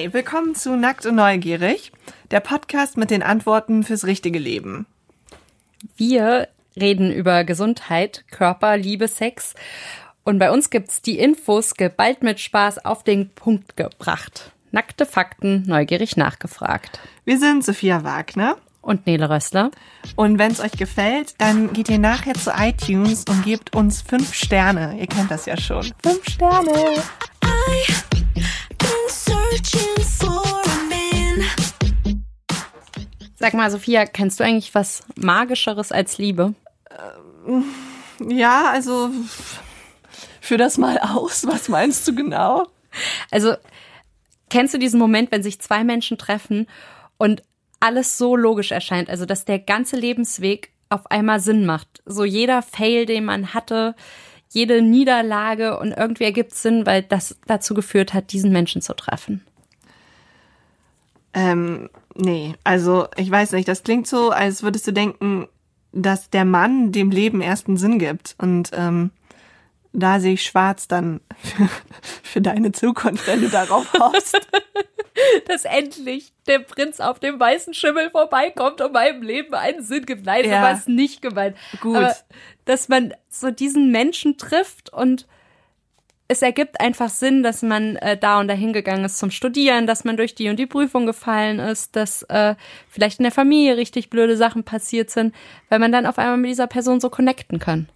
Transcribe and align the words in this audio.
Hey, 0.00 0.12
willkommen 0.12 0.54
zu 0.54 0.76
Nackt 0.76 1.06
und 1.06 1.16
Neugierig, 1.16 1.90
der 2.30 2.38
Podcast 2.38 2.96
mit 2.96 3.10
den 3.10 3.20
Antworten 3.20 3.82
fürs 3.82 4.04
richtige 4.04 4.38
Leben. 4.38 4.86
Wir 5.96 6.46
reden 6.80 7.12
über 7.12 7.42
Gesundheit, 7.42 8.24
Körper, 8.30 8.76
Liebe, 8.76 9.08
Sex 9.08 9.56
und 10.22 10.38
bei 10.38 10.52
uns 10.52 10.70
gibt's 10.70 11.02
die 11.02 11.18
Infos 11.18 11.74
geballt 11.74 12.22
mit 12.22 12.38
Spaß 12.38 12.84
auf 12.84 13.02
den 13.02 13.30
Punkt 13.30 13.76
gebracht. 13.76 14.52
Nackte 14.70 15.04
Fakten, 15.04 15.64
neugierig 15.66 16.16
nachgefragt. 16.16 17.00
Wir 17.24 17.40
sind 17.40 17.64
Sophia 17.64 18.04
Wagner 18.04 18.56
Und 18.80 19.04
Nele 19.04 19.28
Rössler. 19.28 19.72
und 20.14 20.38
wenn 20.38 20.52
es 20.52 20.60
euch 20.60 20.78
gefällt, 20.78 21.34
dann 21.38 21.72
geht 21.72 21.88
ihr 21.88 21.98
nachher 21.98 22.34
zu 22.34 22.52
iTunes 22.56 23.24
und 23.28 23.44
gebt 23.44 23.74
uns 23.74 24.02
fünf 24.02 24.32
Sterne. 24.32 24.96
Ihr 25.00 25.08
kennt 25.08 25.32
das 25.32 25.46
ja 25.46 25.56
schon. 25.56 25.92
Fünf 26.04 26.24
Sterne. 26.30 26.72
been 28.10 28.67
searching 29.08 30.04
for 30.04 30.42
a 30.64 30.78
man. 30.88 31.44
Sag 33.36 33.54
mal, 33.54 33.70
Sophia, 33.70 34.06
kennst 34.06 34.40
du 34.40 34.44
eigentlich 34.44 34.74
was 34.74 35.02
Magischeres 35.16 35.92
als 35.92 36.18
Liebe? 36.18 36.54
Ja, 38.26 38.70
also 38.70 39.10
für 40.40 40.56
das 40.56 40.78
mal 40.78 40.98
aus. 40.98 41.46
Was 41.46 41.68
meinst 41.68 42.06
du 42.08 42.14
genau? 42.14 42.66
Also, 43.30 43.54
kennst 44.50 44.74
du 44.74 44.78
diesen 44.78 44.98
Moment, 44.98 45.30
wenn 45.30 45.42
sich 45.42 45.60
zwei 45.60 45.84
Menschen 45.84 46.18
treffen 46.18 46.66
und 47.16 47.42
alles 47.80 48.18
so 48.18 48.34
logisch 48.34 48.72
erscheint? 48.72 49.08
Also, 49.08 49.24
dass 49.24 49.44
der 49.44 49.58
ganze 49.58 49.96
Lebensweg 49.96 50.72
auf 50.88 51.10
einmal 51.10 51.38
Sinn 51.40 51.66
macht. 51.66 52.02
So 52.06 52.24
jeder 52.24 52.62
Fail, 52.62 53.06
den 53.06 53.24
man 53.24 53.54
hatte, 53.54 53.94
jede 54.50 54.82
Niederlage 54.82 55.78
und 55.78 55.92
irgendwie 55.92 56.24
ergibt 56.24 56.54
Sinn, 56.54 56.86
weil 56.86 57.02
das 57.02 57.38
dazu 57.46 57.74
geführt 57.74 58.14
hat, 58.14 58.32
diesen 58.32 58.52
Menschen 58.52 58.82
zu 58.82 58.94
treffen. 58.94 59.42
Ähm, 61.34 61.90
nee, 62.14 62.54
also 62.64 63.08
ich 63.16 63.30
weiß 63.30 63.52
nicht, 63.52 63.68
das 63.68 63.82
klingt 63.82 64.06
so, 64.06 64.30
als 64.30 64.62
würdest 64.62 64.86
du 64.86 64.92
denken, 64.92 65.46
dass 65.92 66.30
der 66.30 66.44
Mann 66.44 66.92
dem 66.92 67.10
Leben 67.10 67.40
ersten 67.40 67.76
Sinn 67.76 67.98
gibt. 67.98 68.34
Und 68.38 68.70
ähm, 68.72 69.10
da 70.00 70.20
sehe 70.20 70.34
ich 70.34 70.42
schwarz 70.42 70.88
dann 70.88 71.20
für, 71.38 71.68
für 72.22 72.40
deine 72.40 72.72
Zukunft, 72.72 73.26
wenn 73.26 73.40
du 73.40 73.48
darauf 73.48 73.92
hoffst. 73.94 74.38
Dass 75.48 75.64
endlich 75.64 76.32
der 76.46 76.60
Prinz 76.60 77.00
auf 77.00 77.18
dem 77.18 77.40
weißen 77.40 77.74
Schimmel 77.74 78.10
vorbeikommt 78.10 78.80
und 78.80 78.92
meinem 78.92 79.22
Leben 79.22 79.52
einen 79.54 79.82
Sinn 79.82 80.06
gibt. 80.06 80.24
Nein, 80.24 80.44
so 80.44 80.50
Ja. 80.50 80.62
war 80.62 80.72
es 80.72 80.86
nicht 80.86 81.22
gemeint. 81.22 81.56
Gut. 81.80 81.96
Aber, 81.96 82.14
dass 82.66 82.88
man 82.88 83.12
so 83.28 83.50
diesen 83.50 83.90
Menschen 83.90 84.38
trifft 84.38 84.92
und 84.92 85.26
es 86.28 86.42
ergibt 86.42 86.80
einfach 86.80 87.08
Sinn, 87.08 87.42
dass 87.42 87.62
man 87.62 87.96
äh, 87.96 88.16
da 88.16 88.38
und 88.38 88.48
dahin 88.48 88.72
gegangen 88.74 89.04
ist 89.04 89.18
zum 89.18 89.30
Studieren, 89.30 89.86
dass 89.86 90.04
man 90.04 90.16
durch 90.18 90.34
die 90.34 90.50
und 90.50 90.56
die 90.58 90.66
Prüfung 90.66 91.06
gefallen 91.06 91.58
ist, 91.58 91.96
dass 91.96 92.22
äh, 92.24 92.54
vielleicht 92.90 93.18
in 93.18 93.22
der 93.24 93.32
Familie 93.32 93.76
richtig 93.78 94.10
blöde 94.10 94.36
Sachen 94.36 94.62
passiert 94.62 95.08
sind, 95.10 95.34
weil 95.70 95.78
man 95.78 95.90
dann 95.90 96.06
auf 96.06 96.18
einmal 96.18 96.36
mit 96.36 96.50
dieser 96.50 96.66
Person 96.66 97.00
so 97.00 97.08
connecten 97.08 97.58
kann. 97.58 97.88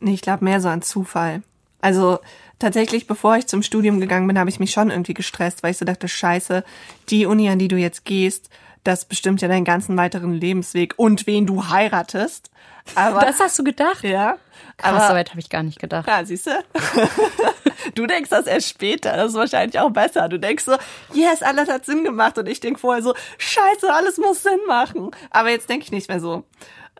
Nee, 0.00 0.14
ich 0.14 0.22
glaube 0.22 0.44
mehr 0.44 0.60
so 0.60 0.68
an 0.68 0.82
Zufall. 0.82 1.42
Also 1.80 2.18
tatsächlich, 2.58 3.06
bevor 3.06 3.36
ich 3.36 3.46
zum 3.46 3.62
Studium 3.62 4.00
gegangen 4.00 4.26
bin, 4.26 4.38
habe 4.38 4.50
ich 4.50 4.60
mich 4.60 4.70
schon 4.70 4.90
irgendwie 4.90 5.14
gestresst, 5.14 5.62
weil 5.62 5.70
ich 5.72 5.78
so 5.78 5.84
dachte, 5.84 6.08
scheiße, 6.08 6.64
die 7.08 7.26
Uni, 7.26 7.48
an 7.48 7.58
die 7.58 7.68
du 7.68 7.76
jetzt 7.76 8.04
gehst, 8.04 8.50
das 8.84 9.04
bestimmt 9.04 9.42
ja 9.42 9.48
deinen 9.48 9.64
ganzen 9.64 9.96
weiteren 9.96 10.32
Lebensweg 10.32 10.94
und 10.96 11.26
wen 11.26 11.46
du 11.46 11.68
heiratest. 11.68 12.50
Aber 12.94 13.20
Das 13.20 13.38
hast 13.40 13.58
du 13.58 13.64
gedacht? 13.64 14.02
ja, 14.02 14.36
Krass, 14.76 14.94
aber 14.94 15.08
so 15.08 15.14
weit 15.14 15.30
habe 15.30 15.40
ich 15.40 15.50
gar 15.50 15.62
nicht 15.62 15.78
gedacht. 15.78 16.08
Ja, 16.08 16.24
siehst 16.24 16.46
du? 16.46 16.50
du 17.94 18.06
denkst 18.06 18.30
das 18.30 18.46
erst 18.46 18.68
später. 18.68 19.14
Das 19.16 19.32
ist 19.32 19.34
wahrscheinlich 19.34 19.78
auch 19.78 19.90
besser. 19.90 20.28
Du 20.28 20.38
denkst 20.38 20.64
so, 20.64 20.76
yes, 21.12 21.42
alles 21.42 21.68
hat 21.68 21.84
Sinn 21.84 22.04
gemacht. 22.04 22.38
Und 22.38 22.48
ich 22.48 22.60
denk 22.60 22.80
vorher 22.80 23.02
so, 23.02 23.14
scheiße, 23.38 23.92
alles 23.92 24.16
muss 24.16 24.42
Sinn 24.42 24.58
machen. 24.66 25.10
Aber 25.30 25.50
jetzt 25.50 25.68
denke 25.68 25.84
ich 25.84 25.92
nicht 25.92 26.08
mehr 26.08 26.20
so. 26.20 26.44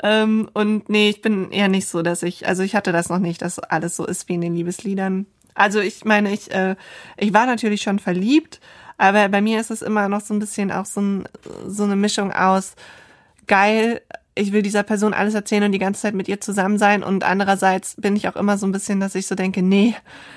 Ähm, 0.02 0.48
und 0.54 0.88
nee, 0.88 1.10
ich 1.10 1.20
bin 1.20 1.50
eher 1.50 1.68
nicht 1.68 1.86
so, 1.86 2.02
dass 2.02 2.22
ich, 2.22 2.46
also 2.46 2.62
ich 2.62 2.74
hatte 2.74 2.92
das 2.92 3.08
noch 3.08 3.18
nicht, 3.18 3.42
dass 3.42 3.58
alles 3.58 3.96
so 3.96 4.06
ist 4.06 4.28
wie 4.28 4.34
in 4.34 4.40
den 4.40 4.54
Liebesliedern. 4.54 5.26
Also 5.54 5.80
ich 5.80 6.04
meine, 6.04 6.32
ich, 6.32 6.50
äh, 6.52 6.76
ich 7.16 7.34
war 7.34 7.46
natürlich 7.46 7.82
schon 7.82 7.98
verliebt, 7.98 8.60
aber 8.96 9.28
bei 9.28 9.40
mir 9.40 9.60
ist 9.60 9.70
es 9.70 9.82
immer 9.82 10.08
noch 10.08 10.20
so 10.20 10.32
ein 10.32 10.38
bisschen 10.38 10.70
auch 10.70 10.86
so, 10.86 11.00
ein, 11.00 11.24
so 11.66 11.84
eine 11.84 11.96
Mischung 11.96 12.32
aus 12.32 12.74
geil, 13.46 14.00
ich 14.34 14.52
will 14.52 14.62
dieser 14.62 14.84
Person 14.84 15.12
alles 15.12 15.34
erzählen 15.34 15.64
und 15.64 15.72
die 15.72 15.78
ganze 15.78 16.02
Zeit 16.02 16.14
mit 16.14 16.28
ihr 16.28 16.40
zusammen 16.40 16.78
sein 16.78 17.02
und 17.02 17.24
andererseits 17.24 17.96
bin 17.96 18.16
ich 18.16 18.28
auch 18.28 18.36
immer 18.36 18.56
so 18.56 18.66
ein 18.66 18.72
bisschen, 18.72 19.00
dass 19.00 19.14
ich 19.14 19.26
so 19.26 19.34
denke, 19.34 19.60
nee, 19.62 19.94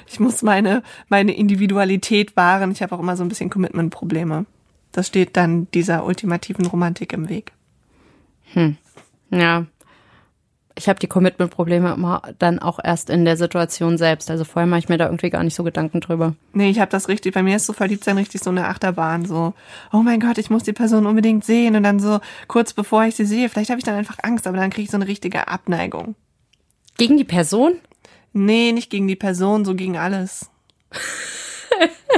ich 0.07 0.19
muss 0.19 0.41
meine 0.41 0.83
meine 1.09 1.33
Individualität 1.33 2.35
wahren. 2.35 2.71
Ich 2.71 2.81
habe 2.81 2.95
auch 2.95 2.99
immer 2.99 3.15
so 3.15 3.23
ein 3.23 3.29
bisschen 3.29 3.49
Commitment-Probleme. 3.49 4.45
Das 4.91 5.07
steht 5.07 5.37
dann 5.37 5.67
dieser 5.71 6.05
ultimativen 6.05 6.65
Romantik 6.65 7.13
im 7.13 7.29
Weg. 7.29 7.53
Ja. 9.29 9.65
Ich 10.75 10.89
habe 10.89 10.99
die 10.99 11.07
Commitment-Probleme 11.07 11.93
immer 11.93 12.23
dann 12.39 12.57
auch 12.57 12.79
erst 12.83 13.11
in 13.11 13.25
der 13.25 13.37
Situation 13.37 13.99
selbst. 13.99 14.31
Also 14.31 14.43
vorher 14.43 14.65
mache 14.65 14.79
ich 14.79 14.89
mir 14.89 14.97
da 14.97 15.05
irgendwie 15.05 15.29
gar 15.29 15.43
nicht 15.43 15.53
so 15.53 15.63
Gedanken 15.63 16.01
drüber. 16.01 16.35
Nee, 16.53 16.71
ich 16.71 16.79
habe 16.79 16.89
das 16.89 17.09
richtig, 17.09 17.35
bei 17.35 17.43
mir 17.43 17.57
ist 17.57 17.67
so 17.67 17.73
verliebt 17.73 18.03
sein 18.03 18.17
richtig 18.17 18.41
so 18.41 18.49
eine 18.49 18.67
Achterbahn, 18.67 19.25
so, 19.25 19.53
oh 19.91 19.97
mein 19.97 20.19
Gott, 20.19 20.39
ich 20.39 20.49
muss 20.49 20.63
die 20.63 20.73
Person 20.73 21.05
unbedingt 21.05 21.45
sehen 21.45 21.75
und 21.75 21.83
dann 21.83 21.99
so 21.99 22.21
kurz 22.47 22.73
bevor 22.73 23.03
ich 23.05 23.15
sie 23.15 23.25
sehe, 23.25 23.49
vielleicht 23.49 23.69
habe 23.69 23.77
ich 23.77 23.85
dann 23.85 23.95
einfach 23.95 24.17
Angst, 24.23 24.47
aber 24.47 24.57
dann 24.57 24.71
kriege 24.71 24.85
ich 24.85 24.91
so 24.91 24.97
eine 24.97 25.07
richtige 25.07 25.47
Abneigung. 25.47 26.15
Gegen 26.97 27.17
die 27.17 27.23
Person? 27.23 27.75
Nee, 28.33 28.71
nicht 28.71 28.89
gegen 28.89 29.07
die 29.07 29.15
Person, 29.15 29.65
so 29.65 29.75
gegen 29.75 29.97
alles. 29.97 30.49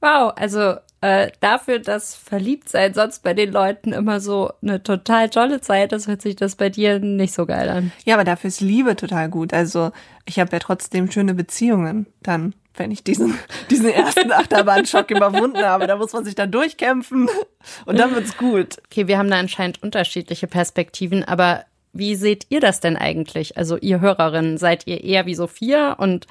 Wow, 0.00 0.34
also 0.36 0.76
äh, 1.06 1.30
dafür, 1.38 1.78
dass 1.78 2.16
Verliebtsein 2.16 2.92
sonst 2.92 3.22
bei 3.22 3.32
den 3.32 3.52
Leuten 3.52 3.92
immer 3.92 4.18
so 4.18 4.50
eine 4.60 4.82
total 4.82 5.30
tolle 5.30 5.60
Zeit 5.60 5.92
ist, 5.92 6.08
hört 6.08 6.20
sich 6.20 6.34
das 6.34 6.56
bei 6.56 6.68
dir 6.68 6.98
nicht 6.98 7.32
so 7.32 7.46
geil 7.46 7.68
an. 7.68 7.92
Ja, 8.04 8.14
aber 8.14 8.24
dafür 8.24 8.48
ist 8.48 8.60
Liebe 8.60 8.96
total 8.96 9.28
gut. 9.28 9.54
Also 9.54 9.92
ich 10.24 10.40
habe 10.40 10.50
ja 10.52 10.58
trotzdem 10.58 11.08
schöne 11.10 11.34
Beziehungen 11.34 12.06
dann, 12.22 12.54
wenn 12.74 12.90
ich 12.90 13.04
diesen, 13.04 13.38
diesen 13.70 13.88
ersten 13.88 14.32
Achterbahnschock 14.32 15.12
überwunden 15.12 15.62
habe. 15.62 15.86
Da 15.86 15.94
muss 15.94 16.12
man 16.12 16.24
sich 16.24 16.34
dann 16.34 16.50
durchkämpfen 16.50 17.28
und 17.84 17.98
dann 17.98 18.12
wird's 18.12 18.36
gut. 18.36 18.78
Okay, 18.86 19.06
wir 19.06 19.16
haben 19.16 19.30
da 19.30 19.38
anscheinend 19.38 19.84
unterschiedliche 19.84 20.48
Perspektiven, 20.48 21.22
aber 21.22 21.66
wie 21.92 22.16
seht 22.16 22.46
ihr 22.48 22.58
das 22.58 22.80
denn 22.80 22.96
eigentlich? 22.96 23.56
Also 23.56 23.76
ihr 23.76 24.00
Hörerinnen, 24.00 24.58
seid 24.58 24.88
ihr 24.88 25.04
eher 25.04 25.24
wie 25.26 25.36
Sophia 25.36 25.92
und 25.92 26.26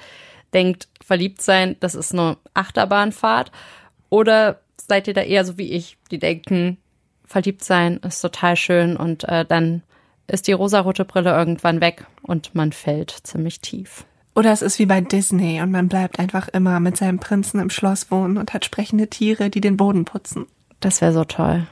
denkt, 0.53 0.90
verliebt 1.02 1.41
sein, 1.41 1.78
das 1.80 1.96
ist 1.96 2.12
eine 2.14 2.35
Achterbahnfahrt? 2.53 3.53
Oder 4.09 4.59
seid 4.78 5.08
ihr 5.08 5.13
da 5.13 5.22
eher 5.22 5.46
so 5.46 5.58
wie 5.58 5.72
ich, 5.72 5.97
die 6.12 6.19
denken, 6.19 6.78
verliebt 7.25 7.63
sein 7.63 7.97
ist 7.97 8.22
total 8.22 8.56
schön 8.56 8.97
und 8.97 9.24
äh, 9.25 9.46
dann 9.46 9.81
ist 10.28 10.47
die 10.47 10.53
rosarote 10.53 11.06
Brille 11.06 11.31
irgendwann 11.31 11.81
weg 11.81 12.06
und 12.22 12.56
man 12.56 12.72
fällt 12.72 13.12
ziemlich 13.24 13.62
tief. 13.62 14.06
Oder 14.35 14.52
es 14.52 14.62
ist 14.62 14.80
wie 14.80 14.85
bei 14.85 15.02
Disney 15.02 15.62
und 15.62 15.72
man 15.72 15.88
bleibt 15.88 16.19
einfach 16.19 16.47
immer 16.50 16.80
mit 16.80 16.97
seinem 16.97 17.19
Prinzen 17.19 17.59
im 17.59 17.69
Schloss 17.69 18.12
wohnen 18.12 18.38
und 18.38 18.53
hat 18.53 18.66
sprechende 18.66 19.08
Tiere, 19.08 19.50
die 19.50 19.62
den 19.62 19.78
Boden 19.78 20.06
putzen. 20.06 20.46
Das 20.81 21.02
wäre 21.02 21.14
so 21.14 21.24
toll. 21.24 21.68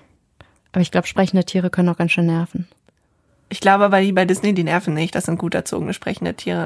Aber 0.71 0.81
ich 0.81 0.91
glaube, 0.91 1.07
sprechende 1.07 1.43
Tiere 1.43 1.69
können 1.69 1.89
auch 1.89 1.97
ganz 1.97 2.13
schön 2.13 2.25
nerven. 2.25 2.67
Ich 3.49 3.59
glaube 3.59 3.83
aber 3.83 4.01
die 4.01 4.13
bei 4.13 4.25
Disney, 4.25 4.53
die 4.53 4.63
nerven 4.63 4.93
nicht. 4.93 5.13
Das 5.13 5.25
sind 5.25 5.37
gut 5.37 5.53
erzogene 5.53 5.93
sprechende 5.93 6.33
Tiere. 6.33 6.65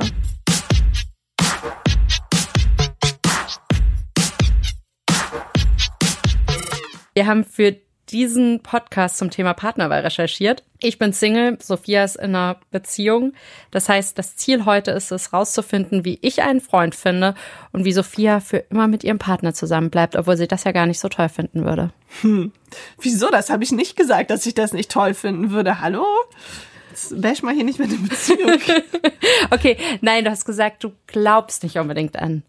Wir 7.17 7.25
haben 7.25 7.45
für 7.45 7.75
diesen 8.09 8.61
Podcast 8.61 9.17
zum 9.17 9.31
Thema 9.31 9.55
Partnerwahl 9.55 10.01
recherchiert. 10.01 10.63
Ich 10.77 10.99
bin 10.99 11.13
Single, 11.13 11.57
Sophia 11.59 12.03
ist 12.03 12.15
in 12.15 12.35
einer 12.35 12.57
Beziehung. 12.69 13.33
Das 13.71 13.89
heißt, 13.89 14.19
das 14.19 14.35
Ziel 14.35 14.65
heute 14.65 14.91
ist 14.91 15.11
es, 15.11 15.33
rauszufinden, 15.33 16.05
wie 16.05 16.19
ich 16.21 16.43
einen 16.43 16.61
Freund 16.61 16.93
finde 16.93 17.33
und 17.71 17.85
wie 17.85 17.91
Sophia 17.91 18.39
für 18.39 18.57
immer 18.57 18.87
mit 18.87 19.03
ihrem 19.03 19.17
Partner 19.17 19.55
zusammen 19.55 19.89
bleibt, 19.89 20.15
obwohl 20.15 20.37
sie 20.37 20.47
das 20.47 20.63
ja 20.63 20.73
gar 20.73 20.85
nicht 20.85 20.99
so 20.99 21.09
toll 21.09 21.27
finden 21.27 21.65
würde. 21.65 21.91
Wieso? 23.01 23.31
Das 23.31 23.49
habe 23.49 23.63
ich 23.63 23.71
nicht 23.71 23.95
gesagt, 23.95 24.29
dass 24.29 24.45
ich 24.45 24.53
das 24.53 24.71
nicht 24.71 24.91
toll 24.91 25.15
finden 25.15 25.49
würde. 25.49 25.81
Hallo? 25.81 26.05
Jetzt 26.91 27.19
bash 27.19 27.41
mal 27.41 27.55
hier 27.55 27.63
nicht 27.63 27.79
mit 27.79 27.91
der 27.91 27.97
Beziehung. 27.97 28.59
Okay, 29.49 29.75
nein, 30.01 30.23
du 30.23 30.29
hast 30.29 30.45
gesagt, 30.45 30.83
du 30.83 30.91
glaubst 31.07 31.63
nicht 31.63 31.79
unbedingt 31.79 32.15
an 32.15 32.43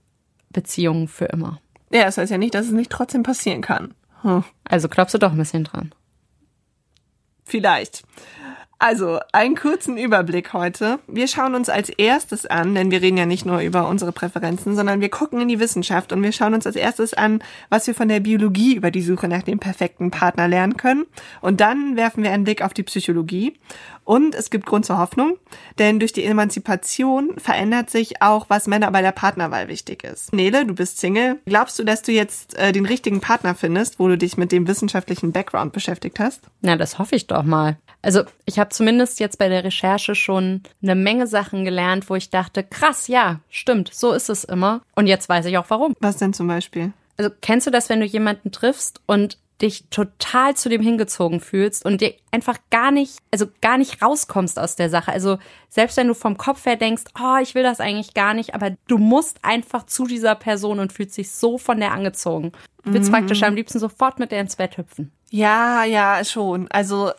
Beziehungen 0.50 1.08
für 1.08 1.24
immer. 1.24 1.58
ja, 1.90 2.04
das 2.04 2.18
heißt 2.18 2.30
ja 2.30 2.36
nicht, 2.36 2.54
dass 2.54 2.66
es 2.66 2.72
nicht 2.72 2.90
trotzdem 2.90 3.22
passieren 3.22 3.62
kann. 3.62 3.94
Hm. 4.22 4.44
Also 4.64 4.88
glaubst 4.88 5.14
du 5.14 5.18
doch 5.18 5.32
ein 5.32 5.38
bisschen 5.38 5.64
dran. 5.64 5.94
Vielleicht. 7.44 8.02
Also, 8.80 9.18
einen 9.32 9.56
kurzen 9.56 9.98
Überblick 9.98 10.52
heute. 10.52 11.00
Wir 11.08 11.26
schauen 11.26 11.56
uns 11.56 11.68
als 11.68 11.88
erstes 11.88 12.46
an, 12.46 12.76
denn 12.76 12.92
wir 12.92 13.02
reden 13.02 13.16
ja 13.16 13.26
nicht 13.26 13.44
nur 13.44 13.58
über 13.58 13.88
unsere 13.88 14.12
Präferenzen, 14.12 14.76
sondern 14.76 15.00
wir 15.00 15.08
gucken 15.08 15.40
in 15.40 15.48
die 15.48 15.58
Wissenschaft 15.58 16.12
und 16.12 16.22
wir 16.22 16.30
schauen 16.30 16.54
uns 16.54 16.64
als 16.64 16.76
erstes 16.76 17.12
an, 17.12 17.42
was 17.70 17.88
wir 17.88 17.94
von 17.96 18.06
der 18.06 18.20
Biologie 18.20 18.76
über 18.76 18.92
die 18.92 19.02
Suche 19.02 19.26
nach 19.26 19.42
dem 19.42 19.58
perfekten 19.58 20.12
Partner 20.12 20.46
lernen 20.46 20.76
können. 20.76 21.06
Und 21.40 21.60
dann 21.60 21.96
werfen 21.96 22.22
wir 22.22 22.30
einen 22.30 22.44
Blick 22.44 22.62
auf 22.62 22.72
die 22.72 22.84
Psychologie. 22.84 23.58
Und 24.08 24.34
es 24.34 24.48
gibt 24.48 24.64
Grund 24.64 24.86
zur 24.86 24.96
Hoffnung, 24.96 25.36
denn 25.78 25.98
durch 25.98 26.14
die 26.14 26.24
Emanzipation 26.24 27.38
verändert 27.38 27.90
sich 27.90 28.22
auch, 28.22 28.46
was 28.48 28.66
Männer 28.66 28.90
bei 28.90 29.02
der 29.02 29.12
Partnerwahl 29.12 29.68
wichtig 29.68 30.02
ist. 30.02 30.32
Nele, 30.32 30.64
du 30.64 30.74
bist 30.74 30.96
Single. 30.96 31.40
Glaubst 31.44 31.78
du, 31.78 31.84
dass 31.84 32.00
du 32.00 32.12
jetzt 32.12 32.56
äh, 32.56 32.72
den 32.72 32.86
richtigen 32.86 33.20
Partner 33.20 33.54
findest, 33.54 33.98
wo 33.98 34.08
du 34.08 34.16
dich 34.16 34.38
mit 34.38 34.50
dem 34.50 34.66
wissenschaftlichen 34.66 35.32
Background 35.32 35.74
beschäftigt 35.74 36.20
hast? 36.20 36.40
Na, 36.62 36.76
das 36.76 36.98
hoffe 36.98 37.16
ich 37.16 37.26
doch 37.26 37.42
mal. 37.42 37.76
Also 38.00 38.22
ich 38.46 38.58
habe 38.58 38.70
zumindest 38.70 39.20
jetzt 39.20 39.36
bei 39.36 39.50
der 39.50 39.62
Recherche 39.62 40.14
schon 40.14 40.62
eine 40.82 40.94
Menge 40.94 41.26
Sachen 41.26 41.66
gelernt, 41.66 42.08
wo 42.08 42.14
ich 42.14 42.30
dachte, 42.30 42.64
krass, 42.64 43.08
ja, 43.08 43.40
stimmt, 43.50 43.90
so 43.92 44.12
ist 44.12 44.30
es 44.30 44.42
immer. 44.42 44.80
Und 44.94 45.06
jetzt 45.06 45.28
weiß 45.28 45.44
ich 45.44 45.58
auch 45.58 45.68
warum. 45.68 45.94
Was 46.00 46.16
denn 46.16 46.32
zum 46.32 46.46
Beispiel? 46.46 46.94
Also 47.18 47.30
kennst 47.42 47.66
du 47.66 47.70
das, 47.70 47.90
wenn 47.90 48.00
du 48.00 48.06
jemanden 48.06 48.52
triffst 48.52 49.02
und 49.04 49.36
dich 49.60 49.84
total 49.90 50.56
zu 50.56 50.68
dem 50.68 50.80
hingezogen 50.80 51.40
fühlst 51.40 51.84
und 51.84 52.00
dir 52.00 52.14
einfach 52.30 52.58
gar 52.70 52.90
nicht, 52.90 53.18
also 53.32 53.46
gar 53.60 53.76
nicht 53.76 54.02
rauskommst 54.02 54.58
aus 54.58 54.76
der 54.76 54.88
Sache. 54.88 55.12
Also 55.12 55.38
selbst 55.68 55.96
wenn 55.96 56.06
du 56.06 56.14
vom 56.14 56.36
Kopf 56.36 56.64
her 56.64 56.76
denkst, 56.76 57.04
oh, 57.20 57.38
ich 57.42 57.54
will 57.54 57.64
das 57.64 57.80
eigentlich 57.80 58.14
gar 58.14 58.34
nicht, 58.34 58.54
aber 58.54 58.70
du 58.86 58.98
musst 58.98 59.38
einfach 59.42 59.86
zu 59.86 60.06
dieser 60.06 60.34
Person 60.36 60.78
und 60.78 60.92
fühlst 60.92 61.16
dich 61.16 61.32
so 61.32 61.58
von 61.58 61.80
der 61.80 61.92
angezogen. 61.92 62.52
Du 62.84 62.92
willst 62.94 63.10
praktisch 63.10 63.42
am 63.42 63.54
liebsten 63.54 63.80
sofort 63.80 64.18
mit 64.18 64.30
der 64.30 64.40
ins 64.40 64.56
Bett 64.56 64.78
hüpfen. 64.78 65.12
Ja, 65.30 65.84
ja, 65.84 66.24
schon. 66.24 66.68
Also 66.70 67.10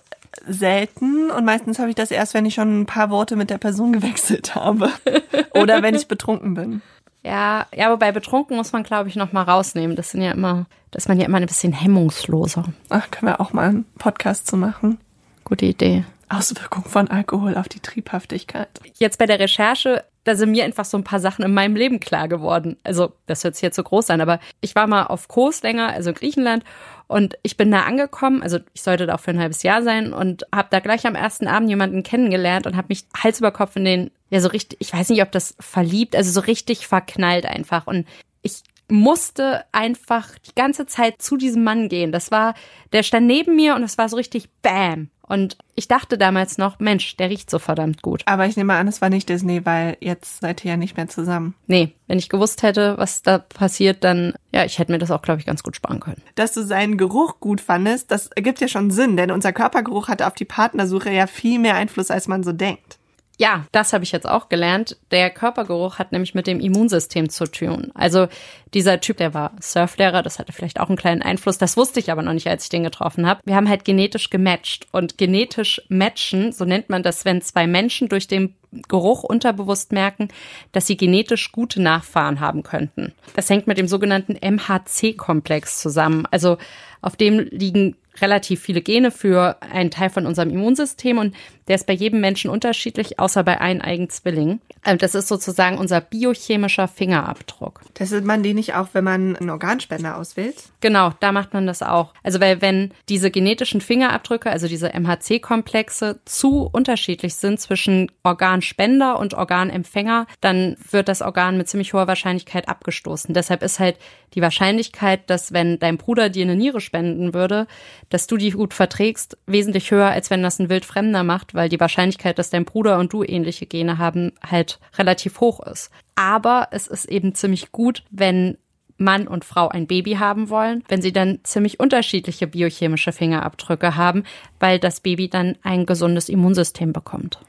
selten 0.47 1.31
und 1.31 1.45
meistens 1.45 1.80
habe 1.80 1.89
ich 1.89 1.95
das 1.95 2.12
erst, 2.12 2.33
wenn 2.33 2.45
ich 2.45 2.56
schon 2.56 2.81
ein 2.81 2.85
paar 2.85 3.09
Worte 3.09 3.35
mit 3.35 3.50
der 3.50 3.57
Person 3.57 3.94
gewechselt 3.94 4.56
habe 4.56 4.92
oder 5.53 5.81
wenn 5.81 5.95
ich 5.95 6.07
betrunken 6.07 6.53
bin. 6.53 6.81
Ja, 7.24 7.68
ja, 7.75 7.88
aber 7.88 7.98
bei 7.98 8.12
betrunken 8.12 8.56
muss 8.56 8.71
man, 8.71 8.83
glaube 8.83 9.10
ich, 9.10 9.16
noch 9.16 9.33
mal 9.33 9.44
rausnehmen. 9.44 9.95
Das 9.95 10.12
sind 10.12 10.21
ja 10.21 10.31
immer, 10.31 10.66
das 10.92 11.04
ist 11.04 11.10
man 11.10 11.19
ja 11.19 11.25
immer 11.25 11.38
ein 11.38 11.45
bisschen 11.45 11.74
hemmungsloser. 11.74 12.66
Ach, 12.89 13.12
können 13.12 13.31
wir 13.31 13.42
auch 13.42 13.54
mal 13.54 13.69
einen 13.69 13.86
Podcast 13.98 14.48
zu 14.48 14.57
machen. 14.57 15.00
Gute 15.44 15.66
Idee. 15.66 16.06
Auswirkung 16.30 16.83
von 16.83 17.07
Alkohol 17.07 17.57
auf 17.57 17.68
die 17.68 17.80
Triebhaftigkeit. 17.80 18.69
Jetzt 18.98 19.18
bei 19.18 19.25
der 19.25 19.39
Recherche, 19.39 20.06
da 20.24 20.36
sind 20.36 20.51
mir 20.51 20.63
einfach 20.63 20.86
so 20.86 20.95
ein 20.95 21.04
paar 21.04 21.19
Sachen 21.19 21.44
in 21.44 21.54
meinem 21.54 21.75
Leben 21.75 22.00
klar 22.00 22.27
geworden. 22.27 22.77
Also, 22.83 23.13
das 23.25 23.44
hört 23.44 23.56
sich 23.56 23.63
jetzt 23.63 23.75
so 23.75 23.83
groß 23.83 24.12
an, 24.12 24.21
aber 24.21 24.39
ich 24.62 24.75
war 24.75 24.86
mal 24.86 25.06
auf 25.06 25.27
Kos 25.27 25.63
länger, 25.63 25.89
also 25.89 26.12
in 26.12 26.16
Griechenland, 26.16 26.63
und 27.10 27.39
ich 27.42 27.57
bin 27.57 27.71
da 27.71 27.81
angekommen, 27.81 28.44
also 28.44 28.60
ich 28.75 28.83
sollte 28.83 29.07
da 29.07 29.16
auch 29.16 29.19
für 29.19 29.31
ein 29.31 29.39
halbes 29.39 29.63
Jahr 29.63 29.81
sein 29.81 30.13
und 30.13 30.45
habe 30.54 30.68
da 30.69 30.80
gleich 30.80 31.07
am 31.07 31.16
ersten 31.16 31.48
Abend 31.48 31.68
jemanden 31.68 32.04
kennengelernt 32.04 32.68
und 32.68 32.77
habe 32.77 32.89
mich 32.89 33.06
Hals 33.18 33.39
über 33.39 33.51
Kopf 33.51 33.75
in 33.75 33.83
den, 33.83 34.12
ja 34.29 34.39
so 34.41 34.49
richtig, 34.49 34.79
ich 34.81 34.93
weiß 34.93 35.09
nicht, 35.09 35.21
ob 35.21 35.31
das 35.31 35.55
verliebt, 35.59 36.15
also 36.15 36.31
so 36.31 36.41
richtig 36.41 36.87
verknallt 36.87 37.45
einfach. 37.45 37.87
Und 37.87 38.07
ich 38.41 38.61
musste 38.89 39.63
einfach 39.71 40.37
die 40.39 40.55
ganze 40.55 40.85
Zeit 40.85 41.21
zu 41.21 41.37
diesem 41.37 41.63
Mann 41.63 41.89
gehen. 41.89 42.11
Das 42.11 42.31
war, 42.31 42.55
der 42.91 43.03
stand 43.03 43.27
neben 43.27 43.55
mir 43.55 43.75
und 43.75 43.83
es 43.83 43.97
war 43.97 44.09
so 44.09 44.15
richtig 44.15 44.49
Bam. 44.61 45.09
Und 45.29 45.59
ich 45.75 45.87
dachte 45.87 46.17
damals 46.17 46.57
noch, 46.57 46.79
Mensch, 46.79 47.15
der 47.17 47.29
riecht 47.29 47.51
so 47.51 47.59
verdammt 47.59 48.01
gut. 48.01 48.23
Aber 48.25 48.47
ich 48.47 48.57
nehme 48.57 48.73
an, 48.73 48.87
es 48.87 48.99
war 48.99 49.11
nicht 49.11 49.29
Disney, 49.29 49.63
weil 49.63 49.95
jetzt 49.99 50.41
seid 50.41 50.65
ihr 50.65 50.71
ja 50.71 50.77
nicht 50.77 50.97
mehr 50.97 51.07
zusammen. 51.07 51.53
Nee, 51.67 51.93
wenn 52.07 52.17
ich 52.17 52.29
gewusst 52.29 52.63
hätte, 52.63 52.97
was 52.97 53.21
da 53.21 53.37
passiert, 53.37 54.03
dann, 54.03 54.33
ja, 54.51 54.65
ich 54.65 54.79
hätte 54.79 54.91
mir 54.91 54.97
das 54.97 55.11
auch, 55.11 55.21
glaube 55.21 55.39
ich, 55.39 55.45
ganz 55.45 55.61
gut 55.61 55.75
sparen 55.75 55.99
können. 55.99 56.23
Dass 56.33 56.53
du 56.53 56.63
seinen 56.63 56.97
Geruch 56.97 57.39
gut 57.39 57.61
fandest, 57.61 58.09
das 58.09 58.27
ergibt 58.29 58.59
ja 58.59 58.67
schon 58.67 58.89
Sinn, 58.89 59.17
denn 59.17 59.29
unser 59.29 59.53
Körpergeruch 59.53 60.07
hat 60.07 60.23
auf 60.23 60.33
die 60.33 60.45
Partnersuche 60.45 61.11
ja 61.11 61.27
viel 61.27 61.59
mehr 61.59 61.75
Einfluss, 61.75 62.09
als 62.09 62.27
man 62.27 62.41
so 62.41 62.51
denkt. 62.51 62.97
Ja, 63.39 63.65
das 63.71 63.94
habe 63.94 64.03
ich 64.03 64.12
jetzt 64.12 64.27
auch 64.27 64.50
gelernt. 64.50 64.97
Der 65.12 65.30
Körpergeruch 65.30 65.97
hat 65.97 66.12
nämlich 66.12 66.36
mit 66.36 66.45
dem 66.45 66.59
Immunsystem 66.59 67.30
zu 67.30 67.45
tun. 67.45 67.89
Also 67.94 68.27
dieser 68.74 69.00
Typ, 69.00 69.15
der 69.15 69.33
war 69.33 69.53
Surflehrer, 69.62 70.21
das 70.24 70.39
hatte 70.39 70.51
vielleicht 70.51 70.77
auch 70.77 70.89
einen 70.89 70.97
kleinen 70.97 71.21
Einfluss. 71.21 71.57
Das 71.57 71.77
wusste 71.77 72.01
ich 72.01 72.12
aber 72.12 72.21
noch 72.21 72.33
nicht, 72.33 72.47
als 72.50 72.65
ich 72.65 72.69
den 72.69 72.83
getroffen 72.83 73.25
habe. 73.25 73.39
Wir 73.45 73.56
haben 73.56 73.69
halt 73.69 73.86
genetisch 73.86 74.30
gematcht. 74.30 74.88
Und 74.91 75.18
genetisch 75.18 75.81
matchen, 75.88 76.51
so 76.51 76.65
nennt 76.65 76.89
man 76.89 77.01
das, 77.01 77.24
wenn 77.24 77.41
zwei 77.41 77.65
Menschen 77.65 78.09
durch 78.09 78.27
den 78.27 78.56
Geruch 78.89 79.24
unterbewusst 79.24 79.94
merken, 79.94 80.27
dass 80.74 80.85
sie 80.85 80.97
genetisch 80.97 81.53
gute 81.53 81.81
Nachfahren 81.81 82.42
haben 82.42 82.62
könnten. 82.63 83.13
Das 83.38 83.50
hängt 83.50 83.68
mit 83.68 83.77
dem 83.77 83.88
sogenannten 83.88 84.35
MHC-Komplex 84.35 85.80
zusammen. 85.80 86.27
Also 86.30 86.57
auf 87.01 87.15
dem 87.15 87.39
liegen 87.39 87.95
relativ 88.21 88.62
viele 88.62 88.81
Gene 88.81 89.12
für 89.12 89.57
einen 89.62 89.92
Teil 89.92 90.09
von 90.09 90.25
unserem 90.25 90.50
Immunsystem 90.50 91.18
und 91.18 91.35
der 91.69 91.75
ist 91.75 91.88
bei 91.88 91.94
jedem 91.94 92.19
Menschen 92.19 92.50
unterschiedlich, 92.50 93.19
außer 93.19 93.44
bei 93.44 93.62
eineigen 93.62 94.10
Zwillingen. 94.10 94.60
Also 94.83 94.98
Das 94.98 95.16
ist 95.16 95.27
sozusagen 95.27 95.77
unser 95.77 96.01
biochemischer 96.01 96.88
Fingerabdruck. 96.88 97.81
Testet 97.94 98.25
man 98.25 98.44
den 98.44 98.56
nicht 98.56 98.74
auch, 98.74 98.89
wenn 98.94 99.04
man 99.04 99.36
einen 99.36 99.50
Organspender 99.51 100.18
auswählt? 100.18 100.56
Genau, 100.81 101.13
da 101.19 101.31
macht 101.31 101.54
man 101.54 101.68
das 101.68 101.83
auch. 101.83 102.13
Also 102.24 102.42
weil 102.42 102.62
wenn 102.62 102.92
diese 103.07 103.30
genetischen 103.30 103.81
Fingerabdrücke, 103.81 104.50
also 104.50 104.68
diese 104.68 104.94
MHC-Komplexe 104.94 106.19
zu 106.25 106.68
unterschiedlich 106.71 107.36
sind 107.36 107.60
zwischen 107.60 108.12
Organspender 108.24 109.19
und 109.19 109.36
Organempfänger, 109.36 110.25
dann 110.42 110.75
wird 110.89 111.07
das 111.07 111.21
Organ 111.21 111.57
mit 111.57 111.69
ziemlich 111.69 111.94
hoher 111.94 112.07
Wahrscheinlichkeit 112.07 112.68
abgestoßen. 112.68 113.33
Deshalb 113.33 113.62
ist 113.62 113.80
halt 113.80 113.98
die 114.33 114.42
Wahrscheinlichkeit, 114.42 115.30
dass 115.30 115.54
wenn 115.54 115.80
dein 115.80 115.98
Bruder 115.98 116.30
dir 116.30 116.44
eine 116.44 116.56
Niere 116.56 116.81
spenden 116.81 117.33
würde, 117.33 117.68
dass 118.10 118.27
du 118.27 118.38
die 118.38 118.51
gut 118.51 118.74
verträgst, 118.74 119.38
wesentlich 119.45 119.92
höher, 119.92 120.10
als 120.10 120.30
wenn 120.30 120.44
das 120.44 120.60
ein 120.60 120.69
Wildfremder 120.69 121.24
macht, 121.24 121.54
weil 121.59 121.67
die 121.67 121.79
Wahrscheinlichkeit, 121.81 122.39
dass 122.39 122.50
dein 122.50 122.63
Bruder 122.63 123.00
und 123.00 123.11
du 123.11 123.21
ähnliche 123.21 123.65
Gene 123.65 123.97
haben, 123.97 124.31
halt 124.50 124.79
relativ 124.97 125.41
hoch 125.41 125.59
ist. 125.59 125.91
Aber 126.15 126.69
es 126.71 126.88
ist 126.88 127.03
eben 127.03 127.35
ziemlich 127.35 127.73
gut, 127.73 128.06
wenn 128.11 128.57
Mann 128.95 129.27
und 129.27 129.44
Frau 129.44 129.67
ein 129.67 129.85
Baby 129.85 130.13
haben 130.13 130.50
wollen, 130.50 130.85
wenn 130.88 131.01
sie 131.01 131.11
dann 131.11 131.39
ziemlich 131.44 131.81
unterschiedliche 131.81 132.47
biochemische 132.47 133.11
Fingerabdrücke 133.11 133.97
haben, 133.97 134.23
weil 134.61 134.79
das 134.79 135.01
Baby 135.01 135.27
dann 135.27 135.57
ein 135.61 135.85
gesundes 135.85 136.29
Immunsystem 136.29 136.94
bekommt. 136.94 137.41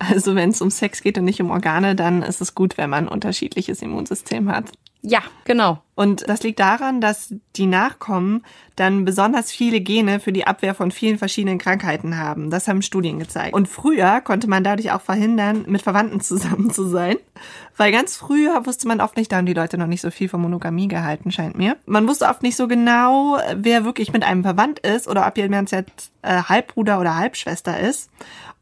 Also 0.00 0.34
wenn 0.34 0.50
es 0.50 0.60
um 0.60 0.70
Sex 0.70 1.00
geht 1.00 1.16
und 1.16 1.24
nicht 1.24 1.40
um 1.40 1.52
Organe, 1.52 1.94
dann 1.94 2.22
ist 2.22 2.40
es 2.40 2.56
gut, 2.56 2.76
wenn 2.76 2.90
man 2.90 3.04
ein 3.04 3.12
unterschiedliches 3.12 3.82
Immunsystem 3.82 4.50
hat. 4.50 4.72
Ja, 5.00 5.22
genau. 5.44 5.80
Und 5.94 6.28
das 6.28 6.42
liegt 6.42 6.58
daran, 6.58 7.00
dass 7.00 7.34
die 7.54 7.66
Nachkommen 7.66 8.42
dann 8.74 9.04
besonders 9.04 9.52
viele 9.52 9.80
Gene 9.80 10.18
für 10.18 10.32
die 10.32 10.46
Abwehr 10.46 10.74
von 10.74 10.90
vielen 10.90 11.18
verschiedenen 11.18 11.58
Krankheiten 11.58 12.18
haben. 12.18 12.50
Das 12.50 12.66
haben 12.66 12.82
Studien 12.82 13.20
gezeigt. 13.20 13.54
Und 13.54 13.68
früher 13.68 14.20
konnte 14.20 14.48
man 14.48 14.64
dadurch 14.64 14.90
auch 14.90 15.00
verhindern, 15.00 15.64
mit 15.68 15.82
Verwandten 15.82 16.20
zusammen 16.20 16.70
zu 16.70 16.84
sein. 16.88 17.16
Weil 17.76 17.92
ganz 17.92 18.16
früher 18.16 18.66
wusste 18.66 18.88
man 18.88 19.00
oft 19.00 19.16
nicht, 19.16 19.30
da 19.30 19.36
haben 19.36 19.46
die 19.46 19.54
Leute 19.54 19.78
noch 19.78 19.86
nicht 19.86 20.00
so 20.00 20.10
viel 20.10 20.28
von 20.28 20.40
Monogamie 20.40 20.88
gehalten, 20.88 21.30
scheint 21.30 21.56
mir. 21.56 21.76
Man 21.86 22.08
wusste 22.08 22.26
oft 22.26 22.42
nicht 22.42 22.56
so 22.56 22.68
genau, 22.68 23.38
wer 23.54 23.84
wirklich 23.84 24.12
mit 24.12 24.24
einem 24.24 24.42
verwandt 24.42 24.80
ist 24.80 25.08
oder 25.08 25.26
ob 25.26 25.36
jemand 25.36 25.70
jetzt 25.70 26.12
äh, 26.22 26.42
Halbbruder 26.42 27.00
oder 27.00 27.16
Halbschwester 27.16 27.78
ist. 27.78 28.10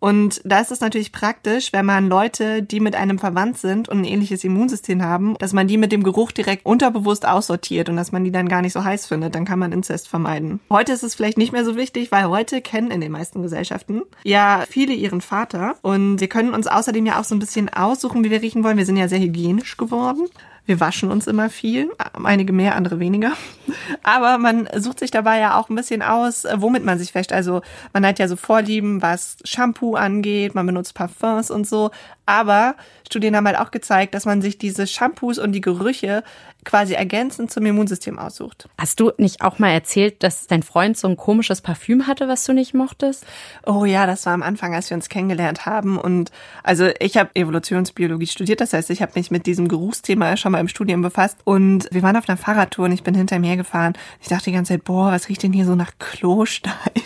Und 0.03 0.41
da 0.45 0.59
ist 0.59 0.73
es 0.73 0.81
natürlich 0.81 1.13
praktisch, 1.13 1.73
wenn 1.73 1.87
man 1.87 2.09
Leute, 2.09 2.65
die 2.65 2.81
mit 2.81 2.97
einem 2.97 3.21
verwandt 3.21 3.59
sind 3.59 3.89
und 3.89 3.99
ein 3.99 4.05
ähnliches 4.05 4.43
Immunsystem 4.43 5.01
haben, 5.01 5.37
dass 5.39 5.53
man 5.53 5.69
die 5.69 5.77
mit 5.77 5.93
dem 5.93 6.03
Geruch 6.03 6.33
direkt 6.33 6.67
unterbewusst 6.67 7.22
aussortiert 7.25 7.89
und 7.89 7.97
dass 7.97 8.13
man 8.13 8.25
die 8.25 8.33
dann 8.33 8.49
gar 8.49 8.63
nicht 8.63 8.73
so 8.73 8.85
heiß 8.85 9.07
findet. 9.07 9.35
Dann 9.35 9.45
kann 9.45 9.59
man 9.59 9.73
Inzest 9.73 10.09
vermeiden. 10.09 10.61
Heute 10.71 10.93
ist 10.93 11.03
es 11.03 11.15
vielleicht 11.15 11.39
nicht 11.39 11.53
mehr 11.53 11.65
so 11.65 11.77
wichtig, 11.77 12.13
weil 12.13 12.29
heute 12.29 12.61
kennen 12.61 12.91
in 12.91 13.01
den 13.01 13.13
meisten 13.13 13.43
Gesellschaften 13.43 14.03
ja 14.25 14.65
viele 14.69 14.93
ihren 14.93 15.21
Vater. 15.21 15.77
Und 15.83 16.21
wir 16.21 16.29
können 16.29 16.55
uns 16.55 16.67
außerdem 16.67 17.07
ja 17.07 17.21
auch 17.21 17.25
so 17.25 17.35
ein 17.35 17.41
bisschen 17.41 17.69
aussuchen, 17.69 18.25
wie 18.25 18.31
wir 18.31 18.43
riechen 18.43 18.65
wollen. 18.65 18.77
Wir 18.77 18.87
sind 18.87 18.97
ja 18.97 19.09
sehr 19.09 19.21
hygienisch 19.21 19.77
geworden. 19.77 20.29
Wir 20.65 20.79
waschen 20.79 21.11
uns 21.11 21.27
immer 21.27 21.51
viel, 21.51 21.91
einige 22.23 22.53
mehr, 22.53 22.77
andere 22.77 23.01
weniger. 23.01 23.33
Aber 24.03 24.39
man 24.39 24.69
sucht 24.77 25.01
sich 25.01 25.11
dabei 25.11 25.39
ja 25.41 25.59
auch 25.59 25.69
ein 25.69 25.75
bisschen 25.75 26.03
aus, 26.03 26.45
womit 26.55 26.85
man 26.85 26.99
sich 26.99 27.15
wäscht. 27.15 27.33
Also 27.33 27.63
man 27.93 28.07
hat 28.07 28.19
ja 28.19 28.29
so 28.29 28.37
Vorlieben, 28.37 29.03
was 29.03 29.39
Shampoo 29.45 29.95
angeht, 29.95 30.55
man 30.55 30.67
benutzt 30.67 30.95
Parfums 30.95 31.51
und 31.51 31.67
so. 31.67 31.91
Aber 32.27 32.77
Studien 33.07 33.37
haben 33.37 33.47
halt 33.47 33.59
auch 33.59 33.73
gezeigt, 33.73 34.15
dass 34.15 34.25
man 34.25 34.41
sich 34.41 34.57
diese 34.57 34.87
Shampoos 34.87 35.39
und 35.39 35.53
die 35.53 35.61
Gerüche 35.61 36.23
quasi 36.65 36.95
ergänzend 36.95 37.51
zum 37.51 37.67
Immunsystem 37.67 38.19
aussucht. 38.19 38.69
Hast 38.79 39.01
du 39.01 39.11
nicht 39.19 39.43
auch 39.43 39.59
mal 39.59 39.71
erzählt, 39.71 40.23
dass 40.23 40.47
dein 40.47 40.63
Freund 40.63 40.97
so 40.97 41.09
ein 41.09 41.17
komisches 41.17 41.61
Parfüm 41.61 42.07
hatte, 42.07 42.29
was 42.29 42.45
du 42.45 42.53
nicht 42.53 42.73
mochtest? 42.73 43.27
Oh 43.67 43.85
ja, 43.85 44.07
das 44.07 44.25
war 44.27 44.33
am 44.33 44.43
Anfang, 44.43 44.75
als 44.75 44.89
wir 44.89 44.97
uns 44.97 45.09
kennengelernt 45.09 45.67
haben. 45.67 45.99
Und 45.99 46.31
also 46.63 46.89
ich 47.01 47.17
habe 47.17 47.31
Evolutionsbiologie 47.35 48.29
studiert, 48.29 48.61
das 48.61 48.73
heißt, 48.73 48.91
ich 48.91 49.03
habe 49.03 49.13
mich 49.17 49.33
mit 49.33 49.47
diesem 49.47 49.67
Geruchsthema 49.67 50.37
schon 50.37 50.52
mal 50.53 50.61
im 50.61 50.69
Studium 50.69 51.03
befasst. 51.03 51.39
Und 51.45 51.89
wir 51.91 52.03
waren 52.03 52.17
auf 52.17 52.29
einer 52.29 52.39
Fahrradtour 52.39 52.87
und 52.87 52.93
ich 52.93 53.03
bin 53.03 53.15
hinter 53.15 53.37
ihm 53.37 53.43
hergefahren. 53.43 53.95
Ich 54.21 54.29
dachte 54.29 54.45
die 54.45 54.53
ganze 54.53 54.75
Zeit, 54.75 54.85
boah, 54.85 55.11
was 55.11 55.29
riecht 55.29 55.43
denn 55.43 55.53
hier 55.53 55.67
so 55.67 55.75
nach 55.75 55.93
Klostein? 55.99 56.73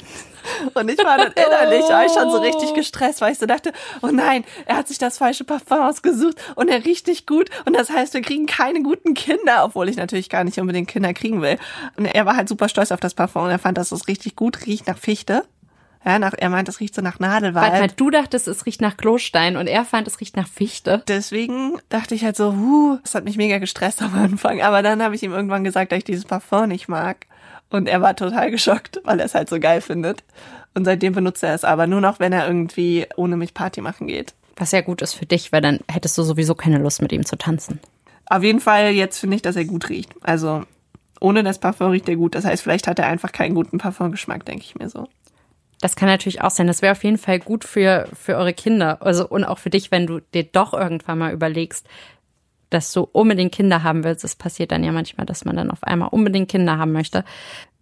Und 0.74 0.88
ich 0.88 0.98
war 0.98 1.18
dann 1.18 1.32
innerlich, 1.46 1.84
ich 1.84 2.12
schon 2.12 2.30
so 2.30 2.38
richtig 2.38 2.74
gestresst, 2.74 3.20
weil 3.20 3.32
ich 3.32 3.38
so 3.38 3.46
dachte, 3.46 3.72
oh 4.02 4.08
nein, 4.08 4.44
er 4.66 4.76
hat 4.76 4.88
sich 4.88 4.98
das 4.98 5.18
falsche 5.18 5.44
Parfum 5.44 5.80
ausgesucht 5.80 6.36
und 6.54 6.68
er 6.68 6.84
riecht 6.84 7.08
nicht 7.08 7.26
gut. 7.26 7.50
Und 7.64 7.74
das 7.74 7.90
heißt, 7.90 8.14
wir 8.14 8.22
kriegen 8.22 8.46
keine 8.46 8.82
guten 8.82 9.14
Kinder, 9.14 9.64
obwohl 9.64 9.88
ich 9.88 9.96
natürlich 9.96 10.28
gar 10.28 10.44
nicht 10.44 10.58
unbedingt 10.58 10.88
Kinder 10.88 11.12
kriegen 11.14 11.42
will. 11.42 11.58
Und 11.96 12.06
er 12.06 12.26
war 12.26 12.36
halt 12.36 12.48
super 12.48 12.68
stolz 12.68 12.92
auf 12.92 13.00
das 13.00 13.14
Parfum 13.14 13.44
und 13.44 13.50
er 13.50 13.58
fand, 13.58 13.76
dass 13.76 13.92
es 13.92 14.08
richtig 14.08 14.36
gut 14.36 14.66
riecht 14.66 14.86
nach 14.86 14.98
Fichte. 14.98 15.44
Ja, 16.06 16.20
nach, 16.20 16.34
er 16.38 16.50
meint, 16.50 16.68
es 16.68 16.78
riecht 16.78 16.94
so 16.94 17.02
nach 17.02 17.18
Nadelwald. 17.18 17.72
Warte 17.72 17.80
mal, 17.80 17.92
du 17.96 18.10
dachtest, 18.10 18.46
es 18.46 18.64
riecht 18.64 18.80
nach 18.80 18.96
Klostein 18.96 19.56
und 19.56 19.66
er 19.66 19.84
fand, 19.84 20.06
es 20.06 20.20
riecht 20.20 20.36
nach 20.36 20.46
Fichte. 20.46 21.02
Deswegen 21.08 21.78
dachte 21.88 22.14
ich 22.14 22.24
halt 22.24 22.36
so, 22.36 22.54
huh, 22.54 22.98
das 23.02 23.16
hat 23.16 23.24
mich 23.24 23.36
mega 23.36 23.58
gestresst 23.58 24.00
am 24.02 24.14
Anfang. 24.14 24.62
Aber 24.62 24.82
dann 24.82 25.02
habe 25.02 25.16
ich 25.16 25.24
ihm 25.24 25.32
irgendwann 25.32 25.64
gesagt, 25.64 25.90
dass 25.90 25.98
ich 25.98 26.04
dieses 26.04 26.24
Parfum 26.24 26.68
nicht 26.68 26.86
mag. 26.86 27.26
Und 27.70 27.88
er 27.88 28.02
war 28.02 28.14
total 28.14 28.52
geschockt, 28.52 29.00
weil 29.02 29.18
er 29.18 29.26
es 29.26 29.34
halt 29.34 29.48
so 29.48 29.58
geil 29.58 29.80
findet. 29.80 30.22
Und 30.74 30.84
seitdem 30.84 31.12
benutzt 31.12 31.42
er 31.42 31.54
es 31.54 31.64
aber 31.64 31.88
nur 31.88 32.00
noch, 32.00 32.20
wenn 32.20 32.32
er 32.32 32.46
irgendwie 32.46 33.06
ohne 33.16 33.36
mich 33.36 33.52
Party 33.52 33.80
machen 33.80 34.06
geht. 34.06 34.34
Was 34.54 34.70
ja 34.70 34.82
gut 34.82 35.02
ist 35.02 35.14
für 35.14 35.26
dich, 35.26 35.50
weil 35.50 35.60
dann 35.60 35.80
hättest 35.90 36.16
du 36.16 36.22
sowieso 36.22 36.54
keine 36.54 36.78
Lust 36.78 37.02
mit 37.02 37.10
ihm 37.10 37.26
zu 37.26 37.36
tanzen. 37.36 37.80
Auf 38.26 38.44
jeden 38.44 38.60
Fall 38.60 38.90
jetzt 38.90 39.18
finde 39.18 39.34
ich, 39.34 39.42
dass 39.42 39.56
er 39.56 39.64
gut 39.64 39.88
riecht. 39.88 40.14
Also 40.22 40.62
ohne 41.20 41.42
das 41.42 41.58
Parfum 41.58 41.90
riecht 41.90 42.08
er 42.08 42.14
gut. 42.14 42.36
Das 42.36 42.44
heißt, 42.44 42.62
vielleicht 42.62 42.86
hat 42.86 43.00
er 43.00 43.08
einfach 43.08 43.32
keinen 43.32 43.56
guten 43.56 43.78
Parfumgeschmack, 43.78 44.44
denke 44.44 44.62
ich 44.62 44.76
mir 44.76 44.88
so. 44.88 45.08
Das 45.80 45.96
kann 45.96 46.08
natürlich 46.08 46.40
auch 46.40 46.50
sein. 46.50 46.66
Das 46.66 46.82
wäre 46.82 46.92
auf 46.92 47.04
jeden 47.04 47.18
Fall 47.18 47.38
gut 47.38 47.64
für, 47.64 48.08
für 48.14 48.36
eure 48.36 48.54
Kinder. 48.54 49.02
Also 49.02 49.28
und 49.28 49.44
auch 49.44 49.58
für 49.58 49.70
dich, 49.70 49.90
wenn 49.90 50.06
du 50.06 50.20
dir 50.20 50.44
doch 50.44 50.72
irgendwann 50.72 51.18
mal 51.18 51.32
überlegst, 51.32 51.86
dass 52.70 52.92
du 52.92 53.08
unbedingt 53.12 53.54
Kinder 53.54 53.82
haben 53.82 54.02
willst. 54.02 54.24
Es 54.24 54.34
passiert 54.34 54.72
dann 54.72 54.84
ja 54.84 54.92
manchmal, 54.92 55.26
dass 55.26 55.44
man 55.44 55.56
dann 55.56 55.70
auf 55.70 55.82
einmal 55.82 56.08
unbedingt 56.08 56.50
Kinder 56.50 56.78
haben 56.78 56.92
möchte. 56.92 57.24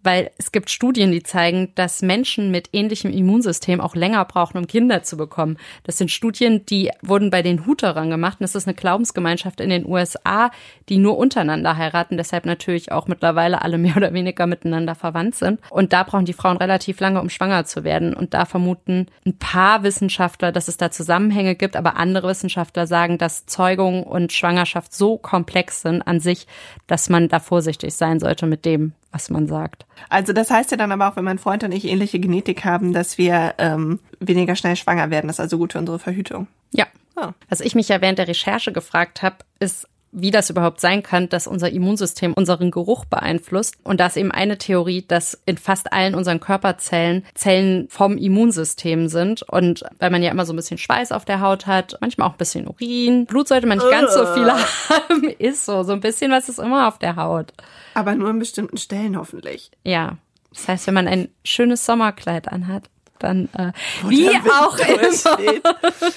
Weil 0.05 0.29
es 0.37 0.51
gibt 0.51 0.69
Studien, 0.69 1.11
die 1.11 1.23
zeigen, 1.23 1.71
dass 1.73 2.03
Menschen 2.03 2.51
mit 2.51 2.69
ähnlichem 2.73 3.11
Immunsystem 3.11 3.81
auch 3.81 3.95
länger 3.95 4.23
brauchen, 4.25 4.59
um 4.59 4.67
Kinder 4.67 5.01
zu 5.01 5.17
bekommen. 5.17 5.57
Das 5.83 5.97
sind 5.97 6.11
Studien, 6.11 6.63
die 6.67 6.91
wurden 7.01 7.31
bei 7.31 7.41
den 7.41 7.65
Hutterern 7.65 8.11
gemacht. 8.11 8.37
Und 8.39 8.43
das 8.43 8.53
ist 8.53 8.67
eine 8.67 8.75
Glaubensgemeinschaft 8.75 9.59
in 9.59 9.71
den 9.71 9.83
USA, 9.83 10.51
die 10.89 10.99
nur 10.99 11.17
untereinander 11.17 11.77
heiraten, 11.77 12.17
deshalb 12.17 12.45
natürlich 12.45 12.91
auch 12.91 13.07
mittlerweile 13.07 13.63
alle 13.63 13.79
mehr 13.79 13.97
oder 13.97 14.13
weniger 14.13 14.45
miteinander 14.45 14.93
verwandt 14.93 15.33
sind. 15.33 15.59
Und 15.71 15.91
da 15.91 16.03
brauchen 16.03 16.25
die 16.25 16.33
Frauen 16.33 16.57
relativ 16.57 16.99
lange, 16.99 17.19
um 17.19 17.31
schwanger 17.31 17.65
zu 17.65 17.83
werden. 17.83 18.13
Und 18.13 18.35
da 18.35 18.45
vermuten 18.45 19.07
ein 19.25 19.39
paar 19.39 19.81
Wissenschaftler, 19.81 20.51
dass 20.51 20.67
es 20.67 20.77
da 20.77 20.91
Zusammenhänge 20.91 21.55
gibt, 21.55 21.75
aber 21.75 21.97
andere 21.97 22.27
Wissenschaftler 22.27 22.85
sagen, 22.85 23.17
dass 23.17 23.47
Zeugung 23.47 24.03
und 24.03 24.33
Schwangerschaft 24.33 24.93
so 24.93 25.17
komplex 25.17 25.81
sind 25.81 26.03
an 26.03 26.19
sich, 26.19 26.45
dass 26.85 27.09
man 27.09 27.27
da 27.27 27.39
vorsichtig 27.39 27.95
sein 27.95 28.19
sollte 28.19 28.45
mit 28.45 28.65
dem, 28.65 28.93
was 29.15 29.29
man 29.29 29.47
sagt. 29.47 29.85
Also 30.09 30.33
das 30.33 30.51
heißt 30.51 30.71
ja 30.71 30.77
dann 30.77 30.91
aber 30.91 31.07
auch, 31.07 31.15
wenn 31.15 31.23
mein 31.23 31.39
Freund 31.39 31.63
und 31.63 31.71
ich 31.71 31.85
ähnliche 31.85 32.19
Genetik 32.19 32.65
haben, 32.65 32.91
dass 32.91 33.17
wir 33.17 33.55
ähm, 33.59 33.99
weniger 34.19 34.57
schnell 34.57 34.75
schwanger 34.75 35.09
werden. 35.09 35.27
Das 35.27 35.37
ist 35.37 35.39
also 35.39 35.57
gut 35.57 35.71
für 35.71 35.79
unsere 35.79 35.99
Verhütung. 35.99 36.47
Ja. 36.73 36.85
Ah. 37.15 37.31
Was 37.47 37.61
ich 37.61 37.75
mich 37.75 37.87
ja 37.87 38.01
während 38.01 38.19
der 38.19 38.27
Recherche 38.27 38.73
gefragt 38.73 39.21
habe, 39.21 39.37
ist, 39.59 39.87
wie 40.15 40.31
das 40.31 40.49
überhaupt 40.49 40.79
sein 40.79 41.03
kann, 41.03 41.29
dass 41.29 41.45
unser 41.45 41.69
Immunsystem 41.69 42.33
unseren 42.33 42.71
Geruch 42.71 43.05
beeinflusst. 43.05 43.75
Und 43.83 43.99
da 43.99 44.07
ist 44.07 44.17
eben 44.17 44.31
eine 44.31 44.57
Theorie, 44.57 45.03
dass 45.05 45.39
in 45.45 45.57
fast 45.57 45.91
allen 45.91 46.15
unseren 46.15 46.39
Körperzellen 46.39 47.25
Zellen 47.35 47.87
vom 47.89 48.17
Immunsystem 48.17 49.09
sind. 49.09 49.43
Und 49.43 49.83
weil 49.99 50.09
man 50.09 50.23
ja 50.23 50.31
immer 50.31 50.45
so 50.45 50.53
ein 50.53 50.55
bisschen 50.55 50.77
Schweiß 50.77 51.11
auf 51.11 51.25
der 51.25 51.41
Haut 51.41 51.67
hat, 51.67 51.97
manchmal 51.99 52.29
auch 52.29 52.33
ein 52.33 52.37
bisschen 52.37 52.67
Urin, 52.67 53.25
Blut 53.25 53.49
sollte 53.49 53.67
man 53.67 53.77
nicht 53.77 53.91
ganz 53.91 54.13
so 54.13 54.25
viel 54.33 54.49
haben, 54.49 55.23
ist 55.37 55.65
so. 55.65 55.83
So 55.83 55.91
ein 55.91 55.99
bisschen 55.99 56.31
was 56.31 56.49
ist 56.49 56.59
immer 56.59 56.87
auf 56.87 56.97
der 56.97 57.17
Haut. 57.17 57.53
Aber 57.93 58.15
nur 58.15 58.29
an 58.29 58.39
bestimmten 58.39 58.77
Stellen 58.77 59.17
hoffentlich. 59.17 59.71
Ja. 59.83 60.17
Das 60.51 60.69
heißt, 60.69 60.87
wenn 60.87 60.93
man 60.93 61.07
ein 61.09 61.27
schönes 61.43 61.85
Sommerkleid 61.85 62.47
anhat, 62.47 62.89
dann 63.19 63.49
äh, 63.57 63.71
wie 64.07 64.29
auch 64.29 64.77
immer. 64.77 64.97
durchsteht. 64.99 65.63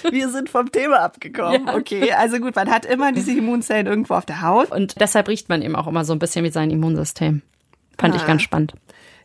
Wir 0.12 0.28
sind 0.30 0.50
vom 0.50 0.70
Thema 0.72 1.00
abgekommen. 1.00 1.66
Ja. 1.66 1.74
Okay, 1.76 2.12
also 2.12 2.38
gut, 2.38 2.56
man 2.56 2.70
hat 2.70 2.84
immer 2.84 3.12
diese 3.12 3.32
Immunzellen 3.32 3.86
irgendwo 3.86 4.14
auf 4.14 4.26
der 4.26 4.42
Haut. 4.42 4.70
Und 4.70 5.00
deshalb 5.00 5.28
riecht 5.28 5.48
man 5.48 5.62
eben 5.62 5.76
auch 5.76 5.86
immer 5.86 6.04
so 6.04 6.12
ein 6.12 6.18
bisschen 6.18 6.44
wie 6.44 6.50
sein 6.50 6.70
Immunsystem. 6.70 7.42
Fand 7.98 8.14
ich 8.14 8.22
Ah. 8.22 8.26
ganz 8.26 8.42
spannend. 8.42 8.72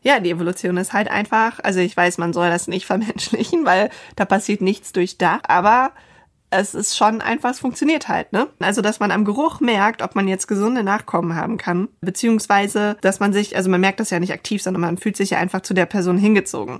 Ja, 0.02 0.20
die 0.20 0.32
Evolution 0.32 0.76
ist 0.78 0.92
halt 0.94 1.10
einfach, 1.10 1.60
also 1.64 1.80
ich 1.80 1.96
weiß, 1.96 2.18
man 2.18 2.34
soll 2.34 2.50
das 2.50 2.68
nicht 2.68 2.86
vermenschlichen, 2.88 3.66
weil 3.66 3.90
da 4.16 4.26
passiert 4.26 4.62
nichts 4.62 4.92
durch 4.92 5.18
Dach, 5.18 5.40
aber 5.48 5.92
es 6.54 6.74
ist 6.74 6.96
schon 6.96 7.22
einfach, 7.22 7.52
es 7.52 7.60
funktioniert 7.60 8.08
halt, 8.08 8.32
ne? 8.34 8.48
Also, 8.60 8.82
dass 8.82 9.00
man 9.00 9.12
am 9.12 9.26
Geruch 9.26 9.60
merkt, 9.60 10.02
ob 10.02 10.16
man 10.16 10.28
jetzt 10.28 10.48
gesunde 10.48 10.84
Nachkommen 10.84 11.36
haben 11.36 11.58
kann, 11.58 11.90
beziehungsweise, 12.02 12.98
dass 13.02 13.20
man 13.20 13.34
sich, 13.34 13.56
also 13.56 13.70
man 13.70 13.82
merkt 13.82 14.00
das 14.00 14.10
ja 14.10 14.20
nicht 14.20 14.34
aktiv, 14.34 14.62
sondern 14.62 14.82
man 14.82 14.98
fühlt 14.98 15.18
sich 15.18 15.32
ja 15.32 15.40
einfach 15.40 15.62
zu 15.62 15.74
der 15.74 15.86
Person 15.86 16.18
hingezogen. 16.18 16.80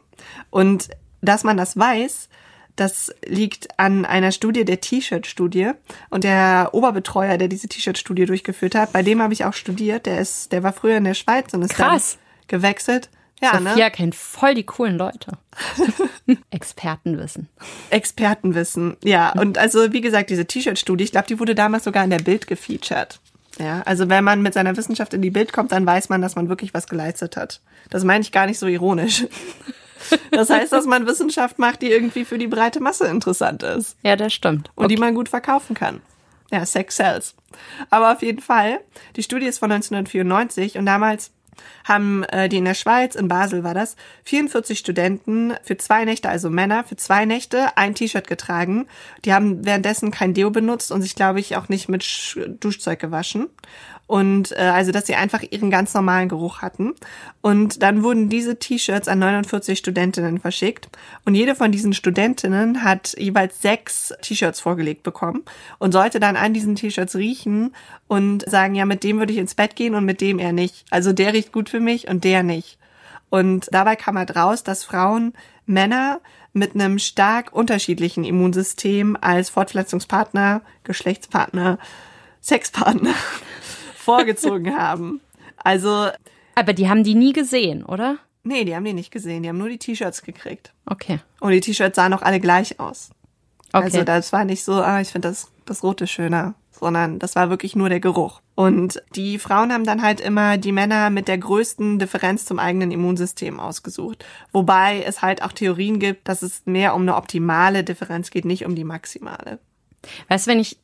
Und 0.50 0.90
dass 1.22 1.44
man 1.44 1.58
das 1.58 1.78
weiß, 1.78 2.30
das 2.76 3.14
liegt 3.26 3.80
an 3.80 4.06
einer 4.06 4.32
Studie 4.32 4.66
der 4.66 4.82
T-Shirt-Studie. 4.82 5.72
Und 6.10 6.24
der 6.24 6.70
Oberbetreuer, 6.74 7.38
der 7.38 7.48
diese 7.48 7.68
T-Shirt-Studie 7.68 8.26
durchgeführt 8.26 8.76
hat, 8.76 8.94
bei 8.94 9.04
dem 9.04 9.22
habe 9.22 9.34
ich 9.34 9.46
auch 9.46 9.54
studiert. 9.54 10.06
Der 10.06 10.20
ist, 10.20 10.52
der 10.52 10.64
war 10.64 10.74
früher 10.74 10.98
in 10.98 11.04
der 11.04 11.14
Schweiz 11.14 11.54
und 11.54 11.62
ist 11.62 11.76
Krass. 11.76 12.18
dann 12.18 12.60
gewechselt. 12.60 13.10
Ja, 13.44 13.60
Sophia 13.60 13.86
ne? 13.86 13.92
kennt 13.92 14.16
voll 14.16 14.56
die 14.56 14.64
coolen 14.64 14.98
Leute. 14.98 15.32
Expertenwissen. 16.52 17.50
Expertenwissen. 17.90 18.98
Ja, 19.04 19.34
und 19.34 19.58
also 19.58 19.92
wie 19.92 20.02
gesagt, 20.02 20.30
diese 20.30 20.46
T-Shirt-Studie, 20.46 21.04
ich 21.04 21.12
glaube, 21.12 21.28
die 21.28 21.40
wurde 21.40 21.56
damals 21.56 21.84
sogar 21.84 22.04
in 22.04 22.10
der 22.10 22.20
Bild 22.20 22.48
gefeatured. 22.48 23.20
Ja, 23.60 23.82
also 23.86 24.10
wenn 24.10 24.24
man 24.24 24.42
mit 24.42 24.54
seiner 24.54 24.76
Wissenschaft 24.76 25.14
in 25.14 25.22
die 25.22 25.30
Bild 25.30 25.54
kommt, 25.54 25.72
dann 25.72 25.86
weiß 25.86 26.10
man, 26.10 26.22
dass 26.22 26.36
man 26.36 26.50
wirklich 26.50 26.74
was 26.74 26.88
geleistet 26.88 27.38
hat. 27.38 27.62
Das 27.90 28.04
meine 28.04 28.22
ich 28.22 28.32
gar 28.32 28.46
nicht 28.46 28.60
so 28.60 28.68
ironisch. 28.68 29.26
Das 30.32 30.50
heißt, 30.50 30.74
dass 30.74 30.86
man 30.86 31.08
Wissenschaft 31.08 31.60
macht, 31.60 31.82
die 31.82 31.90
irgendwie 31.90 32.26
für 32.26 32.38
die 32.38 32.48
breite 32.48 32.82
Masse 32.82 33.08
interessant 33.08 33.64
ist. 33.64 33.96
Ja, 34.04 34.18
das 34.18 34.34
stimmt. 34.34 34.70
und 34.76 34.90
die 34.90 34.98
man 34.98 35.16
gut 35.16 35.30
verkaufen 35.30 35.76
kann. 35.76 36.02
Ja, 36.52 36.66
Sex 36.66 36.98
sells. 36.98 37.36
Aber 37.90 38.12
auf 38.12 38.22
jeden 38.22 38.42
Fall, 38.42 38.82
die 39.16 39.24
Studie 39.24 39.46
ist 39.46 39.60
von 39.60 39.72
1994 39.72 40.78
und 40.78 40.86
damals 40.86 41.32
haben 41.84 42.24
äh, 42.26 42.50
die 42.50 42.58
in 42.58 42.66
der 42.66 42.74
Schweiz, 42.74 43.16
in 43.16 43.28
Basel 43.28 43.64
war 43.64 43.74
das, 43.74 43.96
44 44.24 44.78
Studenten 44.78 45.54
für 45.64 45.78
zwei 45.78 46.06
Nächte, 46.06 46.30
also 46.30 46.50
Männer, 46.50 46.84
für 46.84 46.96
zwei 46.96 47.26
Nächte 47.26 47.78
ein 47.78 47.96
T-Shirt 47.96 48.28
getragen. 48.28 48.88
Die 49.26 49.34
haben 49.34 49.66
währenddessen 49.66 50.12
kein 50.12 50.34
Deo 50.34 50.52
benutzt 50.52 50.92
und 50.92 51.02
sich, 51.02 51.16
glaube 51.16 51.40
ich, 51.40 51.56
auch 51.56 51.70
nicht 51.70 51.90
mit 51.90 52.04
Sch 52.04 52.40
Duschzeug 52.60 53.00
gewaschen. 53.00 53.50
Und 54.06 54.52
äh, 54.52 54.56
also, 54.56 54.92
dass 54.92 55.08
sie 55.08 55.16
einfach 55.16 55.44
ihren 55.50 55.72
ganz 55.72 55.94
normalen 55.94 56.28
Geruch 56.28 56.62
hatten. 56.62 56.94
Und 57.42 57.82
dann 57.82 58.04
wurden 58.04 58.30
diese 58.30 58.60
T-Shirts 58.60 59.08
an 59.08 59.20
49 59.20 59.78
Studentinnen 59.80 60.40
verschickt. 60.40 60.90
Und 61.26 61.36
jede 61.36 61.56
von 61.56 61.72
diesen 61.72 61.94
Studentinnen 61.94 62.84
hat 62.84 63.16
jeweils 63.18 63.62
sechs 63.62 64.14
T-Shirts 64.22 64.60
vorgelegt 64.60 65.04
bekommen 65.04 65.44
und 65.80 65.94
sollte 65.94 66.20
dann 66.20 66.36
an 66.36 66.54
diesen 66.54 66.76
T-Shirts 66.76 67.16
riechen 67.16 67.74
und 68.08 68.48
sagen, 68.50 68.76
ja, 68.76 68.86
mit 68.86 69.04
dem 69.04 69.20
würde 69.20 69.32
ich 69.32 69.40
ins 69.40 69.56
Bett 69.56 69.76
gehen 69.76 69.96
und 69.96 70.06
mit 70.06 70.20
dem 70.20 70.38
eher 70.38 70.54
nicht. 70.54 70.86
Also 70.90 71.14
der 71.14 71.34
riecht 71.34 71.54
gut 71.54 71.70
für 71.70 71.80
mich 71.80 72.08
und 72.10 72.24
der 72.24 72.44
nicht. 72.44 72.78
Und 73.30 73.68
dabei 73.72 73.96
kam 73.96 74.18
halt 74.18 74.36
raus, 74.36 74.64
dass 74.64 74.84
Frauen 74.84 75.34
Männer 75.66 76.20
mit 76.52 76.76
einem 76.76 77.00
stark 77.00 77.52
unterschiedlichen 77.54 78.26
Immunsystem 78.26 79.18
als 79.20 79.50
Fortpflanzungspartner, 79.50 80.62
Geschlechtspartner, 80.84 81.80
Sexpartner 82.42 83.16
vorgezogen 84.04 84.78
haben. 84.78 85.22
Also, 85.58 86.10
Aber 86.56 86.74
die 86.74 86.90
haben 86.90 87.04
die 87.04 87.16
nie 87.16 87.34
gesehen, 87.34 87.84
oder? 87.84 88.20
nee, 88.44 88.66
die 88.66 88.76
haben 88.76 88.86
die 88.86 88.94
nicht 88.94 89.12
gesehen. 89.12 89.44
Die 89.44 89.50
haben 89.50 89.58
nur 89.58 89.70
die 89.70 89.78
T-Shirts 89.78 90.22
gekriegt. 90.22 90.74
Okay. 90.86 91.20
Und 91.40 91.52
die 91.52 91.62
T-Shirts 91.62 91.96
sahen 91.96 92.14
auch 92.14 92.22
alle 92.22 92.40
gleich 92.40 92.80
aus. 92.80 93.10
Okay. 93.72 93.86
Also 93.86 94.04
das 94.04 94.32
war 94.32 94.46
nicht 94.46 94.64
so, 94.64 94.74
ah, 94.74 95.02
ich 95.02 95.10
finde 95.10 95.30
das, 95.30 95.52
das 95.66 95.82
Rote 95.82 96.06
schöner, 96.06 96.54
sondern 96.72 97.18
das 97.18 97.36
war 97.36 97.50
wirklich 97.50 97.76
nur 97.76 97.90
der 97.90 98.00
Geruch. 98.00 98.42
Und 98.56 99.02
die 99.16 99.40
Frauen 99.40 99.74
haben 99.74 99.84
dann 99.84 100.04
halt 100.04 100.22
immer 100.22 100.58
die 100.58 100.72
Männer 100.72 101.10
mit 101.10 101.28
der 101.28 101.40
größten 101.40 101.98
Differenz 101.98 102.46
zum 102.46 102.60
eigenen 102.60 102.92
Immunsystem 102.92 103.60
ausgesucht. 103.60 104.24
Wobei 104.52 105.02
es 105.02 105.24
halt 105.24 105.42
auch 105.42 105.54
Theorien 105.54 105.98
gibt, 105.98 106.28
dass 106.28 106.44
es 106.44 106.62
mehr 106.66 106.94
um 106.94 107.02
eine 107.02 107.16
optimale 107.16 107.84
Differenz 107.84 108.30
geht, 108.30 108.46
nicht 108.46 108.66
um 108.66 108.76
die 108.76 108.84
maximale. 108.84 109.58
Weißt 110.28 110.46
du, 110.46 110.52
wenn 110.52 110.60
ich, 110.60 110.78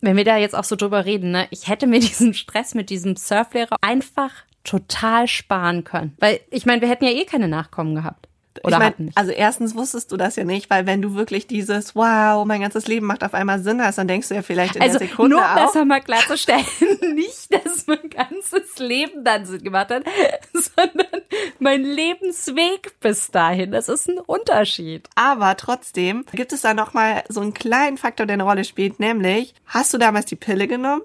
wenn 0.00 0.16
wir 0.16 0.24
da 0.24 0.36
jetzt 0.36 0.54
auch 0.54 0.64
so 0.64 0.76
drüber 0.76 1.04
reden, 1.04 1.30
ne, 1.30 1.46
ich 1.50 1.68
hätte 1.68 1.86
mir 1.86 2.00
diesen 2.00 2.34
Stress 2.34 2.74
mit 2.74 2.90
diesem 2.90 3.16
Surflehrer 3.16 3.76
einfach 3.80 4.32
total 4.64 5.26
sparen 5.26 5.84
können. 5.84 6.14
Weil, 6.18 6.40
ich 6.50 6.66
meine, 6.66 6.80
wir 6.80 6.88
hätten 6.88 7.04
ja 7.04 7.12
eh 7.12 7.24
keine 7.24 7.48
Nachkommen 7.48 7.94
gehabt. 7.94 8.28
Oder 8.62 8.76
ich 8.76 8.98
mein, 8.98 9.10
also 9.14 9.30
erstens 9.30 9.74
wusstest 9.74 10.12
du 10.12 10.16
das 10.16 10.36
ja 10.36 10.44
nicht, 10.44 10.68
weil 10.70 10.86
wenn 10.86 11.00
du 11.00 11.14
wirklich 11.14 11.46
dieses 11.46 11.94
Wow, 11.94 12.44
mein 12.44 12.60
ganzes 12.60 12.86
Leben 12.86 13.06
macht 13.06 13.24
auf 13.24 13.34
einmal 13.34 13.60
Sinn 13.60 13.82
hast, 13.82 13.98
dann 13.98 14.08
denkst 14.08 14.28
du 14.28 14.34
ja 14.34 14.42
vielleicht 14.42 14.76
in 14.76 14.82
Also 14.82 14.98
der 14.98 15.08
Sekunde 15.08 15.36
nur 15.36 15.44
auch. 15.44 15.54
besser 15.54 15.84
mal 15.84 16.00
klarzustellen, 16.00 16.64
nicht, 17.14 17.52
dass 17.52 17.86
mein 17.86 18.10
ganzes 18.10 18.78
Leben 18.78 19.24
dann 19.24 19.46
Sinn 19.46 19.62
gemacht 19.62 19.90
hat, 19.90 20.04
sondern 20.52 21.22
mein 21.58 21.82
Lebensweg 21.82 22.98
bis 23.00 23.30
dahin. 23.30 23.72
Das 23.72 23.88
ist 23.88 24.08
ein 24.08 24.18
Unterschied. 24.18 25.08
Aber 25.14 25.56
trotzdem 25.56 26.24
gibt 26.32 26.52
es 26.52 26.60
da 26.62 26.74
noch 26.74 26.92
mal 26.92 27.22
so 27.28 27.40
einen 27.40 27.54
kleinen 27.54 27.96
Faktor, 27.96 28.26
der 28.26 28.34
eine 28.34 28.44
Rolle 28.44 28.64
spielt, 28.64 29.00
nämlich 29.00 29.54
hast 29.66 29.94
du 29.94 29.98
damals 29.98 30.26
die 30.26 30.36
Pille 30.36 30.68
genommen? 30.68 31.02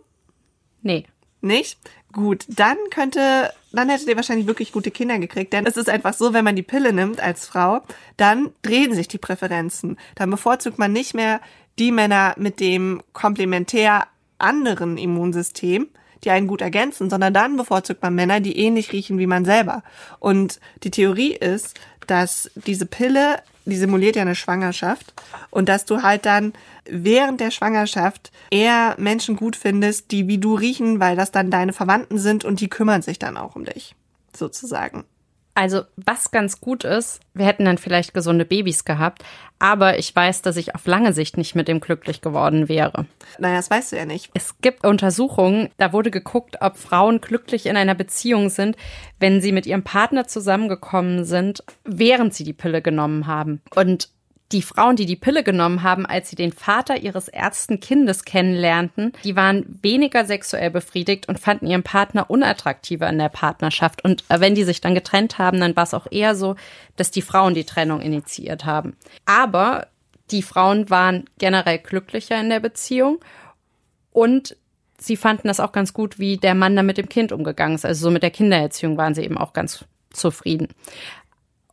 Nee. 0.82 1.06
Nicht? 1.46 1.78
Gut, 2.12 2.46
dann 2.48 2.78
könnte, 2.90 3.54
dann 3.72 3.90
hättet 3.90 4.08
ihr 4.08 4.16
wahrscheinlich 4.16 4.48
wirklich 4.48 4.72
gute 4.72 4.90
Kinder 4.90 5.20
gekriegt, 5.20 5.54
denn 5.54 5.68
es 5.68 5.78
ist 5.78 5.90
einfach 5.90 6.14
so, 6.14 6.34
wenn 6.34 6.44
man 6.44 6.56
die 6.56 6.64
Pille 6.64 6.92
nimmt 6.92 7.20
als 7.20 7.46
Frau, 7.46 7.82
dann 8.18 8.52
drehen 8.64 8.96
sich 8.96 9.08
die 9.08 9.18
Präferenzen. 9.20 9.98
Dann 10.16 10.32
bevorzugt 10.32 10.80
man 10.80 10.92
nicht 10.92 11.14
mehr 11.14 11.40
die 11.78 11.92
Männer 11.92 12.34
mit 12.38 12.60
dem 12.60 13.04
komplementär 13.14 14.08
anderen 14.40 14.98
Immunsystem, 14.98 15.88
die 16.24 16.32
einen 16.32 16.48
gut 16.48 16.62
ergänzen, 16.62 17.12
sondern 17.12 17.34
dann 17.34 17.58
bevorzugt 17.58 18.02
man 18.02 18.16
Männer, 18.16 18.40
die 18.40 18.58
ähnlich 18.58 18.92
riechen 18.92 19.20
wie 19.20 19.28
man 19.28 19.46
selber. 19.46 19.84
Und 20.20 20.60
die 20.84 20.92
Theorie 20.92 21.34
ist, 21.34 21.80
dass 22.08 22.50
diese 22.56 22.88
Pille, 22.88 23.40
die 23.66 23.78
simuliert 23.78 24.16
ja 24.16 24.22
eine 24.22 24.36
Schwangerschaft 24.36 25.14
und 25.50 25.70
dass 25.70 25.86
du 25.86 26.04
halt 26.04 26.26
dann 26.26 26.54
während 26.86 27.40
der 27.40 27.52
Schwangerschaft 27.52 28.32
eher 28.52 28.96
Menschen 28.98 29.36
gut 29.36 29.56
findest, 29.56 30.12
die 30.12 30.28
wie 30.28 30.38
du 30.38 30.56
riechen, 30.56 31.00
weil 31.00 31.16
das 31.16 31.32
dann 31.32 31.52
deine 31.52 31.74
Verwandten 31.74 32.20
sind 32.20 32.46
und 32.46 32.60
die 32.60 32.70
kümmern 32.70 33.02
sich 33.02 33.20
dann 33.20 33.38
auch 33.38 33.56
um 33.56 33.66
dich. 33.66 33.96
sozusagen. 34.36 35.06
Also, 35.56 35.84
was 35.96 36.32
ganz 36.32 36.60
gut 36.60 36.84
ist, 36.84 37.22
wir 37.34 37.46
hätten 37.46 37.64
dann 37.64 37.78
vielleicht 37.78 38.14
gesunde 38.14 38.44
Babys 38.44 38.84
gehabt, 38.84 39.24
aber 39.58 39.98
ich 39.98 40.14
weiß, 40.14 40.42
dass 40.42 40.58
ich 40.58 40.76
auf 40.76 40.86
lange 40.86 41.14
Sicht 41.14 41.38
nicht 41.38 41.56
mit 41.56 41.70
dem 41.70 41.80
glücklich 41.80 42.20
geworden 42.20 42.68
wäre. 42.68 43.06
Naja, 43.40 43.56
das 43.56 43.72
weißt 43.72 43.94
du 43.94 43.96
ja 43.96 44.06
nicht. 44.06 44.32
Es 44.34 44.60
gibt 44.60 44.86
Untersuchungen, 44.86 45.70
da 45.78 45.94
wurde 45.94 46.12
geguckt, 46.12 46.58
ob 46.60 46.76
Frauen 46.76 47.22
glücklich 47.22 47.68
in 47.68 47.78
einer 47.78 47.96
Beziehung 47.96 48.50
sind, 48.50 48.76
wenn 49.20 49.40
sie 49.40 49.54
mit 49.54 49.66
ihrem 49.66 49.84
Partner 49.84 50.28
zusammengekommen 50.28 51.24
sind, 51.24 51.64
während 51.86 52.34
sie 52.34 52.44
die 52.44 52.52
Pille 52.54 52.82
genommen 52.82 53.26
haben. 53.26 53.62
Und 53.76 54.10
die 54.52 54.62
Frauen, 54.62 54.96
die 54.96 55.08
die 55.08 55.16
Pille 55.16 55.44
genommen 55.44 55.82
haben, 55.82 56.06
als 56.06 56.30
sie 56.30 56.36
den 56.36 56.52
Vater 56.52 56.98
ihres 56.98 57.28
ersten 57.28 57.80
Kindes 57.80 58.26
kennenlernten, 58.26 59.14
die 59.24 59.36
waren 59.36 59.80
weniger 59.82 60.26
sexuell 60.26 60.70
befriedigt 60.70 61.28
und 61.28 61.40
fanden 61.40 61.68
ihren 61.68 61.84
Partner 61.84 62.30
unattraktiver 62.30 63.10
in 63.10 63.18
der 63.18 63.30
Partnerschaft. 63.30 64.04
Und 64.04 64.24
äh, 64.30 64.40
wenn 64.40 64.56
die 64.56 64.64
sich 64.64 64.82
dann 64.82 64.94
getrennt 64.94 65.40
haben, 65.40 65.60
dann 65.60 65.76
war 65.76 65.84
es 65.84 65.96
auch 65.96 66.08
eher 66.12 66.36
so, 66.36 66.56
dass 66.96 67.10
die 67.10 67.24
Frauen 67.24 67.56
die 67.56 67.64
Trennung 67.64 68.02
initiiert 68.02 68.66
haben. 68.66 68.96
Aber 69.26 69.88
die 70.32 70.44
Frauen 70.44 70.90
waren 70.90 71.26
generell 71.40 71.80
glücklicher 71.80 72.40
in 72.40 72.50
der 72.50 72.60
Beziehung 72.60 73.20
und 74.12 74.56
sie 74.98 75.18
fanden 75.18 75.48
das 75.48 75.60
auch 75.60 75.72
ganz 75.72 75.94
gut, 75.94 76.20
wie 76.20 76.38
der 76.38 76.56
Mann 76.56 76.76
da 76.76 76.84
mit 76.84 76.98
dem 76.98 77.10
Kind 77.10 77.32
umgegangen 77.32 77.76
ist. 77.76 77.86
Also 77.86 78.06
so 78.06 78.12
mit 78.12 78.24
der 78.24 78.32
Kindererziehung 78.32 78.98
waren 78.98 79.14
sie 79.14 79.24
eben 79.24 79.38
auch 79.38 79.54
ganz 79.54 79.86
zufrieden. 80.12 80.70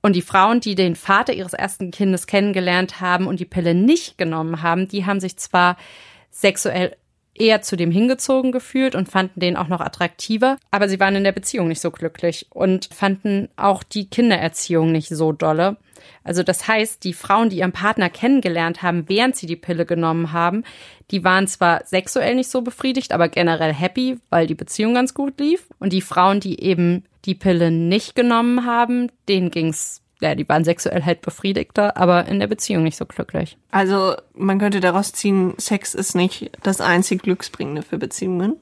Und 0.02 0.16
die 0.16 0.22
Frauen, 0.22 0.60
die 0.60 0.74
den 0.74 0.96
Vater 0.96 1.32
ihres 1.32 1.52
ersten 1.52 1.92
Kindes 1.92 2.26
kennengelernt 2.26 3.00
haben 3.00 3.26
und 3.26 3.38
die 3.38 3.44
Pille 3.44 3.74
nicht 3.74 4.18
genommen 4.18 4.62
haben, 4.62 4.88
die 4.88 5.06
haben 5.06 5.20
sich 5.20 5.36
zwar 5.36 5.76
sexuell 6.30 6.96
eher 7.34 7.62
zu 7.62 7.76
dem 7.76 7.90
hingezogen 7.90 8.52
gefühlt 8.52 8.94
und 8.94 9.08
fanden 9.08 9.40
den 9.40 9.56
auch 9.56 9.68
noch 9.68 9.80
attraktiver, 9.80 10.58
aber 10.70 10.88
sie 10.88 11.00
waren 11.00 11.16
in 11.16 11.24
der 11.24 11.32
Beziehung 11.32 11.68
nicht 11.68 11.80
so 11.80 11.90
glücklich 11.90 12.46
und 12.50 12.90
fanden 12.92 13.48
auch 13.56 13.82
die 13.82 14.08
Kindererziehung 14.10 14.92
nicht 14.92 15.08
so 15.08 15.32
dolle. 15.32 15.76
Also 16.24 16.42
das 16.42 16.68
heißt, 16.68 17.04
die 17.04 17.14
Frauen, 17.14 17.48
die 17.48 17.58
ihren 17.58 17.72
Partner 17.72 18.10
kennengelernt 18.10 18.82
haben, 18.82 19.08
während 19.08 19.36
sie 19.36 19.46
die 19.46 19.56
Pille 19.56 19.86
genommen 19.86 20.32
haben, 20.32 20.64
die 21.10 21.24
waren 21.24 21.46
zwar 21.46 21.86
sexuell 21.86 22.34
nicht 22.34 22.50
so 22.50 22.62
befriedigt, 22.62 23.12
aber 23.12 23.28
generell 23.28 23.72
happy, 23.72 24.18
weil 24.28 24.46
die 24.46 24.54
Beziehung 24.54 24.94
ganz 24.94 25.14
gut 25.14 25.38
lief. 25.40 25.68
Und 25.78 25.92
die 25.92 26.00
Frauen, 26.00 26.40
die 26.40 26.60
eben 26.60 27.04
die 27.24 27.34
Pille 27.34 27.70
nicht 27.70 28.14
genommen 28.14 28.66
haben, 28.66 29.10
denen 29.28 29.50
ging's 29.50 30.02
ja, 30.22 30.36
die 30.36 30.48
waren 30.48 30.64
sexuell 30.64 31.04
halt 31.04 31.20
befriedigter, 31.20 31.96
aber 31.96 32.26
in 32.26 32.38
der 32.38 32.46
Beziehung 32.46 32.84
nicht 32.84 32.96
so 32.96 33.04
glücklich. 33.04 33.58
Also 33.72 34.14
man 34.34 34.60
könnte 34.60 34.78
daraus 34.78 35.12
ziehen, 35.12 35.54
Sex 35.58 35.94
ist 35.96 36.14
nicht 36.14 36.52
das 36.62 36.80
einzig 36.80 37.22
Glücksbringende 37.22 37.82
für 37.82 37.98
Beziehungen. 37.98 38.54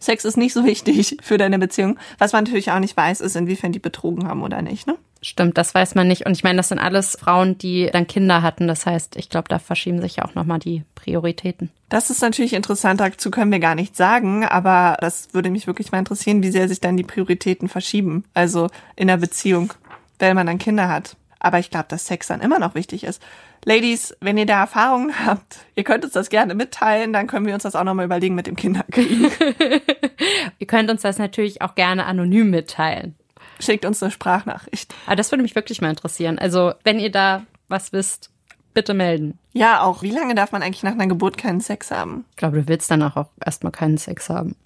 Sex 0.00 0.24
ist 0.24 0.36
nicht 0.36 0.52
so 0.52 0.64
wichtig 0.64 1.18
für 1.22 1.38
deine 1.38 1.60
Beziehung. 1.60 1.98
Was 2.18 2.32
man 2.32 2.44
natürlich 2.44 2.72
auch 2.72 2.80
nicht 2.80 2.96
weiß, 2.96 3.20
ist, 3.20 3.36
inwiefern 3.36 3.70
die 3.70 3.78
betrogen 3.78 4.26
haben 4.26 4.42
oder 4.42 4.60
nicht. 4.60 4.88
Ne? 4.88 4.96
Stimmt, 5.24 5.56
das 5.56 5.72
weiß 5.72 5.94
man 5.94 6.08
nicht. 6.08 6.26
Und 6.26 6.32
ich 6.32 6.42
meine, 6.42 6.56
das 6.56 6.68
sind 6.68 6.80
alles 6.80 7.16
Frauen, 7.18 7.56
die 7.56 7.88
dann 7.92 8.08
Kinder 8.08 8.42
hatten. 8.42 8.66
Das 8.66 8.86
heißt, 8.86 9.14
ich 9.14 9.28
glaube, 9.28 9.48
da 9.48 9.60
verschieben 9.60 10.00
sich 10.00 10.16
ja 10.16 10.24
auch 10.24 10.34
nochmal 10.34 10.58
die 10.58 10.82
Prioritäten. 10.96 11.70
Das 11.88 12.10
ist 12.10 12.22
natürlich 12.22 12.54
interessant, 12.54 13.00
dazu 13.00 13.30
können 13.30 13.52
wir 13.52 13.60
gar 13.60 13.76
nichts 13.76 13.96
sagen, 13.96 14.44
aber 14.44 14.96
das 15.00 15.32
würde 15.32 15.50
mich 15.50 15.68
wirklich 15.68 15.92
mal 15.92 16.00
interessieren, 16.00 16.42
wie 16.42 16.50
sehr 16.50 16.68
sich 16.68 16.80
dann 16.80 16.96
die 16.96 17.04
Prioritäten 17.04 17.68
verschieben. 17.68 18.24
Also 18.34 18.68
in 18.96 19.06
der 19.06 19.18
Beziehung, 19.18 19.72
wenn 20.18 20.34
man 20.34 20.46
dann 20.46 20.58
Kinder 20.58 20.88
hat. 20.88 21.16
Aber 21.38 21.60
ich 21.60 21.70
glaube, 21.70 21.86
dass 21.88 22.06
Sex 22.06 22.26
dann 22.26 22.40
immer 22.40 22.58
noch 22.58 22.74
wichtig 22.74 23.04
ist. 23.04 23.22
Ladies, 23.64 24.16
wenn 24.20 24.38
ihr 24.38 24.46
da 24.46 24.60
Erfahrungen 24.60 25.12
habt, 25.26 25.58
ihr 25.76 25.84
könnt 25.84 26.04
uns 26.04 26.14
das 26.14 26.30
gerne 26.30 26.56
mitteilen, 26.56 27.12
dann 27.12 27.28
können 27.28 27.46
wir 27.46 27.54
uns 27.54 27.62
das 27.62 27.76
auch 27.76 27.84
nochmal 27.84 28.06
überlegen 28.06 28.34
mit 28.34 28.48
dem 28.48 28.56
Kinderkrieg. 28.56 29.30
Ihr 30.58 30.66
könnt 30.66 30.90
uns 30.90 31.02
das 31.02 31.18
natürlich 31.18 31.62
auch 31.62 31.74
gerne 31.74 32.06
anonym 32.06 32.50
mitteilen. 32.50 33.14
Schickt 33.62 33.84
uns 33.84 34.02
eine 34.02 34.10
Sprachnachricht. 34.10 34.94
Aber 35.06 35.16
das 35.16 35.30
würde 35.30 35.42
mich 35.42 35.54
wirklich 35.54 35.80
mal 35.80 35.90
interessieren. 35.90 36.38
Also, 36.38 36.74
wenn 36.84 36.98
ihr 36.98 37.10
da 37.10 37.44
was 37.68 37.92
wisst, 37.92 38.30
bitte 38.74 38.94
melden. 38.94 39.38
Ja, 39.52 39.82
auch. 39.82 40.02
Wie 40.02 40.10
lange 40.10 40.34
darf 40.34 40.52
man 40.52 40.62
eigentlich 40.62 40.82
nach 40.82 40.92
einer 40.92 41.06
Geburt 41.06 41.38
keinen 41.38 41.60
Sex 41.60 41.90
haben? 41.90 42.24
Ich 42.30 42.36
glaube, 42.36 42.60
du 42.60 42.68
willst 42.68 42.90
danach 42.90 43.16
auch 43.16 43.28
erstmal 43.44 43.72
keinen 43.72 43.98
Sex 43.98 44.28
haben. 44.28 44.56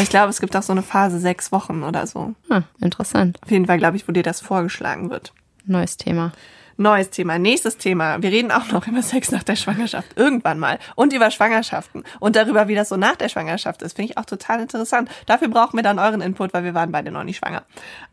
Ich 0.00 0.08
glaube, 0.08 0.30
es 0.30 0.40
gibt 0.40 0.56
auch 0.56 0.62
so 0.62 0.72
eine 0.72 0.82
Phase 0.82 1.18
sechs 1.18 1.52
Wochen 1.52 1.82
oder 1.82 2.06
so. 2.06 2.34
Ah, 2.48 2.62
interessant. 2.80 3.38
Auf 3.42 3.50
jeden 3.50 3.66
Fall, 3.66 3.78
glaube 3.78 3.96
ich, 3.96 4.08
wo 4.08 4.12
dir 4.12 4.22
das 4.22 4.40
vorgeschlagen 4.40 5.10
wird. 5.10 5.34
Neues 5.66 5.98
Thema. 5.98 6.32
Neues 6.80 7.10
Thema, 7.10 7.40
nächstes 7.40 7.76
Thema. 7.76 8.22
Wir 8.22 8.30
reden 8.30 8.52
auch 8.52 8.70
noch 8.70 8.86
über 8.86 9.02
Sex 9.02 9.32
nach 9.32 9.42
der 9.42 9.56
Schwangerschaft. 9.56 10.16
Irgendwann 10.16 10.60
mal. 10.60 10.78
Und 10.94 11.12
über 11.12 11.32
Schwangerschaften. 11.32 12.04
Und 12.20 12.36
darüber, 12.36 12.68
wie 12.68 12.76
das 12.76 12.88
so 12.88 12.96
nach 12.96 13.16
der 13.16 13.28
Schwangerschaft 13.28 13.82
ist. 13.82 13.96
Finde 13.96 14.12
ich 14.12 14.16
auch 14.16 14.24
total 14.24 14.60
interessant. 14.60 15.10
Dafür 15.26 15.48
brauchen 15.48 15.76
wir 15.76 15.82
dann 15.82 15.98
euren 15.98 16.20
Input, 16.20 16.54
weil 16.54 16.62
wir 16.62 16.74
waren 16.74 16.92
beide 16.92 17.10
noch 17.10 17.24
nicht 17.24 17.38
schwanger. 17.38 17.64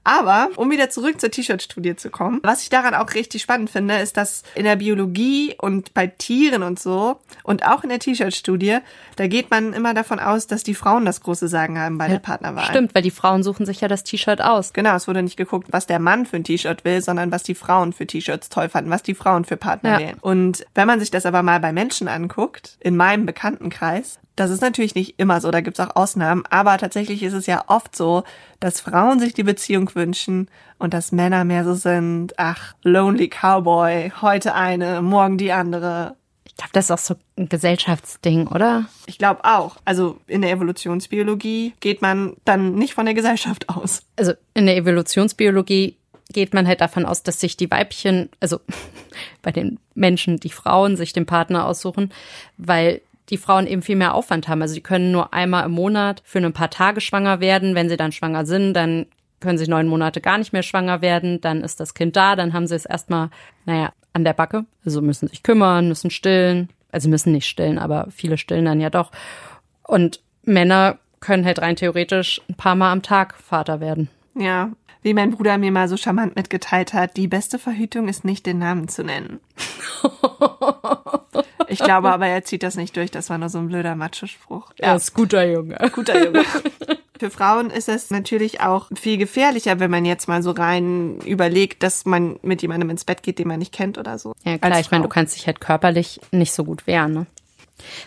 Aber, 0.04 0.50
um 0.56 0.72
wieder 0.72 0.90
zurück 0.90 1.22
zur 1.22 1.30
T-Shirt-Studie 1.30 1.96
zu 1.96 2.10
kommen, 2.10 2.40
was 2.42 2.64
ich 2.64 2.70
daran 2.70 2.96
auch 2.96 3.14
richtig 3.14 3.44
spannend 3.44 3.70
finde, 3.70 3.98
ist, 3.98 4.18
dass 4.18 4.42
in 4.56 4.64
der 4.64 4.78
Biologie 4.78 5.56
und 5.60 5.94
bei 5.94 6.08
Tieren 6.08 6.64
und 6.64 6.80
so 6.80 7.20
und 7.44 7.68
auch 7.68 7.84
in 7.84 7.90
der 7.90 8.00
T-Shirt-Studie, 8.00 8.80
da 9.16 9.28
geht 9.28 9.52
man 9.52 9.74
immer 9.74 9.94
davon 9.94 10.20
aus, 10.20 10.48
dass 10.48 10.64
die 10.64 10.76
Frauen 10.76 11.06
das 11.06 11.22
große 11.22 11.48
Sagen 11.48 11.80
haben 11.80 12.00
bei 12.00 12.08
der 12.08 12.20
Partnerwahl. 12.20 12.66
Stimmt, 12.66 12.96
weil 12.96 13.04
die 13.04 13.12
Frauen 13.12 13.44
suchen 13.44 13.68
sich 13.68 13.82
ja 13.82 13.88
das 13.88 14.04
T-Shirt 14.04 14.42
aus. 14.42 14.74
Genau, 14.74 14.96
es 14.96 15.08
wurde 15.08 15.22
nicht 15.22 15.38
geguckt, 15.38 15.68
was 15.70 15.86
der 15.86 16.00
Mann 16.00 16.26
für 16.26 16.38
ein 16.38 16.44
T-Shirt 16.44 16.84
will, 16.84 17.02
sondern 17.02 17.32
was 17.32 17.44
die 17.44 17.56
Frauen 17.56 17.94
für 17.94 18.08
T-Shirts 18.08 18.50
toll 18.56 18.70
fanden, 18.70 18.90
was 18.90 19.04
die 19.04 19.16
Frauen 19.16 19.46
für 19.46 19.58
Partner 19.58 19.92
Ja. 19.94 20.00
wählen. 20.00 20.18
Und 20.22 20.66
wenn 20.74 20.88
man 20.88 21.00
sich 21.00 21.12
das 21.12 21.26
aber 21.26 21.44
mal 21.44 21.60
bei 21.60 21.72
Menschen 21.72 22.08
anguckt, 22.08 22.78
in 22.80 22.96
meinem 22.98 23.26
Bekanntenkreis, 23.26 24.20
das 24.36 24.50
ist 24.52 24.62
natürlich 24.62 24.96
nicht 24.96 25.16
immer 25.18 25.40
so, 25.40 25.52
da 25.52 25.62
gibt's 25.62 25.80
auch 25.80 25.96
Ausnahmen, 25.96 26.44
aber 26.50 26.78
tatsächlich 26.78 27.24
ist 27.24 27.34
es 27.34 27.46
ja 27.46 27.64
oft 27.68 27.96
so, 27.96 28.24
dass 28.60 28.82
Frauen 28.82 29.20
sich 29.20 29.34
die 29.34 29.44
Beziehung 29.44 29.94
wünschen 29.96 30.50
und 30.78 30.94
dass 30.94 31.12
Männer 31.12 31.46
mehr 31.46 31.64
so 31.64 31.74
sind, 31.74 32.34
ach, 32.38 32.74
Lonely 32.84 33.30
Cowboy, 33.30 34.12
heute 34.22 34.54
eine, 34.56 35.02
morgen 35.02 35.38
die 35.38 35.52
andere. 35.54 36.16
Ich 36.48 36.56
glaube, 36.58 36.72
das 36.74 36.86
ist 36.86 36.92
auch 36.92 36.98
so 36.98 37.16
ein 37.38 37.50
Gesellschaftsding, 37.50 38.48
oder? 38.48 38.86
Ich 39.08 39.18
glaube 39.18 39.42
auch. 39.44 39.78
Also 39.86 40.20
in 40.28 40.42
der 40.42 40.52
Evolutionsbiologie 40.52 41.74
geht 41.80 42.02
man 42.02 42.36
dann 42.46 42.76
nicht 42.76 42.94
von 42.94 43.06
der 43.06 43.14
Gesellschaft 43.14 43.68
aus. 43.70 44.04
Also 44.18 44.34
in 44.54 44.66
der 44.66 44.78
Evolutionsbiologie 44.78 45.98
geht 46.36 46.54
man 46.54 46.68
halt 46.68 46.82
davon 46.82 47.06
aus, 47.06 47.24
dass 47.24 47.40
sich 47.40 47.56
die 47.56 47.72
Weibchen, 47.72 48.30
also 48.42 48.60
bei 49.42 49.52
den 49.52 49.80
Menschen, 49.96 50.38
die 50.38 50.50
Frauen 50.50 50.98
sich 50.98 51.14
den 51.14 51.26
Partner 51.26 51.66
aussuchen, 51.66 52.12
weil 52.58 53.02
die 53.30 53.38
Frauen 53.38 53.66
eben 53.66 53.82
viel 53.82 53.96
mehr 53.96 54.14
Aufwand 54.14 54.48
haben. 54.48 54.62
Also 54.62 54.76
die 54.76 54.84
können 54.84 55.12
nur 55.12 55.34
einmal 55.34 55.66
im 55.66 55.72
Monat 55.72 56.22
für 56.26 56.40
ein 56.40 56.54
paar 56.54 56.70
Tage 56.70 57.02
schwanger 57.02 57.40
werden. 57.40 57.74
Wenn 57.74 57.90
sie 57.90 57.98
dann 57.98 58.12
schwanger 58.12 58.46
sind, 58.46 58.74
dann 58.74 59.08
können 59.40 59.58
sie 59.58 59.68
neun 59.68 59.88
Monate 59.88 60.22
gar 60.22 60.38
nicht 60.38 60.54
mehr 60.54 60.62
schwanger 60.62 61.02
werden. 61.02 61.42
Dann 61.42 61.64
ist 61.64 61.80
das 61.80 61.94
Kind 61.94 62.16
da, 62.16 62.36
dann 62.36 62.54
haben 62.54 62.68
sie 62.68 62.76
es 62.76 62.86
erstmal, 62.86 63.30
naja, 63.66 63.94
an 64.14 64.26
der 64.26 64.34
Backe. 64.34 64.66
Also 64.84 65.02
müssen 65.02 65.28
sich 65.30 65.42
kümmern, 65.42 65.88
müssen 65.88 66.12
stillen. 66.12 66.70
Also 66.92 67.10
müssen 67.10 67.32
nicht 67.32 67.48
stillen, 67.48 67.80
aber 67.80 68.08
viele 68.12 68.38
stillen 68.38 68.66
dann 68.66 68.82
ja 68.82 68.90
doch. 68.90 69.12
Und 69.84 70.22
Männer 70.44 71.00
können 71.22 71.46
halt 71.46 71.60
rein 71.60 71.78
theoretisch 71.78 72.42
ein 72.50 72.56
paar 72.56 72.76
Mal 72.76 72.92
am 72.92 73.02
Tag 73.02 73.36
Vater 73.36 73.80
werden. 73.80 74.10
Ja, 74.38 74.72
wie 75.06 75.14
mein 75.14 75.30
Bruder 75.32 75.60
mir 75.60 75.72
mal 75.72 75.88
so 75.88 75.98
charmant 75.98 76.36
mitgeteilt 76.36 76.94
hat, 76.94 77.16
die 77.16 77.28
beste 77.28 77.60
Verhütung 77.60 78.08
ist 78.08 78.26
nicht 78.26 78.46
den 78.48 78.58
Namen 78.58 78.88
zu 78.90 79.04
nennen. 79.04 79.40
Ich 81.68 81.80
glaube 81.80 82.12
aber, 82.14 82.28
er 82.28 82.44
zieht 82.44 82.64
das 82.64 82.76
nicht 82.76 82.96
durch. 82.96 83.12
Das 83.12 83.30
war 83.30 83.38
nur 83.40 83.50
so 83.50 83.58
ein 83.58 83.68
blöder 83.68 83.96
Macho-Spruch. 83.96 84.72
Er 84.78 84.96
ist 84.96 85.14
guter 85.14 85.46
Junge. 85.46 85.76
guter 85.94 86.24
Junge. 86.24 86.44
Für 87.20 87.30
Frauen 87.30 87.70
ist 87.72 87.90
es 87.90 88.12
natürlich 88.12 88.62
auch 88.62 88.88
viel 88.94 89.18
gefährlicher, 89.18 89.80
wenn 89.80 89.90
man 89.90 90.06
jetzt 90.06 90.28
mal 90.28 90.44
so 90.44 90.52
rein 90.52 91.20
überlegt, 91.26 91.82
dass 91.82 92.06
man 92.06 92.38
mit 92.44 92.62
jemandem 92.62 92.92
ins 92.92 93.04
Bett 93.04 93.24
geht, 93.24 93.40
den 93.40 93.48
man 93.48 93.60
nicht 93.60 93.74
kennt 93.74 93.98
oder 93.98 94.20
so. 94.20 94.34
Ja, 94.44 94.58
klar, 94.60 94.80
ich 94.80 94.92
meine, 94.92 95.04
du 95.04 95.10
kannst 95.10 95.36
dich 95.36 95.48
halt 95.48 95.60
körperlich 95.60 96.22
nicht 96.32 96.54
so 96.54 96.64
gut 96.64 96.88
wehren, 96.88 97.14
ne? 97.14 97.26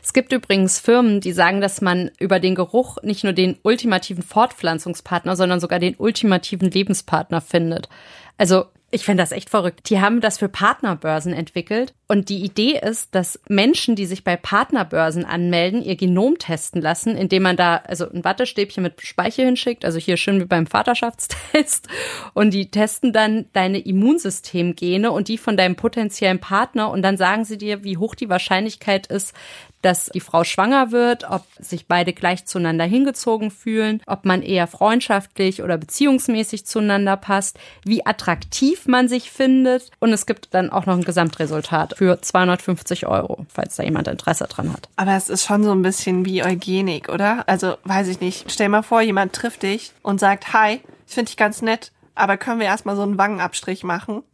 Es 0.02 0.12
gibt 0.12 0.32
übrigens 0.32 0.78
Firmen, 0.78 1.20
die 1.20 1.32
sagen, 1.32 1.60
dass 1.60 1.80
man 1.80 2.10
über 2.18 2.40
den 2.40 2.54
Geruch 2.54 2.98
nicht 3.02 3.24
nur 3.24 3.32
den 3.32 3.58
ultimativen 3.62 4.22
Fortpflanzungspartner, 4.22 5.36
sondern 5.36 5.60
sogar 5.60 5.78
den 5.78 5.96
ultimativen 5.96 6.70
Lebenspartner 6.70 7.40
findet. 7.40 7.88
Also, 8.36 8.66
ich 8.90 9.04
finde 9.04 9.22
das 9.22 9.32
echt 9.32 9.50
verrückt. 9.50 9.90
Die 9.90 10.00
haben 10.00 10.20
das 10.20 10.38
für 10.38 10.48
Partnerbörsen 10.48 11.34
entwickelt. 11.34 11.94
Und 12.10 12.30
die 12.30 12.42
Idee 12.42 12.80
ist, 12.82 13.14
dass 13.14 13.38
Menschen, 13.48 13.94
die 13.94 14.06
sich 14.06 14.24
bei 14.24 14.34
Partnerbörsen 14.34 15.26
anmelden, 15.26 15.82
ihr 15.82 15.94
Genom 15.94 16.38
testen 16.38 16.80
lassen, 16.80 17.14
indem 17.18 17.42
man 17.42 17.56
da 17.56 17.76
also 17.76 18.10
ein 18.10 18.24
Wattestäbchen 18.24 18.82
mit 18.82 19.02
Speichel 19.02 19.44
hinschickt, 19.44 19.84
also 19.84 19.98
hier 19.98 20.16
schön 20.16 20.40
wie 20.40 20.46
beim 20.46 20.66
Vaterschaftstest. 20.66 21.86
Und 22.32 22.54
die 22.54 22.70
testen 22.70 23.12
dann 23.12 23.44
deine 23.52 23.80
Immunsystemgene 23.80 25.10
und 25.10 25.28
die 25.28 25.38
von 25.38 25.56
deinem 25.56 25.76
potenziellen 25.76 26.38
Partner. 26.38 26.90
Und 26.90 27.02
dann 27.02 27.16
sagen 27.16 27.44
sie 27.44 27.58
dir, 27.58 27.84
wie 27.84 27.96
hoch 27.96 28.14
die 28.14 28.28
Wahrscheinlichkeit 28.28 29.08
ist, 29.08 29.34
dass 29.82 30.06
die 30.06 30.20
Frau 30.20 30.44
schwanger 30.44 30.90
wird, 30.90 31.28
ob 31.30 31.44
sich 31.58 31.86
beide 31.86 32.12
gleich 32.12 32.46
zueinander 32.46 32.84
hingezogen 32.84 33.50
fühlen, 33.50 34.02
ob 34.06 34.24
man 34.24 34.42
eher 34.42 34.66
freundschaftlich 34.66 35.62
oder 35.62 35.78
beziehungsmäßig 35.78 36.66
zueinander 36.66 37.16
passt, 37.16 37.58
wie 37.84 38.04
attraktiv 38.04 38.86
man 38.86 39.08
sich 39.08 39.30
findet. 39.30 39.90
Und 40.00 40.12
es 40.12 40.26
gibt 40.26 40.52
dann 40.52 40.70
auch 40.70 40.86
noch 40.86 40.96
ein 40.96 41.04
Gesamtresultat 41.04 41.97
für 41.98 42.22
250 42.22 43.08
Euro, 43.08 43.44
falls 43.52 43.74
da 43.74 43.82
jemand 43.82 44.06
Interesse 44.06 44.46
dran 44.46 44.72
hat. 44.72 44.88
Aber 44.94 45.16
es 45.16 45.28
ist 45.28 45.44
schon 45.44 45.64
so 45.64 45.72
ein 45.72 45.82
bisschen 45.82 46.24
wie 46.24 46.44
Eugenik, 46.44 47.08
oder? 47.08 47.42
Also, 47.48 47.74
weiß 47.82 48.06
ich 48.06 48.20
nicht. 48.20 48.52
Stell 48.52 48.68
mal 48.68 48.82
vor, 48.82 49.00
jemand 49.00 49.32
trifft 49.32 49.64
dich 49.64 49.90
und 50.02 50.20
sagt, 50.20 50.52
hi, 50.52 50.80
ich 51.08 51.14
finde 51.14 51.30
dich 51.30 51.36
ganz 51.36 51.60
nett, 51.60 51.90
aber 52.14 52.36
können 52.36 52.60
wir 52.60 52.68
erstmal 52.68 52.94
so 52.94 53.02
einen 53.02 53.18
Wangenabstrich 53.18 53.82
machen? 53.82 54.22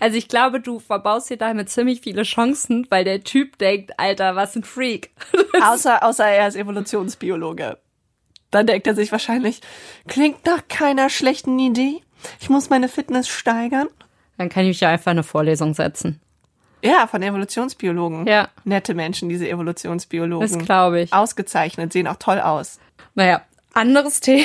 Also 0.00 0.16
ich 0.16 0.28
glaube, 0.28 0.60
du 0.60 0.78
verbaust 0.78 1.28
dir 1.28 1.36
damit 1.36 1.70
ziemlich 1.70 2.00
viele 2.00 2.22
Chancen, 2.22 2.86
weil 2.88 3.04
der 3.04 3.24
Typ 3.24 3.58
denkt, 3.58 3.98
Alter, 3.98 4.36
was 4.36 4.54
ein 4.54 4.62
Freak. 4.62 5.10
Außer, 5.60 6.04
außer 6.04 6.24
er 6.24 6.48
ist 6.48 6.56
Evolutionsbiologe. 6.56 7.78
Dann 8.50 8.66
denkt 8.66 8.86
er 8.86 8.94
sich 8.94 9.10
wahrscheinlich, 9.10 9.60
klingt 10.06 10.46
nach 10.46 10.68
keiner 10.68 11.10
schlechten 11.10 11.58
Idee. 11.58 12.00
Ich 12.40 12.48
muss 12.48 12.70
meine 12.70 12.88
Fitness 12.88 13.28
steigern. 13.28 13.88
Dann 14.38 14.48
kann 14.48 14.62
ich 14.62 14.68
mich 14.68 14.80
ja 14.80 14.88
einfach 14.88 15.10
eine 15.10 15.24
Vorlesung 15.24 15.74
setzen. 15.74 16.20
Ja, 16.82 17.08
von 17.08 17.22
Evolutionsbiologen. 17.22 18.26
Ja. 18.26 18.48
Nette 18.64 18.94
Menschen, 18.94 19.28
diese 19.28 19.48
Evolutionsbiologen. 19.48 20.48
Das 20.48 20.64
glaube 20.64 21.00
ich. 21.02 21.12
Ausgezeichnet, 21.12 21.92
sehen 21.92 22.06
auch 22.06 22.16
toll 22.16 22.40
aus. 22.40 22.78
Naja, 23.14 23.42
anderes 23.74 24.20
Thema. 24.20 24.44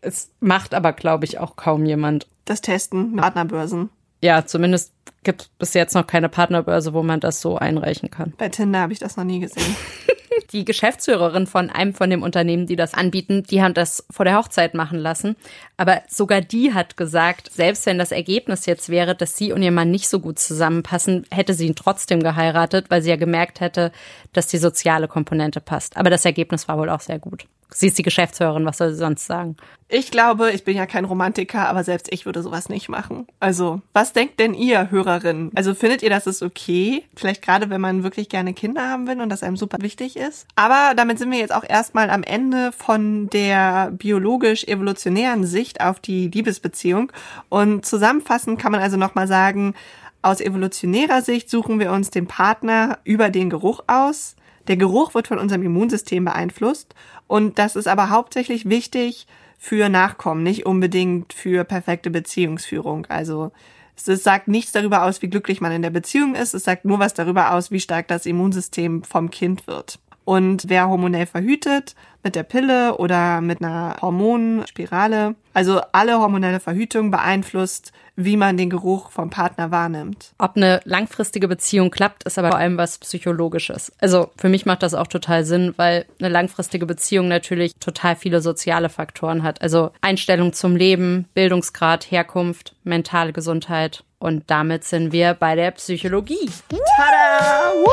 Es 0.00 0.30
macht 0.40 0.72
aber, 0.74 0.92
glaube 0.92 1.24
ich, 1.24 1.38
auch 1.38 1.56
kaum 1.56 1.84
jemand. 1.84 2.26
Das 2.44 2.60
Testen, 2.60 3.16
Partnerbörsen. 3.16 3.90
Ja, 4.20 4.46
zumindest 4.46 4.92
gibt 5.24 5.42
es 5.42 5.48
bis 5.58 5.74
jetzt 5.74 5.94
noch 5.94 6.06
keine 6.06 6.28
Partnerbörse, 6.28 6.94
wo 6.94 7.02
man 7.02 7.20
das 7.20 7.40
so 7.40 7.56
einreichen 7.56 8.10
kann. 8.10 8.32
Bei 8.38 8.48
Tinder 8.48 8.80
habe 8.80 8.92
ich 8.92 8.98
das 9.00 9.16
noch 9.16 9.24
nie 9.24 9.40
gesehen. 9.40 9.76
Die 10.52 10.64
Geschäftsführerin 10.64 11.46
von 11.46 11.70
einem 11.70 11.94
von 11.94 12.10
dem 12.10 12.22
Unternehmen, 12.22 12.66
die 12.66 12.76
das 12.76 12.94
anbieten, 12.94 13.42
die 13.42 13.62
haben 13.62 13.74
das 13.74 14.04
vor 14.10 14.24
der 14.24 14.36
Hochzeit 14.36 14.74
machen 14.74 14.98
lassen. 14.98 15.36
Aber 15.76 16.02
sogar 16.08 16.40
die 16.40 16.74
hat 16.74 16.96
gesagt, 16.96 17.50
selbst 17.52 17.86
wenn 17.86 17.98
das 17.98 18.12
Ergebnis 18.12 18.66
jetzt 18.66 18.88
wäre, 18.88 19.14
dass 19.14 19.36
sie 19.36 19.52
und 19.52 19.62
ihr 19.62 19.72
Mann 19.72 19.90
nicht 19.90 20.08
so 20.08 20.20
gut 20.20 20.38
zusammenpassen, 20.38 21.26
hätte 21.30 21.54
sie 21.54 21.66
ihn 21.66 21.74
trotzdem 21.74 22.22
geheiratet, 22.22 22.86
weil 22.88 23.02
sie 23.02 23.10
ja 23.10 23.16
gemerkt 23.16 23.60
hätte, 23.60 23.92
dass 24.32 24.46
die 24.48 24.58
soziale 24.58 25.08
Komponente 25.08 25.60
passt. 25.60 25.96
Aber 25.96 26.10
das 26.10 26.24
Ergebnis 26.24 26.68
war 26.68 26.78
wohl 26.78 26.90
auch 26.90 27.00
sehr 27.00 27.18
gut. 27.18 27.46
Sie 27.74 27.88
ist 27.88 27.98
die 27.98 28.02
Geschäftsführerin, 28.02 28.64
was 28.64 28.78
soll 28.78 28.90
sie 28.90 28.98
sonst 28.98 29.26
sagen? 29.26 29.56
Ich 29.88 30.10
glaube, 30.10 30.52
ich 30.52 30.64
bin 30.64 30.76
ja 30.76 30.86
kein 30.86 31.04
Romantiker, 31.04 31.68
aber 31.68 31.84
selbst 31.84 32.08
ich 32.10 32.24
würde 32.24 32.42
sowas 32.42 32.68
nicht 32.68 32.88
machen. 32.88 33.26
Also, 33.40 33.82
was 33.92 34.12
denkt 34.12 34.40
denn 34.40 34.54
ihr, 34.54 34.90
Hörerin? 34.90 35.50
Also, 35.54 35.74
findet 35.74 36.02
ihr, 36.02 36.10
das 36.10 36.26
ist 36.26 36.42
okay? 36.42 37.04
Vielleicht 37.14 37.42
gerade, 37.42 37.68
wenn 37.68 37.80
man 37.80 38.02
wirklich 38.02 38.28
gerne 38.28 38.54
Kinder 38.54 38.88
haben 38.88 39.06
will 39.06 39.20
und 39.20 39.28
das 39.28 39.42
einem 39.42 39.56
super 39.56 39.78
wichtig 39.80 40.16
ist. 40.16 40.46
Aber 40.56 40.94
damit 40.96 41.18
sind 41.18 41.30
wir 41.30 41.38
jetzt 41.38 41.54
auch 41.54 41.64
erstmal 41.68 42.08
am 42.08 42.22
Ende 42.22 42.72
von 42.72 43.28
der 43.28 43.90
biologisch-evolutionären 43.90 45.44
Sicht 45.44 45.80
auf 45.82 46.00
die 46.00 46.28
Liebesbeziehung. 46.28 47.12
Und 47.50 47.84
zusammenfassend 47.84 48.58
kann 48.58 48.72
man 48.72 48.80
also 48.80 48.96
nochmal 48.96 49.28
sagen, 49.28 49.74
aus 50.22 50.40
evolutionärer 50.40 51.20
Sicht 51.20 51.50
suchen 51.50 51.80
wir 51.80 51.92
uns 51.92 52.10
den 52.10 52.28
Partner 52.28 52.98
über 53.04 53.28
den 53.28 53.50
Geruch 53.50 53.82
aus. 53.88 54.36
Der 54.68 54.76
Geruch 54.76 55.14
wird 55.14 55.28
von 55.28 55.38
unserem 55.38 55.62
Immunsystem 55.62 56.24
beeinflusst 56.24 56.94
und 57.26 57.58
das 57.58 57.76
ist 57.76 57.88
aber 57.88 58.10
hauptsächlich 58.10 58.68
wichtig 58.68 59.26
für 59.58 59.88
Nachkommen, 59.88 60.42
nicht 60.42 60.66
unbedingt 60.66 61.32
für 61.32 61.64
perfekte 61.64 62.10
Beziehungsführung. 62.10 63.06
Also 63.06 63.52
es 63.96 64.22
sagt 64.22 64.48
nichts 64.48 64.72
darüber 64.72 65.04
aus, 65.04 65.22
wie 65.22 65.30
glücklich 65.30 65.60
man 65.60 65.72
in 65.72 65.82
der 65.82 65.90
Beziehung 65.90 66.34
ist, 66.34 66.54
es 66.54 66.64
sagt 66.64 66.84
nur 66.84 66.98
was 66.98 67.14
darüber 67.14 67.52
aus, 67.52 67.70
wie 67.70 67.80
stark 67.80 68.08
das 68.08 68.26
Immunsystem 68.26 69.04
vom 69.04 69.30
Kind 69.30 69.66
wird. 69.66 69.98
Und 70.24 70.68
wer 70.68 70.88
hormonell 70.88 71.26
verhütet, 71.26 71.96
mit 72.22 72.36
der 72.36 72.44
Pille 72.44 72.96
oder 72.98 73.40
mit 73.40 73.60
einer 73.60 73.96
Hormonspirale, 74.00 75.34
also 75.52 75.80
alle 75.92 76.20
hormonelle 76.20 76.60
Verhütung 76.60 77.10
beeinflusst, 77.10 77.92
wie 78.16 78.36
man 78.36 78.56
den 78.56 78.70
Geruch 78.70 79.10
vom 79.10 79.30
Partner 79.30 79.70
wahrnimmt. 79.70 80.32
Ob 80.38 80.56
eine 80.56 80.80
langfristige 80.84 81.48
Beziehung 81.48 81.90
klappt, 81.90 82.24
ist 82.24 82.38
aber 82.38 82.50
vor 82.50 82.58
allem 82.58 82.76
was 82.76 82.98
Psychologisches. 82.98 83.92
Also 84.00 84.30
für 84.36 84.48
mich 84.48 84.66
macht 84.66 84.82
das 84.82 84.94
auch 84.94 85.06
total 85.06 85.44
Sinn, 85.44 85.74
weil 85.76 86.06
eine 86.18 86.28
langfristige 86.28 86.86
Beziehung 86.86 87.28
natürlich 87.28 87.74
total 87.76 88.16
viele 88.16 88.40
soziale 88.40 88.88
Faktoren 88.88 89.42
hat. 89.42 89.62
Also 89.62 89.90
Einstellung 90.00 90.52
zum 90.52 90.76
Leben, 90.76 91.26
Bildungsgrad, 91.34 92.10
Herkunft, 92.10 92.74
mentale 92.84 93.32
Gesundheit. 93.32 94.04
Und 94.18 94.44
damit 94.50 94.84
sind 94.84 95.12
wir 95.12 95.34
bei 95.34 95.56
der 95.56 95.72
Psychologie. 95.72 96.48
Tada! 96.68 97.72
Woo! 97.74 97.92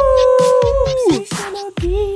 I've 1.12 2.09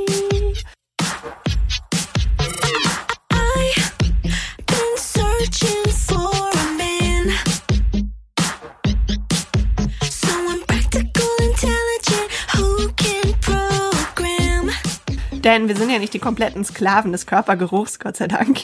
Denn 15.44 15.68
wir 15.68 15.76
sind 15.76 15.90
ja 15.90 16.00
nicht 16.00 16.14
die 16.14 16.20
kompletten 16.20 16.64
Sklaven 16.64 17.12
des 17.12 17.26
Körpergeruchs, 17.26 18.00
Gott 18.00 18.16
sei 18.16 18.28
Dank. 18.28 18.62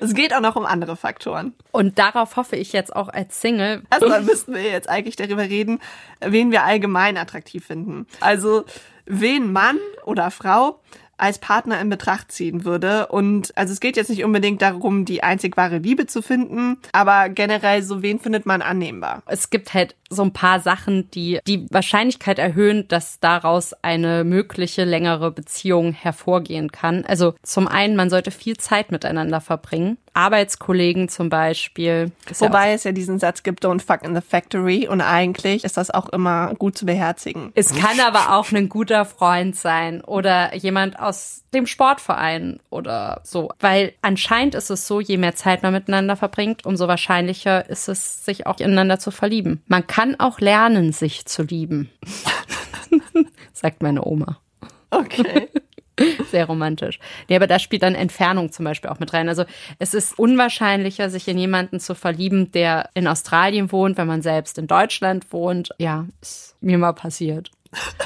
Es 0.00 0.14
geht 0.14 0.34
auch 0.34 0.40
noch 0.40 0.56
um 0.56 0.66
andere 0.66 0.96
Faktoren. 0.96 1.54
Und 1.70 1.98
darauf 1.98 2.36
hoffe 2.36 2.56
ich 2.56 2.72
jetzt 2.72 2.94
auch 2.94 3.08
als 3.08 3.40
Single. 3.40 3.82
Erstmal 3.90 4.22
müssten 4.22 4.54
wir 4.54 4.62
jetzt 4.62 4.88
eigentlich 4.88 5.16
darüber 5.16 5.42
reden, 5.42 5.78
wen 6.20 6.50
wir 6.50 6.64
allgemein 6.64 7.16
attraktiv 7.16 7.66
finden. 7.66 8.06
Also 8.20 8.64
wen 9.06 9.52
Mann 9.52 9.78
oder 10.04 10.30
Frau 10.30 10.80
als 11.18 11.38
Partner 11.38 11.80
in 11.80 11.90
Betracht 11.90 12.32
ziehen 12.32 12.64
würde. 12.64 13.08
Und 13.08 13.56
also 13.56 13.72
es 13.72 13.80
geht 13.80 13.96
jetzt 13.96 14.10
nicht 14.10 14.24
unbedingt 14.24 14.62
darum, 14.62 15.04
die 15.04 15.22
einzig 15.22 15.56
wahre 15.56 15.78
Liebe 15.78 16.06
zu 16.06 16.22
finden, 16.22 16.78
aber 16.92 17.28
generell 17.28 17.82
so, 17.82 18.02
wen 18.02 18.18
findet 18.18 18.46
man 18.46 18.62
annehmbar? 18.62 19.22
Es 19.26 19.50
gibt 19.50 19.74
halt 19.74 19.94
so 20.10 20.22
ein 20.22 20.32
paar 20.32 20.60
Sachen, 20.60 21.10
die 21.10 21.40
die 21.46 21.66
Wahrscheinlichkeit 21.70 22.38
erhöhen, 22.38 22.88
dass 22.88 23.20
daraus 23.20 23.74
eine 23.82 24.24
mögliche 24.24 24.84
längere 24.84 25.30
Beziehung 25.30 25.92
hervorgehen 25.92 26.72
kann. 26.72 27.04
Also 27.04 27.34
zum 27.42 27.68
einen, 27.68 27.96
man 27.96 28.10
sollte 28.10 28.30
viel 28.30 28.56
Zeit 28.56 28.90
miteinander 28.90 29.40
verbringen. 29.40 29.98
Arbeitskollegen 30.14 31.08
zum 31.08 31.28
Beispiel. 31.28 32.10
Ist 32.28 32.40
ja 32.40 32.48
Wobei 32.48 32.72
es 32.72 32.84
ja 32.84 32.92
diesen 32.92 33.18
Satz 33.18 33.44
gibt, 33.44 33.64
don't 33.64 33.80
fuck 33.80 34.02
in 34.02 34.16
the 34.16 34.20
factory. 34.20 34.88
Und 34.88 35.00
eigentlich 35.00 35.62
ist 35.64 35.76
das 35.76 35.90
auch 35.90 36.08
immer 36.08 36.54
gut 36.54 36.76
zu 36.76 36.86
beherzigen. 36.86 37.52
Es 37.54 37.74
kann 37.74 38.00
aber 38.00 38.36
auch 38.36 38.50
ein 38.50 38.68
guter 38.68 39.04
Freund 39.04 39.54
sein 39.54 40.00
oder 40.00 40.56
jemand 40.56 40.98
aus 40.98 41.07
dem 41.54 41.66
Sportverein 41.66 42.60
oder 42.70 43.20
so. 43.24 43.50
Weil 43.60 43.94
anscheinend 44.02 44.54
ist 44.54 44.70
es 44.70 44.86
so, 44.86 45.00
je 45.00 45.16
mehr 45.16 45.34
Zeit 45.34 45.62
man 45.62 45.72
miteinander 45.72 46.16
verbringt, 46.16 46.66
umso 46.66 46.88
wahrscheinlicher 46.88 47.68
ist 47.68 47.88
es, 47.88 48.24
sich 48.24 48.46
auch 48.46 48.58
ineinander 48.60 48.98
zu 48.98 49.10
verlieben. 49.10 49.62
Man 49.66 49.86
kann 49.86 50.18
auch 50.18 50.40
lernen, 50.40 50.92
sich 50.92 51.26
zu 51.26 51.42
lieben. 51.42 51.90
Sagt 53.52 53.82
meine 53.82 54.04
Oma. 54.04 54.38
Okay. 54.90 55.48
Sehr 56.30 56.46
romantisch. 56.46 56.98
Nee, 57.28 57.36
aber 57.36 57.46
da 57.46 57.58
spielt 57.58 57.82
dann 57.82 57.94
Entfernung 57.94 58.52
zum 58.52 58.64
Beispiel 58.64 58.90
auch 58.90 59.00
mit 59.00 59.12
rein. 59.12 59.28
Also 59.28 59.44
es 59.78 59.94
ist 59.94 60.18
unwahrscheinlicher, 60.18 61.10
sich 61.10 61.26
in 61.28 61.38
jemanden 61.38 61.80
zu 61.80 61.94
verlieben, 61.94 62.52
der 62.52 62.90
in 62.94 63.06
Australien 63.06 63.72
wohnt, 63.72 63.98
wenn 63.98 64.06
man 64.06 64.22
selbst 64.22 64.58
in 64.58 64.66
Deutschland 64.66 65.32
wohnt. 65.32 65.70
Ja, 65.78 66.06
ist 66.20 66.56
mir 66.60 66.78
mal 66.78 66.92
passiert. 66.92 67.50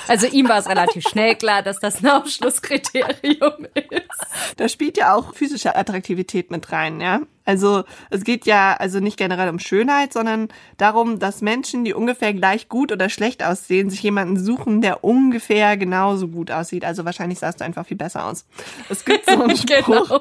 Also 0.08 0.26
ihm 0.26 0.48
war 0.48 0.58
es 0.58 0.68
relativ 0.68 1.04
schnell 1.08 1.36
klar, 1.36 1.62
dass 1.62 1.78
das 1.78 2.02
ein 2.02 2.10
Ausschlusskriterium 2.10 3.66
ist. 3.74 4.56
Da 4.56 4.68
spielt 4.68 4.96
ja 4.96 5.14
auch 5.14 5.34
physische 5.34 5.76
Attraktivität 5.76 6.50
mit 6.50 6.72
rein, 6.72 7.00
ja. 7.00 7.20
Also 7.44 7.84
es 8.10 8.24
geht 8.24 8.46
ja 8.46 8.76
also 8.78 9.00
nicht 9.00 9.16
generell 9.16 9.48
um 9.48 9.58
Schönheit, 9.58 10.12
sondern 10.12 10.48
darum, 10.76 11.18
dass 11.18 11.42
Menschen, 11.42 11.84
die 11.84 11.92
ungefähr 11.92 12.32
gleich 12.34 12.68
gut 12.68 12.92
oder 12.92 13.08
schlecht 13.08 13.42
aussehen, 13.42 13.90
sich 13.90 14.02
jemanden 14.02 14.38
suchen, 14.38 14.80
der 14.80 15.02
ungefähr 15.02 15.76
genauso 15.76 16.28
gut 16.28 16.50
aussieht. 16.50 16.84
Also 16.84 17.04
wahrscheinlich 17.04 17.40
sahst 17.40 17.60
du 17.60 17.64
einfach 17.64 17.86
viel 17.86 17.96
besser 17.96 18.26
aus. 18.26 18.46
Es 18.88 19.04
gibt 19.04 19.28
so 19.28 19.42
einen 19.42 19.56
Spruch, 19.56 20.20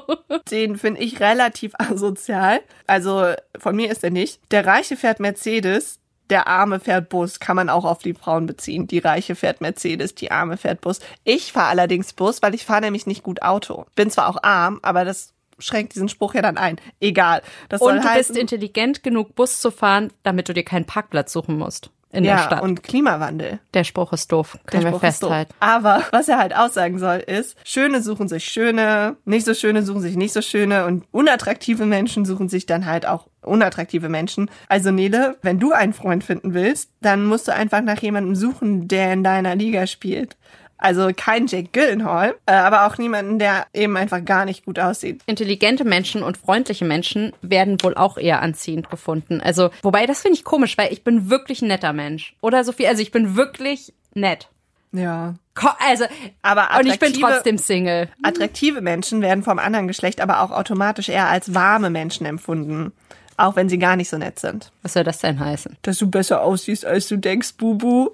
den 0.50 0.76
finde 0.76 1.00
ich 1.00 1.20
relativ 1.20 1.72
asozial. 1.78 2.60
Also 2.86 3.32
von 3.56 3.76
mir 3.76 3.90
ist 3.90 4.02
er 4.02 4.10
nicht. 4.10 4.40
Der 4.50 4.66
Reiche 4.66 4.96
fährt 4.96 5.20
Mercedes, 5.20 6.00
der 6.32 6.48
Arme 6.48 6.80
fährt 6.80 7.10
Bus, 7.10 7.40
kann 7.40 7.56
man 7.56 7.68
auch 7.68 7.84
auf 7.84 7.98
die 7.98 8.14
Frauen 8.14 8.46
beziehen. 8.46 8.86
Die 8.86 8.98
Reiche 8.98 9.34
fährt 9.36 9.60
Mercedes, 9.60 10.14
die 10.14 10.30
Arme 10.30 10.56
fährt 10.56 10.80
Bus. 10.80 10.98
Ich 11.24 11.52
fahre 11.52 11.68
allerdings 11.68 12.14
Bus, 12.14 12.40
weil 12.40 12.54
ich 12.54 12.64
fahre 12.64 12.80
nämlich 12.80 13.06
nicht 13.06 13.22
gut 13.22 13.42
Auto. 13.42 13.84
Bin 13.94 14.10
zwar 14.10 14.28
auch 14.28 14.42
arm, 14.42 14.80
aber 14.82 15.04
das 15.04 15.34
schränkt 15.58 15.94
diesen 15.94 16.08
Spruch 16.08 16.34
ja 16.34 16.40
dann 16.40 16.56
ein. 16.56 16.80
Egal. 17.00 17.42
Das 17.68 17.82
Und 17.82 17.96
du 17.96 18.02
heißen, 18.02 18.34
bist 18.34 18.40
intelligent 18.40 19.02
genug, 19.02 19.34
Bus 19.34 19.60
zu 19.60 19.70
fahren, 19.70 20.10
damit 20.22 20.48
du 20.48 20.54
dir 20.54 20.64
keinen 20.64 20.86
Parkplatz 20.86 21.32
suchen 21.32 21.58
musst 21.58 21.90
in 22.12 22.24
ja, 22.24 22.36
der 22.36 22.42
Stadt. 22.44 22.62
und 22.62 22.82
Klimawandel. 22.82 23.58
der 23.74 23.84
Spruch 23.84 24.12
ist 24.12 24.30
doof, 24.30 24.58
können 24.66 24.84
wir 24.84 24.90
Spruch 24.90 25.02
ist 25.02 25.22
doof. 25.22 25.30
festhalten. 25.30 25.54
Aber 25.60 26.02
was 26.12 26.28
er 26.28 26.38
halt 26.38 26.54
aussagen 26.54 26.98
soll, 26.98 27.18
ist, 27.18 27.56
Schöne 27.64 28.02
suchen 28.02 28.28
sich 28.28 28.44
Schöne, 28.44 29.16
nicht 29.24 29.46
so 29.46 29.54
Schöne 29.54 29.82
suchen 29.82 30.02
sich 30.02 30.16
nicht 30.16 30.32
so 30.32 30.42
Schöne 30.42 30.84
und 30.84 31.04
unattraktive 31.10 31.86
Menschen 31.86 32.24
suchen 32.24 32.48
sich 32.48 32.66
dann 32.66 32.86
halt 32.86 33.06
auch 33.06 33.28
unattraktive 33.40 34.08
Menschen. 34.08 34.50
Also 34.68 34.90
Nele, 34.90 35.36
wenn 35.42 35.58
du 35.58 35.72
einen 35.72 35.92
Freund 35.92 36.22
finden 36.22 36.54
willst, 36.54 36.90
dann 37.00 37.24
musst 37.24 37.48
du 37.48 37.54
einfach 37.54 37.80
nach 37.80 38.00
jemandem 38.00 38.36
suchen, 38.36 38.88
der 38.88 39.12
in 39.12 39.24
deiner 39.24 39.56
Liga 39.56 39.86
spielt. 39.86 40.36
Also 40.82 41.10
kein 41.16 41.46
Jake 41.46 41.68
Gyllenhaal, 41.70 42.34
äh, 42.44 42.52
aber 42.52 42.86
auch 42.86 42.98
niemanden, 42.98 43.38
der 43.38 43.66
eben 43.72 43.96
einfach 43.96 44.24
gar 44.24 44.44
nicht 44.44 44.64
gut 44.64 44.80
aussieht. 44.80 45.20
Intelligente 45.26 45.84
Menschen 45.84 46.24
und 46.24 46.36
freundliche 46.36 46.84
Menschen 46.84 47.32
werden 47.40 47.80
wohl 47.82 47.94
auch 47.94 48.18
eher 48.18 48.42
anziehend 48.42 48.90
gefunden. 48.90 49.40
Also, 49.40 49.70
wobei 49.82 50.06
das 50.06 50.22
finde 50.22 50.38
ich 50.38 50.44
komisch, 50.44 50.76
weil 50.76 50.92
ich 50.92 51.04
bin 51.04 51.30
wirklich 51.30 51.62
ein 51.62 51.68
netter 51.68 51.92
Mensch. 51.92 52.34
Oder 52.40 52.64
Sophie, 52.64 52.88
also 52.88 53.00
ich 53.00 53.12
bin 53.12 53.36
wirklich 53.36 53.94
nett. 54.14 54.48
Ja. 54.90 55.34
Also, 55.78 56.06
Aber 56.42 56.68
und 56.80 56.86
ich 56.86 56.98
bin 56.98 57.12
trotzdem 57.12 57.58
Single. 57.58 58.08
Attraktive 58.24 58.80
Menschen 58.80 59.22
werden 59.22 59.44
vom 59.44 59.60
anderen 59.60 59.86
Geschlecht 59.86 60.20
aber 60.20 60.40
auch 60.40 60.50
automatisch 60.50 61.08
eher 61.08 61.28
als 61.28 61.54
warme 61.54 61.90
Menschen 61.90 62.26
empfunden. 62.26 62.92
Auch 63.36 63.54
wenn 63.54 63.68
sie 63.68 63.78
gar 63.78 63.94
nicht 63.94 64.10
so 64.10 64.18
nett 64.18 64.40
sind. 64.40 64.72
Was 64.82 64.94
soll 64.94 65.04
das 65.04 65.18
denn 65.18 65.38
heißen? 65.38 65.76
Dass 65.82 65.98
du 65.98 66.10
besser 66.10 66.42
aussiehst, 66.42 66.84
als 66.84 67.06
du 67.06 67.16
denkst, 67.16 67.54
Bubu. 67.56 68.10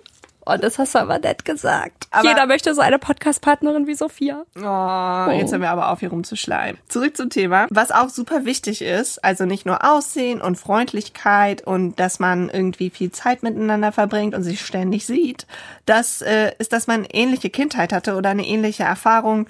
Oh, 0.51 0.57
das 0.57 0.79
hast 0.79 0.95
du 0.95 0.99
aber 1.01 1.19
nett 1.19 1.45
gesagt. 1.45 2.07
Aber- 2.11 2.27
Jeder 2.29 2.47
möchte 2.47 2.75
so 2.75 2.81
eine 2.81 2.99
Podcast-Partnerin 2.99 3.87
wie 3.87 3.95
Sophia. 3.95 4.45
Oh, 4.57 5.31
jetzt 5.31 5.53
haben 5.53 5.61
wir 5.61 5.71
aber 5.71 5.91
auf, 5.91 6.01
hier 6.01 6.09
rumzuschleimen. 6.11 6.81
Zurück 6.89 7.17
zum 7.17 7.29
Thema. 7.29 7.67
Was 7.71 7.91
auch 7.93 8.09
super 8.09 8.45
wichtig 8.47 8.81
ist, 8.81 9.23
also 9.23 9.45
nicht 9.45 9.67
nur 9.67 9.85
Aussehen 9.85 10.41
und 10.41 10.57
Freundlichkeit 10.57 11.67
und 11.67 12.01
dass 12.01 12.19
man 12.19 12.49
irgendwie 12.49 12.91
viel 12.91 13.11
Zeit 13.11 13.43
miteinander 13.43 13.93
verbringt 13.93 14.35
und 14.35 14.43
sich 14.43 14.61
ständig 14.65 15.05
sieht, 15.07 15.47
das 15.85 16.23
äh, 16.23 16.53
ist, 16.59 16.73
dass 16.73 16.87
man 16.87 17.05
ähnliche 17.05 17.51
Kindheit 17.51 17.93
hatte 17.93 18.17
oder 18.17 18.31
eine 18.31 18.47
ähnliche 18.47 18.85
Erfahrung, 18.85 19.49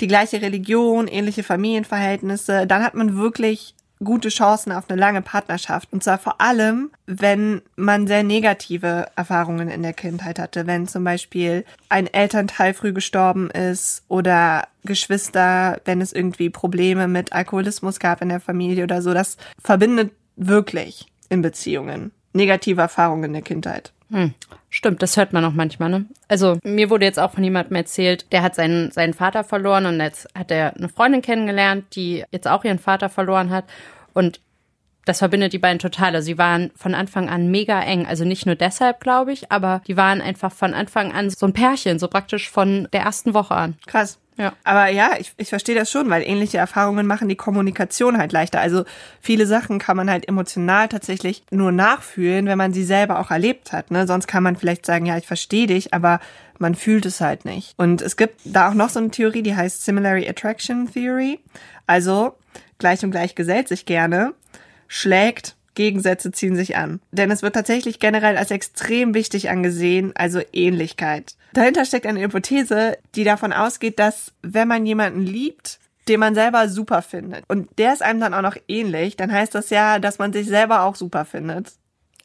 die 0.00 0.08
gleiche 0.08 0.42
Religion, 0.42 1.08
ähnliche 1.08 1.42
Familienverhältnisse. 1.42 2.66
Dann 2.66 2.82
hat 2.82 2.94
man 2.94 3.16
wirklich 3.16 3.74
gute 4.04 4.28
Chancen 4.28 4.72
auf 4.72 4.88
eine 4.88 5.00
lange 5.00 5.22
Partnerschaft. 5.22 5.88
Und 5.92 6.04
zwar 6.04 6.18
vor 6.18 6.40
allem, 6.40 6.90
wenn 7.06 7.62
man 7.76 8.06
sehr 8.06 8.22
negative 8.22 9.08
Erfahrungen 9.16 9.68
in 9.68 9.82
der 9.82 9.94
Kindheit 9.94 10.38
hatte. 10.38 10.66
Wenn 10.66 10.86
zum 10.86 11.04
Beispiel 11.04 11.64
ein 11.88 12.06
Elternteil 12.06 12.74
früh 12.74 12.92
gestorben 12.92 13.50
ist 13.50 14.04
oder 14.08 14.68
Geschwister, 14.84 15.80
wenn 15.84 16.00
es 16.00 16.12
irgendwie 16.12 16.50
Probleme 16.50 17.08
mit 17.08 17.32
Alkoholismus 17.32 17.98
gab 17.98 18.20
in 18.20 18.28
der 18.28 18.40
Familie 18.40 18.84
oder 18.84 19.00
so. 19.00 19.14
Das 19.14 19.38
verbindet 19.62 20.12
wirklich 20.36 21.06
in 21.30 21.40
Beziehungen. 21.42 22.12
Negative 22.34 22.80
Erfahrungen 22.80 23.24
in 23.24 23.32
der 23.32 23.42
Kindheit. 23.42 23.93
Hm. 24.10 24.34
Stimmt, 24.70 25.02
das 25.02 25.16
hört 25.16 25.32
man 25.32 25.44
auch 25.44 25.52
manchmal, 25.52 25.88
ne? 25.88 26.06
Also, 26.28 26.58
mir 26.62 26.90
wurde 26.90 27.04
jetzt 27.04 27.18
auch 27.18 27.32
von 27.32 27.44
jemandem 27.44 27.76
erzählt, 27.76 28.30
der 28.32 28.42
hat 28.42 28.54
seinen, 28.54 28.90
seinen 28.90 29.14
Vater 29.14 29.44
verloren 29.44 29.86
und 29.86 30.00
jetzt 30.00 30.28
hat 30.34 30.50
er 30.50 30.76
eine 30.76 30.88
Freundin 30.88 31.22
kennengelernt, 31.22 31.84
die 31.94 32.24
jetzt 32.30 32.48
auch 32.48 32.64
ihren 32.64 32.78
Vater 32.78 33.08
verloren 33.08 33.50
hat. 33.50 33.64
Und 34.12 34.40
das 35.04 35.18
verbindet 35.18 35.52
die 35.52 35.58
beiden 35.58 35.78
total. 35.78 36.14
Also, 36.14 36.26
sie 36.26 36.38
waren 36.38 36.70
von 36.76 36.94
Anfang 36.94 37.28
an 37.28 37.50
mega 37.50 37.80
eng. 37.82 38.06
Also 38.06 38.24
nicht 38.24 38.46
nur 38.46 38.54
deshalb, 38.54 39.00
glaube 39.00 39.32
ich, 39.32 39.50
aber 39.50 39.82
die 39.86 39.96
waren 39.96 40.20
einfach 40.20 40.52
von 40.52 40.74
Anfang 40.74 41.12
an 41.12 41.30
so 41.30 41.46
ein 41.46 41.52
Pärchen, 41.52 41.98
so 41.98 42.08
praktisch 42.08 42.50
von 42.50 42.88
der 42.92 43.02
ersten 43.02 43.34
Woche 43.34 43.54
an. 43.54 43.74
Krass. 43.86 44.18
Ja. 44.36 44.52
Aber 44.64 44.88
ja, 44.88 45.12
ich, 45.18 45.32
ich 45.36 45.48
verstehe 45.48 45.76
das 45.76 45.90
schon, 45.90 46.10
weil 46.10 46.22
ähnliche 46.22 46.58
Erfahrungen 46.58 47.06
machen 47.06 47.28
die 47.28 47.36
Kommunikation 47.36 48.18
halt 48.18 48.32
leichter. 48.32 48.60
Also 48.60 48.84
viele 49.20 49.46
Sachen 49.46 49.78
kann 49.78 49.96
man 49.96 50.10
halt 50.10 50.26
emotional 50.28 50.88
tatsächlich 50.88 51.44
nur 51.50 51.70
nachfühlen, 51.70 52.46
wenn 52.46 52.58
man 52.58 52.72
sie 52.72 52.84
selber 52.84 53.20
auch 53.20 53.30
erlebt 53.30 53.72
hat. 53.72 53.90
Ne? 53.90 54.06
Sonst 54.06 54.26
kann 54.26 54.42
man 54.42 54.56
vielleicht 54.56 54.86
sagen, 54.86 55.06
ja, 55.06 55.16
ich 55.16 55.26
verstehe 55.26 55.68
dich, 55.68 55.94
aber 55.94 56.18
man 56.58 56.74
fühlt 56.74 57.06
es 57.06 57.20
halt 57.20 57.44
nicht. 57.44 57.74
Und 57.76 58.02
es 58.02 58.16
gibt 58.16 58.40
da 58.44 58.70
auch 58.70 58.74
noch 58.74 58.90
so 58.90 58.98
eine 58.98 59.10
Theorie, 59.10 59.42
die 59.42 59.54
heißt 59.54 59.84
Similarity 59.84 60.28
Attraction 60.28 60.90
Theory. 60.92 61.38
Also 61.86 62.34
gleich 62.78 63.04
und 63.04 63.12
gleich 63.12 63.34
gesellt 63.36 63.68
sich 63.68 63.86
gerne, 63.86 64.34
schlägt 64.88 65.56
Gegensätze 65.74 66.32
ziehen 66.32 66.56
sich 66.56 66.76
an. 66.76 67.00
Denn 67.10 67.30
es 67.30 67.42
wird 67.42 67.54
tatsächlich 67.54 67.98
generell 67.98 68.36
als 68.36 68.50
extrem 68.50 69.14
wichtig 69.14 69.50
angesehen, 69.50 70.12
also 70.14 70.40
Ähnlichkeit. 70.52 71.34
Dahinter 71.52 71.84
steckt 71.84 72.06
eine 72.06 72.20
Hypothese, 72.20 72.96
die 73.14 73.24
davon 73.24 73.52
ausgeht, 73.52 73.98
dass 73.98 74.32
wenn 74.42 74.68
man 74.68 74.86
jemanden 74.86 75.20
liebt, 75.20 75.78
den 76.08 76.20
man 76.20 76.34
selber 76.34 76.68
super 76.68 77.02
findet 77.02 77.44
und 77.48 77.68
der 77.78 77.92
ist 77.92 78.02
einem 78.02 78.20
dann 78.20 78.34
auch 78.34 78.42
noch 78.42 78.56
ähnlich, 78.68 79.16
dann 79.16 79.32
heißt 79.32 79.54
das 79.54 79.70
ja, 79.70 79.98
dass 79.98 80.18
man 80.18 80.32
sich 80.32 80.46
selber 80.46 80.82
auch 80.82 80.96
super 80.96 81.24
findet. 81.24 81.72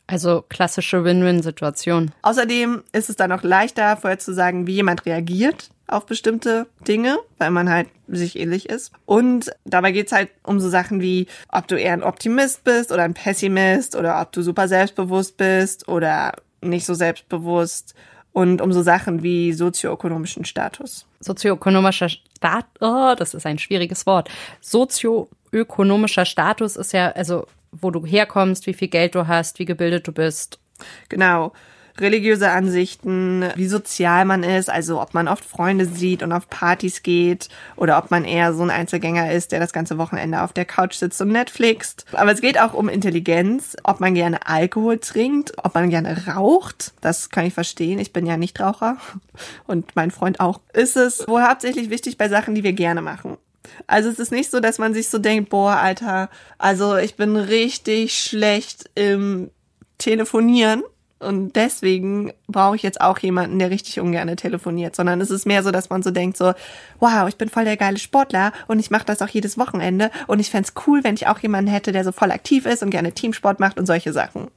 Also 0.05 0.43
klassische 0.49 1.03
Win-Win-Situation. 1.03 2.11
Außerdem 2.23 2.83
ist 2.91 3.09
es 3.09 3.15
dann 3.15 3.31
auch 3.31 3.43
leichter, 3.43 3.95
vorher 3.95 4.19
zu 4.19 4.33
sagen, 4.33 4.65
wie 4.65 4.73
jemand 4.73 5.05
reagiert 5.05 5.69
auf 5.89 6.05
bestimmte 6.05 6.67
Dinge, 6.87 7.17
weil 7.37 7.51
man 7.51 7.69
halt 7.69 7.87
sich 8.07 8.37
ähnlich 8.39 8.69
ist. 8.69 8.91
Und 9.05 9.51
dabei 9.65 9.91
geht's 9.91 10.11
halt 10.11 10.29
um 10.43 10.59
so 10.59 10.69
Sachen 10.69 11.01
wie, 11.01 11.27
ob 11.49 11.67
du 11.67 11.75
eher 11.75 11.93
ein 11.93 12.03
Optimist 12.03 12.63
bist 12.63 12.91
oder 12.91 13.03
ein 13.03 13.13
Pessimist 13.13 13.95
oder 13.95 14.21
ob 14.21 14.31
du 14.31 14.41
super 14.41 14.67
selbstbewusst 14.67 15.37
bist 15.37 15.87
oder 15.87 16.33
nicht 16.61 16.85
so 16.85 16.93
selbstbewusst 16.93 17.95
und 18.31 18.61
um 18.61 18.71
so 18.71 18.81
Sachen 18.81 19.23
wie 19.23 19.53
sozioökonomischen 19.53 20.45
Status. 20.45 21.05
Sozioökonomischer 21.19 22.09
Stat, 22.09 22.65
oh, 22.79 23.15
das 23.17 23.33
ist 23.33 23.45
ein 23.45 23.59
schwieriges 23.59 24.05
Wort. 24.05 24.29
Sozioökonomischer 24.61 26.25
Status 26.25 26.75
ist 26.75 26.93
ja, 26.93 27.11
also, 27.11 27.47
wo 27.71 27.91
du 27.91 28.05
herkommst, 28.05 28.67
wie 28.67 28.73
viel 28.73 28.87
Geld 28.87 29.15
du 29.15 29.27
hast, 29.27 29.59
wie 29.59 29.65
gebildet 29.65 30.07
du 30.07 30.11
bist. 30.11 30.59
Genau. 31.09 31.51
Religiöse 32.01 32.49
Ansichten, 32.49 33.45
wie 33.55 33.67
sozial 33.67 34.25
man 34.25 34.43
ist, 34.43 34.69
also 34.69 35.01
ob 35.01 35.13
man 35.13 35.27
oft 35.27 35.45
Freunde 35.45 35.85
sieht 35.85 36.23
und 36.23 36.31
auf 36.31 36.49
Partys 36.49 37.03
geht 37.03 37.49
oder 37.75 37.97
ob 37.97 38.11
man 38.11 38.25
eher 38.25 38.53
so 38.53 38.63
ein 38.63 38.69
Einzelgänger 38.69 39.31
ist, 39.31 39.51
der 39.51 39.59
das 39.59 39.73
ganze 39.73 39.97
Wochenende 39.97 40.41
auf 40.41 40.53
der 40.53 40.65
Couch 40.65 40.95
sitzt 40.95 41.21
und 41.21 41.29
Netflixt. 41.29 42.05
Aber 42.13 42.31
es 42.31 42.41
geht 42.41 42.59
auch 42.59 42.73
um 42.73 42.89
Intelligenz, 42.89 43.75
ob 43.83 43.99
man 43.99 44.13
gerne 44.13 44.47
Alkohol 44.47 44.99
trinkt, 44.99 45.53
ob 45.63 45.75
man 45.75 45.89
gerne 45.89 46.27
raucht. 46.27 46.93
Das 47.01 47.29
kann 47.29 47.45
ich 47.45 47.53
verstehen. 47.53 47.99
Ich 47.99 48.13
bin 48.13 48.25
ja 48.25 48.37
nicht 48.37 48.59
Raucher 48.59 48.97
und 49.67 49.95
mein 49.95 50.11
Freund 50.11 50.39
auch. 50.39 50.61
Ist 50.73 50.97
es 50.97 51.27
wohl 51.27 51.43
hauptsächlich 51.43 51.89
wichtig 51.89 52.17
bei 52.17 52.29
Sachen, 52.29 52.55
die 52.55 52.63
wir 52.63 52.73
gerne 52.73 53.01
machen. 53.01 53.37
Also 53.87 54.09
es 54.09 54.19
ist 54.19 54.31
nicht 54.31 54.51
so, 54.51 54.59
dass 54.59 54.77
man 54.77 54.93
sich 54.93 55.09
so 55.09 55.19
denkt, 55.19 55.49
boah, 55.49 55.73
Alter, 55.73 56.29
also 56.57 56.95
ich 56.97 57.15
bin 57.15 57.35
richtig 57.35 58.17
schlecht 58.17 58.89
im 58.95 59.51
Telefonieren 59.97 60.83
und 61.19 61.55
deswegen 61.55 62.31
brauche 62.47 62.75
ich 62.75 62.83
jetzt 62.83 63.01
auch 63.01 63.19
jemanden, 63.19 63.59
der 63.59 63.69
richtig 63.69 63.99
ungern 63.99 64.35
telefoniert, 64.37 64.95
sondern 64.95 65.19
es 65.19 65.29
ist 65.29 65.45
mehr 65.45 65.63
so, 65.63 65.71
dass 65.71 65.89
man 65.89 66.01
so 66.01 66.11
denkt, 66.11 66.37
so, 66.37 66.53
wow, 66.99 67.27
ich 67.27 67.35
bin 67.35 67.49
voll 67.49 67.65
der 67.65 67.77
geile 67.77 67.97
Sportler 67.97 68.53
und 68.67 68.79
ich 68.79 68.89
mache 68.89 69.05
das 69.05 69.21
auch 69.21 69.27
jedes 69.27 69.57
Wochenende 69.57 70.11
und 70.27 70.39
ich 70.39 70.49
fänd's 70.49 70.73
cool, 70.87 71.03
wenn 71.03 71.15
ich 71.15 71.27
auch 71.27 71.39
jemanden 71.39 71.71
hätte, 71.71 71.91
der 71.91 72.03
so 72.03 72.11
voll 72.11 72.31
aktiv 72.31 72.65
ist 72.65 72.83
und 72.83 72.89
gerne 72.89 73.11
Teamsport 73.11 73.59
macht 73.59 73.77
und 73.77 73.85
solche 73.85 74.13
Sachen. 74.13 74.47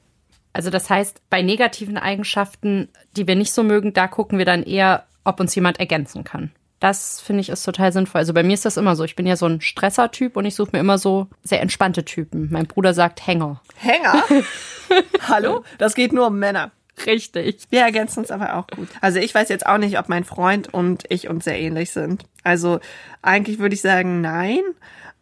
Also 0.53 0.69
das 0.69 0.89
heißt, 0.89 1.21
bei 1.29 1.41
negativen 1.41 1.97
Eigenschaften, 1.97 2.87
die 3.17 3.27
wir 3.27 3.35
nicht 3.35 3.51
so 3.51 3.63
mögen, 3.63 3.93
da 3.93 4.07
gucken 4.07 4.37
wir 4.37 4.45
dann 4.45 4.63
eher, 4.63 5.05
ob 5.23 5.39
uns 5.39 5.55
jemand 5.55 5.79
ergänzen 5.79 6.23
kann. 6.23 6.51
Das 6.83 7.21
finde 7.21 7.39
ich 7.39 7.47
ist 7.47 7.63
total 7.63 7.93
sinnvoll. 7.93 8.19
Also 8.19 8.33
bei 8.33 8.43
mir 8.43 8.55
ist 8.55 8.65
das 8.65 8.75
immer 8.75 8.97
so. 8.97 9.05
Ich 9.05 9.15
bin 9.15 9.25
ja 9.25 9.37
so 9.37 9.45
ein 9.45 9.61
Stresser-Typ 9.61 10.35
und 10.35 10.43
ich 10.43 10.53
suche 10.53 10.71
mir 10.73 10.79
immer 10.79 10.97
so 10.97 11.27
sehr 11.41 11.61
entspannte 11.61 12.03
Typen. 12.03 12.49
Mein 12.51 12.67
Bruder 12.67 12.93
sagt 12.93 13.25
Hänger. 13.25 13.61
Hänger? 13.77 14.21
Hallo? 15.29 15.63
Das 15.77 15.95
geht 15.95 16.11
nur 16.11 16.27
um 16.27 16.39
Männer. 16.39 16.71
Richtig. 17.05 17.67
Wir 17.69 17.83
ergänzen 17.83 18.19
uns 18.19 18.31
aber 18.31 18.57
auch 18.57 18.67
gut. 18.67 18.89
Also 18.99 19.19
ich 19.19 19.33
weiß 19.33 19.47
jetzt 19.47 19.65
auch 19.65 19.77
nicht, 19.77 19.97
ob 19.97 20.09
mein 20.09 20.25
Freund 20.25 20.73
und 20.73 21.05
ich 21.07 21.29
uns 21.29 21.45
sehr 21.45 21.57
ähnlich 21.57 21.91
sind. 21.91 22.25
Also 22.43 22.81
eigentlich 23.21 23.59
würde 23.59 23.75
ich 23.75 23.81
sagen, 23.81 24.19
nein. 24.19 24.59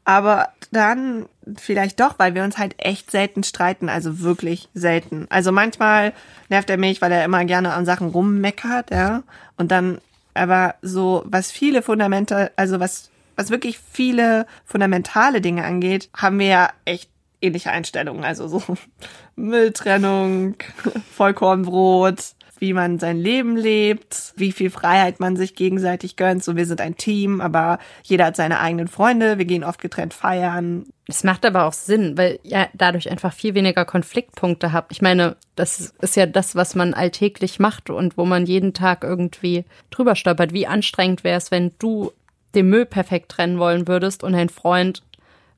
Aber 0.03 0.49
dann 0.71 1.27
vielleicht 1.59 1.99
doch, 1.99 2.17
weil 2.17 2.33
wir 2.33 2.43
uns 2.43 2.57
halt 2.57 2.73
echt 2.79 3.11
selten 3.11 3.43
streiten, 3.43 3.87
also 3.87 4.21
wirklich 4.21 4.67
selten. 4.73 5.27
Also 5.29 5.51
manchmal 5.51 6.13
nervt 6.49 6.71
er 6.71 6.77
mich, 6.77 7.03
weil 7.03 7.11
er 7.11 7.23
immer 7.23 7.45
gerne 7.45 7.73
an 7.73 7.85
Sachen 7.85 8.09
rummeckert, 8.09 8.89
ja. 8.89 9.21
Und 9.57 9.69
dann 9.69 9.99
aber 10.33 10.75
so, 10.81 11.23
was 11.25 11.51
viele 11.51 11.81
Fundamente, 11.81 12.51
also 12.55 12.79
was, 12.79 13.09
was 13.35 13.49
wirklich 13.49 13.79
viele 13.79 14.45
fundamentale 14.65 15.41
Dinge 15.41 15.63
angeht, 15.63 16.09
haben 16.15 16.39
wir 16.39 16.47
ja 16.47 16.69
echt 16.85 17.09
ähnliche 17.41 17.71
Einstellungen. 17.71 18.23
Also 18.23 18.47
so 18.47 18.61
Mülltrennung, 19.35 20.55
Vollkornbrot, 21.15 22.35
wie 22.61 22.73
man 22.73 22.99
sein 22.99 23.17
Leben 23.17 23.57
lebt, 23.57 24.33
wie 24.35 24.51
viel 24.51 24.69
Freiheit 24.69 25.19
man 25.19 25.35
sich 25.35 25.55
gegenseitig 25.55 26.15
gönnt. 26.15 26.43
So, 26.43 26.55
wir 26.55 26.67
sind 26.67 26.79
ein 26.79 26.95
Team, 26.95 27.41
aber 27.41 27.79
jeder 28.03 28.25
hat 28.25 28.35
seine 28.35 28.59
eigenen 28.59 28.87
Freunde. 28.87 29.39
Wir 29.39 29.45
gehen 29.45 29.63
oft 29.63 29.81
getrennt 29.81 30.13
feiern. 30.13 30.85
Es 31.07 31.23
macht 31.23 31.43
aber 31.43 31.65
auch 31.65 31.73
Sinn, 31.73 32.19
weil 32.19 32.39
ihr 32.43 32.69
dadurch 32.75 33.09
einfach 33.09 33.33
viel 33.33 33.55
weniger 33.55 33.83
Konfliktpunkte 33.83 34.71
habt. 34.73 34.91
Ich 34.91 35.01
meine, 35.01 35.37
das 35.55 35.95
ist 36.01 36.15
ja 36.15 36.27
das, 36.27 36.55
was 36.55 36.75
man 36.75 36.93
alltäglich 36.93 37.59
macht 37.59 37.89
und 37.89 38.15
wo 38.15 38.25
man 38.25 38.45
jeden 38.45 38.75
Tag 38.75 39.03
irgendwie 39.03 39.65
drüber 39.89 40.15
stolpert. 40.15 40.53
Wie 40.53 40.67
anstrengend 40.67 41.23
wäre 41.23 41.39
es, 41.39 41.49
wenn 41.49 41.71
du 41.79 42.11
den 42.53 42.69
Müll 42.69 42.85
perfekt 42.85 43.29
trennen 43.29 43.57
wollen 43.57 43.87
würdest 43.87 44.23
und 44.23 44.33
dein 44.33 44.49
Freund 44.49 45.01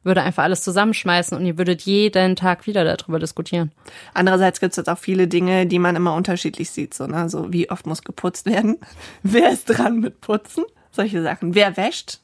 würde 0.04 0.22
einfach 0.22 0.44
alles 0.44 0.62
zusammenschmeißen 0.64 1.38
und 1.38 1.46
ihr 1.46 1.58
würdet 1.58 1.82
jeden 1.84 2.36
Tag 2.36 2.68
wieder 2.68 2.84
darüber 2.84 3.20
diskutieren. 3.20 3.72
Andererseits 4.14 4.60
gibt 4.60 4.72
es 4.72 4.78
jetzt 4.78 4.90
auch 4.90 4.98
viele 4.98 5.28
Dinge, 5.28 5.66
die 5.66 5.80
man 5.80 5.96
immer 5.96 6.14
unterschiedlich 6.16 6.70
sieht. 6.70 6.94
So, 6.94 7.08
ne? 7.08 7.30
so 7.30 7.52
wie 7.52 7.70
oft 7.70 7.86
muss 7.86 8.04
geputzt 8.04 8.46
werden? 8.46 8.78
Wer 9.24 9.52
ist 9.52 9.66
dran 9.66 10.00
mit 10.00 10.22
Putzen? 10.22 10.66
Solche 10.92 11.24
Sachen. 11.24 11.56
Wer 11.56 11.78
wäscht? 11.78 12.20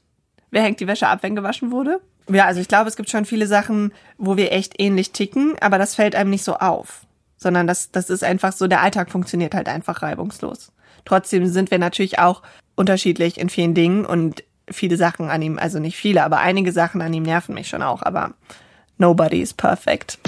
Wer 0.51 0.63
hängt 0.63 0.79
die 0.79 0.87
Wäsche 0.87 1.07
ab, 1.07 1.19
wenn 1.21 1.35
gewaschen 1.35 1.71
wurde? 1.71 1.99
Ja, 2.29 2.45
also 2.45 2.61
ich 2.61 2.67
glaube, 2.67 2.89
es 2.89 2.95
gibt 2.95 3.09
schon 3.09 3.25
viele 3.25 3.47
Sachen, 3.47 3.91
wo 4.17 4.37
wir 4.37 4.51
echt 4.51 4.79
ähnlich 4.79 5.11
ticken, 5.11 5.55
aber 5.59 5.77
das 5.77 5.95
fällt 5.95 6.15
einem 6.15 6.29
nicht 6.29 6.43
so 6.43 6.55
auf. 6.55 7.01
Sondern 7.37 7.67
das, 7.67 7.91
das 7.91 8.09
ist 8.09 8.23
einfach 8.23 8.51
so, 8.51 8.67
der 8.67 8.81
Alltag 8.81 9.09
funktioniert 9.09 9.55
halt 9.55 9.67
einfach 9.67 10.01
reibungslos. 10.01 10.71
Trotzdem 11.05 11.47
sind 11.47 11.71
wir 11.71 11.79
natürlich 11.79 12.19
auch 12.19 12.43
unterschiedlich 12.75 13.39
in 13.39 13.49
vielen 13.49 13.73
Dingen 13.73 14.05
und 14.05 14.43
viele 14.71 14.97
Sachen 14.97 15.29
an 15.29 15.41
ihm, 15.41 15.58
also 15.58 15.79
nicht 15.79 15.97
viele, 15.97 16.23
aber 16.23 16.39
einige 16.39 16.71
Sachen 16.71 17.01
an 17.01 17.13
ihm 17.13 17.23
nerven 17.23 17.55
mich 17.55 17.67
schon 17.67 17.82
auch, 17.82 18.01
aber 18.01 18.34
nobody 18.97 19.41
is 19.41 19.53
perfect. 19.53 20.19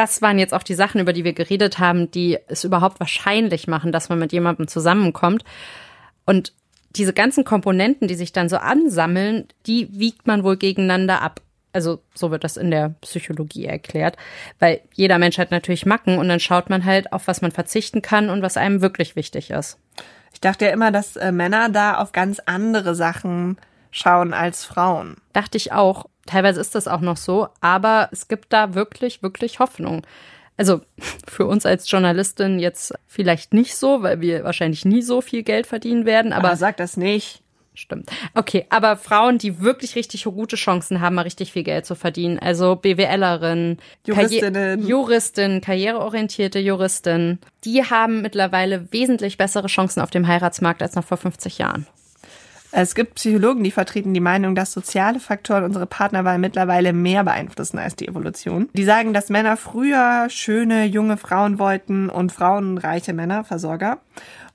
das 0.00 0.22
waren 0.22 0.38
jetzt 0.38 0.54
auch 0.54 0.62
die 0.62 0.74
Sachen, 0.74 1.00
über 1.00 1.12
die 1.12 1.24
wir 1.24 1.34
geredet 1.34 1.78
haben, 1.78 2.10
die 2.10 2.38
es 2.48 2.64
überhaupt 2.64 3.00
wahrscheinlich 3.00 3.66
machen, 3.66 3.92
dass 3.92 4.08
man 4.08 4.18
mit 4.18 4.32
jemandem 4.32 4.66
zusammenkommt. 4.66 5.44
Und 6.24 6.54
diese 6.96 7.12
ganzen 7.12 7.44
Komponenten, 7.44 8.08
die 8.08 8.14
sich 8.14 8.32
dann 8.32 8.48
so 8.48 8.56
ansammeln, 8.56 9.46
die 9.66 9.88
wiegt 9.92 10.26
man 10.26 10.42
wohl 10.42 10.56
gegeneinander 10.56 11.20
ab. 11.20 11.42
Also 11.72 12.00
so 12.14 12.30
wird 12.30 12.44
das 12.44 12.56
in 12.56 12.70
der 12.70 12.94
Psychologie 13.00 13.66
erklärt, 13.66 14.16
weil 14.58 14.80
jeder 14.94 15.18
Mensch 15.18 15.38
hat 15.38 15.50
natürlich 15.50 15.86
Macken 15.86 16.18
und 16.18 16.28
dann 16.28 16.40
schaut 16.40 16.68
man 16.70 16.84
halt, 16.84 17.12
auf 17.12 17.26
was 17.26 17.42
man 17.42 17.52
verzichten 17.52 18.02
kann 18.02 18.28
und 18.28 18.42
was 18.42 18.56
einem 18.56 18.82
wirklich 18.82 19.16
wichtig 19.16 19.50
ist. 19.50 19.78
Ich 20.32 20.40
dachte 20.40 20.66
ja 20.66 20.72
immer, 20.72 20.90
dass 20.90 21.16
äh, 21.16 21.32
Männer 21.32 21.68
da 21.68 21.98
auf 21.98 22.12
ganz 22.12 22.40
andere 22.46 22.94
Sachen 22.94 23.58
schauen 23.90 24.32
als 24.32 24.64
Frauen. 24.64 25.16
Dachte 25.32 25.56
ich 25.56 25.72
auch. 25.72 26.06
Teilweise 26.26 26.60
ist 26.60 26.74
das 26.74 26.86
auch 26.86 27.00
noch 27.00 27.16
so, 27.16 27.48
aber 27.60 28.08
es 28.12 28.28
gibt 28.28 28.52
da 28.52 28.74
wirklich, 28.74 29.22
wirklich 29.22 29.58
Hoffnung. 29.58 30.06
Also 30.56 30.82
für 31.26 31.46
uns 31.46 31.66
als 31.66 31.90
Journalistin 31.90 32.58
jetzt 32.58 32.94
vielleicht 33.06 33.52
nicht 33.54 33.76
so, 33.76 34.02
weil 34.02 34.20
wir 34.20 34.44
wahrscheinlich 34.44 34.84
nie 34.84 35.02
so 35.02 35.20
viel 35.20 35.42
Geld 35.42 35.66
verdienen 35.66 36.04
werden, 36.04 36.32
aber 36.32 36.48
Aber 36.48 36.56
sag 36.56 36.76
das 36.76 36.96
nicht. 36.96 37.42
Stimmt. 37.74 38.10
Okay, 38.34 38.66
aber 38.68 38.96
Frauen, 38.96 39.38
die 39.38 39.60
wirklich 39.60 39.94
richtig 39.96 40.24
gute 40.24 40.56
Chancen 40.56 41.00
haben, 41.00 41.14
mal 41.14 41.22
richtig 41.22 41.52
viel 41.52 41.62
Geld 41.62 41.86
zu 41.86 41.94
verdienen. 41.94 42.38
Also 42.38 42.76
BWLerin, 42.76 43.78
Juristinnen. 44.06 44.82
Karri- 44.82 44.88
Juristin, 44.88 45.60
karriereorientierte 45.60 46.58
Juristin, 46.58 47.38
die 47.64 47.84
haben 47.84 48.22
mittlerweile 48.22 48.92
wesentlich 48.92 49.38
bessere 49.38 49.68
Chancen 49.68 50.00
auf 50.02 50.10
dem 50.10 50.26
Heiratsmarkt 50.26 50.82
als 50.82 50.94
noch 50.94 51.04
vor 51.04 51.16
50 51.16 51.58
Jahren. 51.58 51.86
Es 52.72 52.94
gibt 52.94 53.16
Psychologen, 53.16 53.64
die 53.64 53.72
vertreten 53.72 54.14
die 54.14 54.20
Meinung, 54.20 54.54
dass 54.54 54.70
soziale 54.72 55.18
Faktoren 55.18 55.64
unsere 55.64 55.86
Partnerwahl 55.86 56.38
mittlerweile 56.38 56.92
mehr 56.92 57.24
beeinflussen 57.24 57.78
als 57.78 57.96
die 57.96 58.06
Evolution. 58.06 58.68
Die 58.74 58.84
sagen, 58.84 59.12
dass 59.12 59.28
Männer 59.28 59.56
früher 59.56 60.26
schöne, 60.28 60.84
junge 60.84 61.16
Frauen 61.16 61.58
wollten 61.58 62.08
und 62.08 62.30
Frauen 62.30 62.78
reiche 62.78 63.12
Männer, 63.12 63.42
Versorger. 63.42 63.98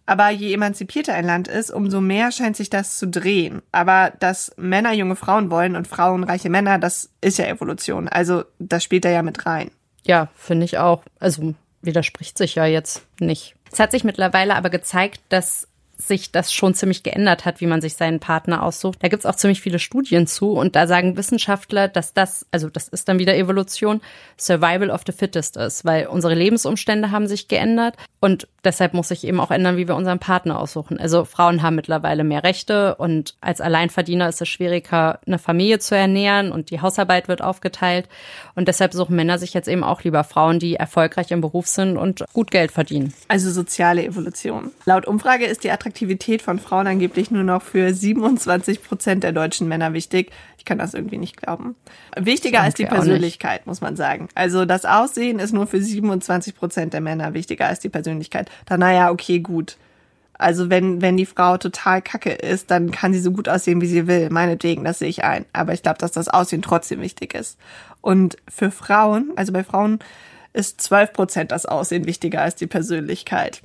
Aber 0.06 0.30
je 0.30 0.54
emanzipierter 0.54 1.13
ein 1.13 1.26
Land 1.26 1.48
ist, 1.48 1.72
umso 1.72 2.00
mehr 2.00 2.32
scheint 2.32 2.56
sich 2.56 2.70
das 2.70 2.98
zu 2.98 3.08
drehen. 3.08 3.62
Aber 3.72 4.13
dass 4.20 4.54
Männer 4.58 4.94
junge 4.94 5.15
Frauen 5.15 5.50
wollen 5.50 5.76
und 5.76 5.88
Frauen 5.88 6.24
reiche 6.24 6.50
Männer, 6.50 6.78
das 6.78 7.10
ist 7.22 7.39
ja 7.39 7.46
Evolution. 7.46 8.08
Also 8.08 8.44
das 8.60 8.84
spielt 8.84 9.06
da 9.06 9.10
ja 9.10 9.24
mit 9.24 9.46
rein. 9.46 9.72
Ja, 10.04 10.30
finde 10.36 10.65
ich 10.65 10.78
auch. 10.78 11.04
Also 11.20 11.56
widerspricht 11.82 12.38
sich 12.38 12.56
ja 12.56 12.65
jetzt 12.65 13.06
nicht. 13.20 13.56
Es 13.72 13.80
hat 13.80 13.91
sich 13.91 14.04
mittlerweile 14.04 14.56
aber 14.56 14.70
gezeigt, 14.70 15.22
dass 15.30 15.68
sich 15.98 16.32
das 16.32 16.54
schon 16.54 16.74
ziemlich 16.74 17.04
geändert 17.04 17.46
hat, 17.46 17.62
wie 17.62 17.68
man 17.68 17.82
sich 17.82 17.96
seinen 17.96 18.20
Partner 18.20 18.63
aussucht. 18.63 19.00
Da 19.02 19.08
gibt's 19.08 19.26
auch 19.26 19.36
ziemlich 19.36 19.62
viele 19.62 19.80
Studien 19.80 20.28
zu 20.28 20.52
und 20.52 20.76
da 20.76 20.88
sagen 20.88 21.18
Wissenschaftler, 21.18 21.88
dass 21.88 22.13
das, 22.13 22.46
also 22.52 22.70
das 22.70 22.89
ist 22.89 23.08
dann 23.08 23.20
wieder 23.20 23.36
Evolution, 23.36 24.02
Survival 24.38 24.89
of 24.89 25.04
the 25.06 25.13
Fittest 25.13 25.56
ist, 25.58 25.86
weil 25.86 26.08
unsere 26.08 26.36
Lebensumstände 26.36 27.12
haben 27.12 27.28
sich 27.28 27.48
geändert 27.48 27.96
und 28.20 28.48
deshalb 28.65 28.93
muss 28.93 29.10
sich 29.10 29.25
eben 29.25 29.39
auch 29.39 29.51
ändern, 29.51 29.78
wie 29.78 29.88
wir 29.88 29.95
unseren 29.95 30.19
Partner 30.19 30.60
aussuchen. 30.60 30.99
Also 30.99 31.25
Frauen 31.25 31.62
haben 31.62 31.75
mittlerweile 31.75 32.23
mehr 32.23 32.43
Rechte 32.43 32.95
und 32.95 33.36
als 33.41 33.62
Alleinverdiener 33.62 34.28
ist 34.28 34.41
es 34.41 34.49
schwieriger, 34.49 35.19
eine 35.25 35.39
Familie 35.39 35.80
zu 35.80 35.95
ernähren 35.95 36.51
und 36.51 36.71
die 36.71 36.82
Hausarbeit 36.82 37.28
wird 37.28 37.41
aufgeteilt 37.41 38.10
und 38.56 38.67
deshalb 38.67 38.93
suchen 38.93 39.15
Männer 39.15 39.38
sich 39.38 39.54
jetzt 39.54 39.67
eben 39.67 39.84
auch 39.84 40.04
lieber 40.04 40.23
Frauen, 40.23 40.60
die 40.60 40.75
erfolgreich 40.75 41.32
im 41.32 41.41
Beruf 41.41 41.67
sind 41.67 41.97
und 41.97 42.25
gut 42.34 42.51
Geld 42.51 42.71
verdienen. 42.71 43.13
Also 43.28 43.51
soziale 43.51 44.04
Evolution. 44.04 44.71
Laut 44.86 45.06
Umfrage 45.06 45.45
ist 45.45 45.63
die 45.63 45.71
Attraktivität 45.71 46.41
von 46.41 46.60
Frauen 46.60 46.88
angeblich 46.88 47.32
nur 47.32 47.43
noch 47.43 47.62
für 47.62 47.93
27 47.93 48.84
Prozent 48.84 49.23
der 49.23 49.32
deutschen 49.32 49.67
Männer 49.67 49.93
wichtig. 49.93 50.32
Ich 50.58 50.65
kann 50.65 50.80
das 50.80 50.95
irgendwie 50.95 51.19
nicht 51.19 51.38
glauben. 51.38 51.75
Wichtiger 52.17 52.62
als 52.62 52.73
die. 52.73 52.86
Persönlichkeit, 52.86 53.67
muss 53.67 53.82
man 53.82 53.95
sagen. 53.95 54.30
Also 54.36 54.65
das 54.65 54.86
Aussehen 54.86 55.39
ist 55.39 55.54
nur 55.54 55.67
für 55.67 55.82
27 55.82 56.56
Prozent 56.56 56.93
der 56.93 57.01
Männer 57.01 57.34
wichtiger 57.34 57.67
als 57.67 57.80
die 57.80 57.89
Persönlichkeit. 57.89 58.49
Dann 58.65 58.80
naja, 58.80 59.12
okay, 59.12 59.39
gut. 59.39 59.78
Also 60.38 60.70
wenn, 60.70 61.02
wenn 61.02 61.18
die 61.18 61.26
Frau 61.26 61.58
total 61.58 62.02
kacke 62.02 62.32
ist, 62.32 62.70
dann 62.70 62.91
kann 62.91 63.13
sie 63.13 63.20
so 63.20 63.32
gut 63.32 63.48
aussehen, 63.48 63.82
wie 63.82 63.88
sie 63.88 64.08
will. 64.08 64.30
Meinetwegen, 64.30 64.84
das 64.84 65.00
sehe 65.00 65.08
ich 65.08 65.24
ein. 65.24 65.46
Aber 65.54 65.74
ich 65.74 65.82
glaube, 65.82 65.98
dass 65.98 66.12
das 66.12 66.28
Aussehen 66.28 66.62
trotzdem 66.62 67.00
wichtig 67.02 67.34
ist. 67.34 67.58
Und 68.02 68.38
für 68.50 68.72
Frauen, 68.72 69.32
also 69.36 69.54
bei 69.54 69.63
Frauen 69.63 70.00
ist 70.54 70.82
12 70.82 71.13
Prozent 71.13 71.52
das 71.52 71.65
Aussehen 71.65 72.06
wichtiger 72.06 72.41
als 72.41 72.56
die 72.56 72.68
Persönlichkeit. 72.68 73.62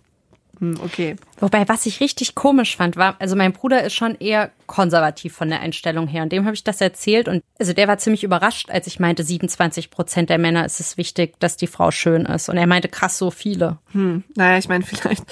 Hm, 0.60 0.78
okay. 0.84 1.16
Wobei, 1.38 1.66
was 1.68 1.86
ich 1.86 2.00
richtig 2.00 2.34
komisch 2.34 2.76
fand, 2.76 2.96
war, 2.96 3.16
also 3.18 3.34
mein 3.34 3.52
Bruder 3.52 3.82
ist 3.82 3.94
schon 3.94 4.14
eher 4.14 4.50
konservativ 4.66 5.34
von 5.34 5.48
der 5.48 5.60
Einstellung 5.60 6.06
her 6.06 6.22
und 6.22 6.32
dem 6.32 6.44
habe 6.44 6.54
ich 6.54 6.62
das 6.62 6.80
erzählt 6.80 7.28
und 7.28 7.42
also 7.58 7.72
der 7.72 7.88
war 7.88 7.98
ziemlich 7.98 8.24
überrascht, 8.24 8.70
als 8.70 8.86
ich 8.86 9.00
meinte, 9.00 9.24
27 9.24 9.90
Prozent 9.90 10.28
der 10.28 10.38
Männer 10.38 10.64
ist 10.66 10.78
es 10.78 10.98
wichtig, 10.98 11.40
dass 11.40 11.56
die 11.56 11.66
Frau 11.66 11.90
schön 11.90 12.26
ist 12.26 12.48
und 12.50 12.58
er 12.58 12.66
meinte, 12.66 12.88
krass, 12.88 13.16
so 13.16 13.30
viele. 13.30 13.78
Hm, 13.92 14.22
naja, 14.36 14.58
ich 14.58 14.68
meine, 14.68 14.84
vielleicht 14.86 15.24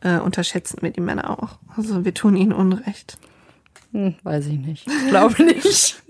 äh, 0.00 0.18
unterschätzen 0.18 0.78
wir 0.82 0.90
die 0.90 1.00
Männer 1.00 1.30
auch. 1.30 1.58
Also 1.76 2.04
wir 2.04 2.12
tun 2.12 2.36
ihnen 2.36 2.52
Unrecht. 2.52 3.18
Hm, 3.92 4.16
weiß 4.24 4.46
ich 4.46 4.58
nicht. 4.58 4.88
Ich 4.88 5.08
glaube 5.08 5.40
nicht. 5.44 6.02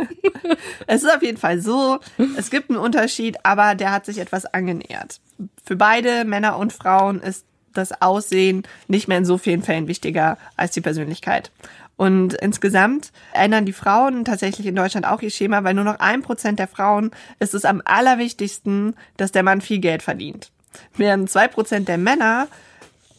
Es 0.87 1.03
ist 1.03 1.15
auf 1.15 1.23
jeden 1.23 1.39
Fall 1.39 1.61
so, 1.61 1.99
es 2.37 2.51
gibt 2.51 2.71
einen 2.71 2.79
Unterschied, 2.79 3.37
aber 3.45 3.75
der 3.75 3.93
hat 3.93 4.07
sich 4.07 4.19
etwas 4.19 4.47
angenähert. 4.47 5.21
Für 5.65 5.77
beide 5.77 6.25
Männer 6.25 6.57
und 6.57 6.73
Frauen 6.73 7.21
ist 7.21 7.45
das 7.73 8.01
Aussehen 8.03 8.63
nicht 8.89 9.09
mehr 9.09 9.19
in 9.19 9.25
so 9.25 9.39
vielen 9.39 9.63
Fällen 9.63 9.89
wichtiger 9.89 10.39
als 10.57 10.73
die 10.73 10.81
Persönlichkeit. 10.81 11.51
Und 11.97 12.35
insgesamt 12.35 13.13
ändern 13.33 13.67
die 13.67 13.73
Frauen 13.73 14.25
tatsächlich 14.25 14.67
in 14.67 14.75
Deutschland 14.75 15.07
auch 15.07 15.23
ihr 15.23 15.31
Schema, 15.31 15.63
weil 15.63 15.75
nur 15.75 15.85
noch 15.85 16.01
ein 16.01 16.23
Prozent 16.23 16.59
der 16.59 16.69
Frauen 16.69 17.11
ist 17.39 17.55
es 17.55 17.65
am 17.65 17.83
allerwichtigsten, 17.85 18.97
dass 19.17 19.33
der 19.33 19.43
Mann 19.43 19.61
viel 19.61 19.79
Geld 19.79 20.03
verdient. 20.03 20.51
Während 20.97 21.31
zwei 21.31 21.49
Prozent 21.49 21.89
der 21.89 21.99
Männer 21.99 22.49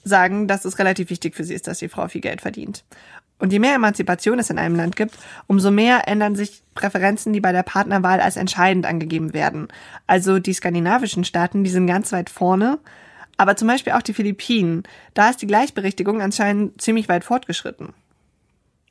sagen, 0.03 0.47
dass 0.47 0.65
es 0.65 0.79
relativ 0.79 1.09
wichtig 1.09 1.35
für 1.35 1.43
sie 1.43 1.53
ist, 1.53 1.67
dass 1.67 1.79
die 1.79 1.87
Frau 1.87 2.07
viel 2.07 2.21
Geld 2.21 2.41
verdient. 2.41 2.83
Und 3.39 3.51
je 3.51 3.59
mehr 3.59 3.75
Emanzipation 3.75 4.39
es 4.39 4.49
in 4.49 4.59
einem 4.59 4.75
Land 4.75 4.95
gibt, 4.95 5.17
umso 5.47 5.71
mehr 5.71 6.07
ändern 6.07 6.35
sich 6.35 6.63
Präferenzen, 6.75 7.33
die 7.33 7.41
bei 7.41 7.51
der 7.51 7.63
Partnerwahl 7.63 8.21
als 8.21 8.37
entscheidend 8.37 8.85
angegeben 8.85 9.33
werden. 9.33 9.67
Also 10.07 10.39
die 10.39 10.53
skandinavischen 10.53 11.23
Staaten, 11.23 11.63
die 11.63 11.69
sind 11.69 11.87
ganz 11.87 12.11
weit 12.11 12.29
vorne, 12.29 12.79
aber 13.37 13.55
zum 13.55 13.67
Beispiel 13.67 13.93
auch 13.93 14.01
die 14.01 14.13
Philippinen. 14.13 14.83
Da 15.13 15.29
ist 15.29 15.41
die 15.41 15.47
Gleichberechtigung 15.47 16.21
anscheinend 16.21 16.81
ziemlich 16.81 17.09
weit 17.09 17.23
fortgeschritten. 17.23 17.93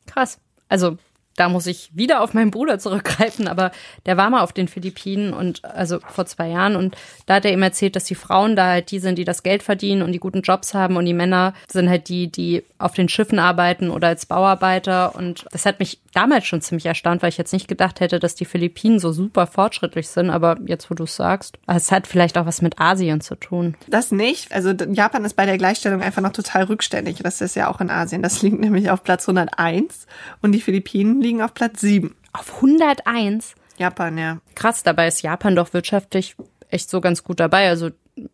Krass. 0.06 0.38
Also 0.68 0.98
da 1.36 1.48
muss 1.48 1.66
ich 1.66 1.90
wieder 1.94 2.20
auf 2.20 2.34
meinen 2.34 2.50
Bruder 2.50 2.78
zurückgreifen, 2.78 3.48
aber 3.48 3.72
der 4.06 4.16
war 4.16 4.30
mal 4.30 4.42
auf 4.42 4.52
den 4.52 4.68
Philippinen 4.68 5.32
und 5.32 5.64
also 5.64 5.98
vor 6.00 6.26
zwei 6.26 6.48
Jahren 6.48 6.76
und 6.76 6.96
da 7.26 7.34
hat 7.34 7.44
er 7.44 7.52
ihm 7.52 7.62
erzählt, 7.62 7.96
dass 7.96 8.04
die 8.04 8.14
Frauen 8.14 8.56
da 8.56 8.66
halt 8.66 8.90
die 8.90 8.98
sind, 8.98 9.16
die 9.16 9.24
das 9.24 9.42
Geld 9.42 9.62
verdienen 9.62 10.02
und 10.02 10.12
die 10.12 10.18
guten 10.18 10.42
Jobs 10.42 10.74
haben 10.74 10.96
und 10.96 11.06
die 11.06 11.14
Männer 11.14 11.54
sind 11.70 11.88
halt 11.88 12.08
die, 12.08 12.30
die 12.30 12.64
auf 12.78 12.94
den 12.94 13.08
Schiffen 13.08 13.38
arbeiten 13.38 13.90
oder 13.90 14.08
als 14.08 14.26
Bauarbeiter 14.26 15.14
und 15.14 15.46
das 15.50 15.66
hat 15.66 15.78
mich 15.78 16.00
damals 16.12 16.46
schon 16.46 16.60
ziemlich 16.60 16.86
erstaunt, 16.86 17.22
weil 17.22 17.30
ich 17.30 17.38
jetzt 17.38 17.52
nicht 17.52 17.68
gedacht 17.68 18.00
hätte, 18.00 18.18
dass 18.18 18.34
die 18.34 18.44
Philippinen 18.44 18.98
so 18.98 19.12
super 19.12 19.46
fortschrittlich 19.46 20.08
sind, 20.08 20.30
aber 20.30 20.58
jetzt, 20.66 20.90
wo 20.90 20.94
du 20.94 21.04
es 21.04 21.16
sagst, 21.16 21.58
es 21.66 21.90
hat 21.90 22.06
vielleicht 22.06 22.36
auch 22.36 22.46
was 22.46 22.62
mit 22.62 22.78
Asien 22.78 23.20
zu 23.20 23.34
tun. 23.36 23.74
Das 23.88 24.12
nicht. 24.12 24.52
Also 24.52 24.70
Japan 24.70 25.24
ist 25.24 25.34
bei 25.34 25.46
der 25.46 25.58
Gleichstellung 25.58 26.02
einfach 26.02 26.22
noch 26.22 26.32
total 26.32 26.64
rückständig. 26.64 27.20
Das 27.22 27.40
ist 27.40 27.56
ja 27.56 27.68
auch 27.68 27.80
in 27.80 27.90
Asien. 27.90 28.22
Das 28.22 28.42
liegt 28.42 28.60
nämlich 28.60 28.90
auf 28.90 29.02
Platz 29.02 29.28
101 29.28 30.06
und 30.42 30.52
die 30.52 30.60
Philippinen 30.60 31.21
liegen 31.22 31.42
auf 31.42 31.54
Platz 31.54 31.80
7. 31.80 32.14
Auf 32.32 32.56
101? 32.56 33.54
Japan, 33.78 34.18
ja. 34.18 34.38
Krass, 34.54 34.82
dabei 34.82 35.08
ist 35.08 35.22
Japan 35.22 35.56
doch 35.56 35.72
wirtschaftlich 35.72 36.36
echt 36.68 36.90
so 36.90 37.00
ganz 37.00 37.24
gut 37.24 37.40
dabei. 37.40 37.68
Also 37.68 37.90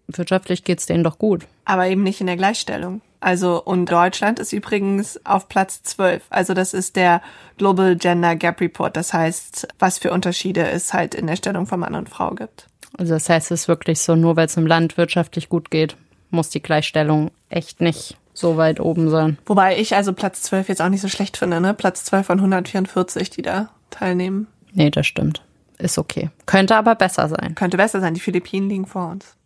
wirtschaftlich 0.08 0.64
geht's 0.64 0.86
denen 0.86 1.04
doch 1.04 1.18
gut. 1.18 1.46
aber 1.64 1.86
eben 1.86 2.02
nicht 2.02 2.20
in 2.20 2.26
der 2.26 2.36
Gleichstellung. 2.36 3.00
Also, 3.20 3.62
und 3.62 3.90
Deutschland 3.90 4.38
ist 4.38 4.52
übrigens 4.52 5.24
auf 5.26 5.48
Platz 5.48 5.82
12. 5.82 6.22
Also, 6.30 6.54
das 6.54 6.72
ist 6.72 6.94
der 6.94 7.20
Global 7.56 7.96
Gender 7.96 8.36
Gap 8.36 8.60
Report. 8.60 8.96
Das 8.96 9.12
heißt, 9.12 9.66
was 9.80 9.98
für 9.98 10.12
Unterschiede 10.12 10.68
es 10.68 10.92
halt 10.92 11.16
in 11.16 11.26
der 11.26 11.34
Stellung 11.34 11.66
von 11.66 11.80
Mann 11.80 11.96
und 11.96 12.08
Frau 12.08 12.30
gibt. 12.30 12.68
Also 12.96 13.14
das 13.14 13.28
heißt, 13.28 13.50
es 13.50 13.62
ist 13.62 13.68
wirklich 13.68 14.00
so, 14.00 14.16
nur 14.16 14.36
weil 14.36 14.46
es 14.46 14.56
im 14.56 14.66
Land 14.66 14.96
wirtschaftlich 14.96 15.48
gut 15.48 15.70
geht, 15.70 15.96
muss 16.30 16.50
die 16.50 16.62
Gleichstellung 16.62 17.30
echt 17.48 17.80
nicht 17.80 18.16
so 18.38 18.56
weit 18.56 18.80
oben 18.80 19.10
sein. 19.10 19.38
Wobei 19.46 19.78
ich 19.78 19.94
also 19.94 20.12
Platz 20.12 20.42
12 20.42 20.68
jetzt 20.68 20.82
auch 20.82 20.88
nicht 20.88 21.00
so 21.00 21.08
schlecht 21.08 21.36
finde, 21.36 21.60
ne? 21.60 21.74
Platz 21.74 22.04
12 22.04 22.26
von 22.26 22.38
144, 22.38 23.30
die 23.30 23.42
da 23.42 23.70
teilnehmen. 23.90 24.46
Nee, 24.72 24.90
das 24.90 25.06
stimmt. 25.06 25.42
Ist 25.78 25.98
okay. 25.98 26.30
Könnte 26.46 26.76
aber 26.76 26.94
besser 26.94 27.28
sein. 27.28 27.54
Könnte 27.54 27.76
besser 27.76 28.00
sein. 28.00 28.14
Die 28.14 28.20
Philippinen 28.20 28.68
liegen 28.68 28.86
vor 28.86 29.10
uns. 29.10 29.36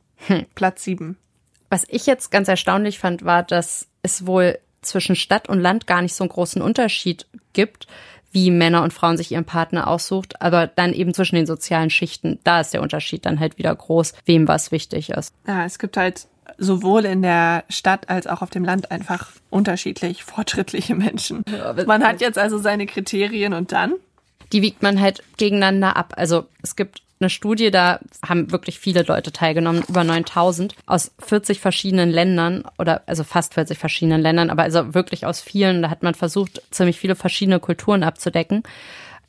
Platz 0.54 0.84
7. 0.84 1.16
Was 1.68 1.84
ich 1.88 2.06
jetzt 2.06 2.30
ganz 2.30 2.48
erstaunlich 2.48 2.98
fand, 2.98 3.24
war, 3.24 3.42
dass 3.42 3.88
es 4.02 4.26
wohl 4.26 4.58
zwischen 4.82 5.16
Stadt 5.16 5.48
und 5.48 5.60
Land 5.60 5.86
gar 5.86 6.02
nicht 6.02 6.14
so 6.14 6.24
einen 6.24 6.30
großen 6.30 6.60
Unterschied 6.60 7.26
gibt, 7.52 7.86
wie 8.32 8.50
Männer 8.50 8.82
und 8.82 8.92
Frauen 8.92 9.16
sich 9.16 9.30
ihren 9.30 9.44
Partner 9.44 9.86
aussucht, 9.88 10.40
aber 10.40 10.66
dann 10.66 10.92
eben 10.92 11.14
zwischen 11.14 11.36
den 11.36 11.46
sozialen 11.46 11.90
Schichten, 11.90 12.38
da 12.44 12.60
ist 12.60 12.72
der 12.72 12.82
Unterschied 12.82 13.26
dann 13.26 13.38
halt 13.38 13.58
wieder 13.58 13.74
groß, 13.74 14.14
wem 14.24 14.48
was 14.48 14.72
wichtig 14.72 15.10
ist. 15.10 15.34
Ja, 15.46 15.64
es 15.64 15.78
gibt 15.78 15.96
halt 15.96 16.26
sowohl 16.58 17.04
in 17.04 17.22
der 17.22 17.64
Stadt 17.68 18.08
als 18.08 18.26
auch 18.26 18.42
auf 18.42 18.50
dem 18.50 18.64
Land 18.64 18.90
einfach 18.90 19.30
unterschiedlich 19.50 20.24
fortschrittliche 20.24 20.94
Menschen. 20.94 21.44
Man 21.86 22.04
hat 22.04 22.20
jetzt 22.20 22.38
also 22.38 22.58
seine 22.58 22.86
Kriterien 22.86 23.52
und 23.54 23.72
dann? 23.72 23.94
Die 24.52 24.62
wiegt 24.62 24.82
man 24.82 25.00
halt 25.00 25.22
gegeneinander 25.36 25.96
ab. 25.96 26.14
Also 26.16 26.46
es 26.62 26.76
gibt 26.76 27.02
eine 27.22 27.30
Studie, 27.30 27.70
da 27.70 28.00
haben 28.26 28.50
wirklich 28.50 28.78
viele 28.78 29.02
Leute 29.02 29.32
teilgenommen, 29.32 29.84
über 29.88 30.04
9000 30.04 30.74
aus 30.86 31.12
40 31.20 31.60
verschiedenen 31.60 32.10
Ländern 32.10 32.64
oder 32.78 33.02
also 33.06 33.24
fast 33.24 33.54
40 33.54 33.78
verschiedenen 33.78 34.20
Ländern, 34.20 34.50
aber 34.50 34.64
also 34.64 34.94
wirklich 34.94 35.24
aus 35.24 35.40
vielen. 35.40 35.82
Da 35.82 35.90
hat 35.90 36.02
man 36.02 36.14
versucht, 36.14 36.62
ziemlich 36.70 36.98
viele 36.98 37.14
verschiedene 37.14 37.60
Kulturen 37.60 38.02
abzudecken. 38.02 38.62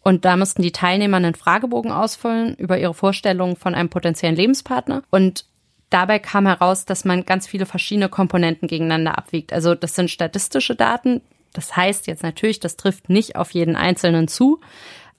Und 0.02 0.26
da 0.26 0.36
mussten 0.36 0.62
die 0.62 0.74
Teilnehmer 0.74 1.18
einen 1.18 1.36
Fragebogen 1.36 1.92
ausfüllen 1.92 2.56
über 2.56 2.78
ihre 2.78 2.94
Vorstellungen 2.94 3.56
von 3.56 3.74
einem 3.74 3.90
potenziellen 3.90 4.36
Lebenspartner. 4.36 5.04
Und 5.10 5.46
dabei 5.94 6.20
kam 6.20 6.48
heraus, 6.48 6.86
dass 6.86 7.06
man 7.06 7.26
ganz 7.26 7.48
viele 7.48 7.66
verschiedene 7.66 8.10
Komponenten 8.10 8.68
gegeneinander 8.68 9.18
abwiegt. 9.18 9.54
Also 9.54 9.76
das 9.76 9.96
sind 9.96 10.10
statistische 10.10 10.76
Daten. 10.76 11.22
Das 11.54 11.76
heißt 11.76 12.08
jetzt 12.08 12.24
natürlich, 12.24 12.60
das 12.60 12.78
trifft 12.78 13.10
nicht 13.10 13.36
auf 13.36 13.52
jeden 13.52 13.76
Einzelnen 13.76 14.28
zu, 14.28 14.60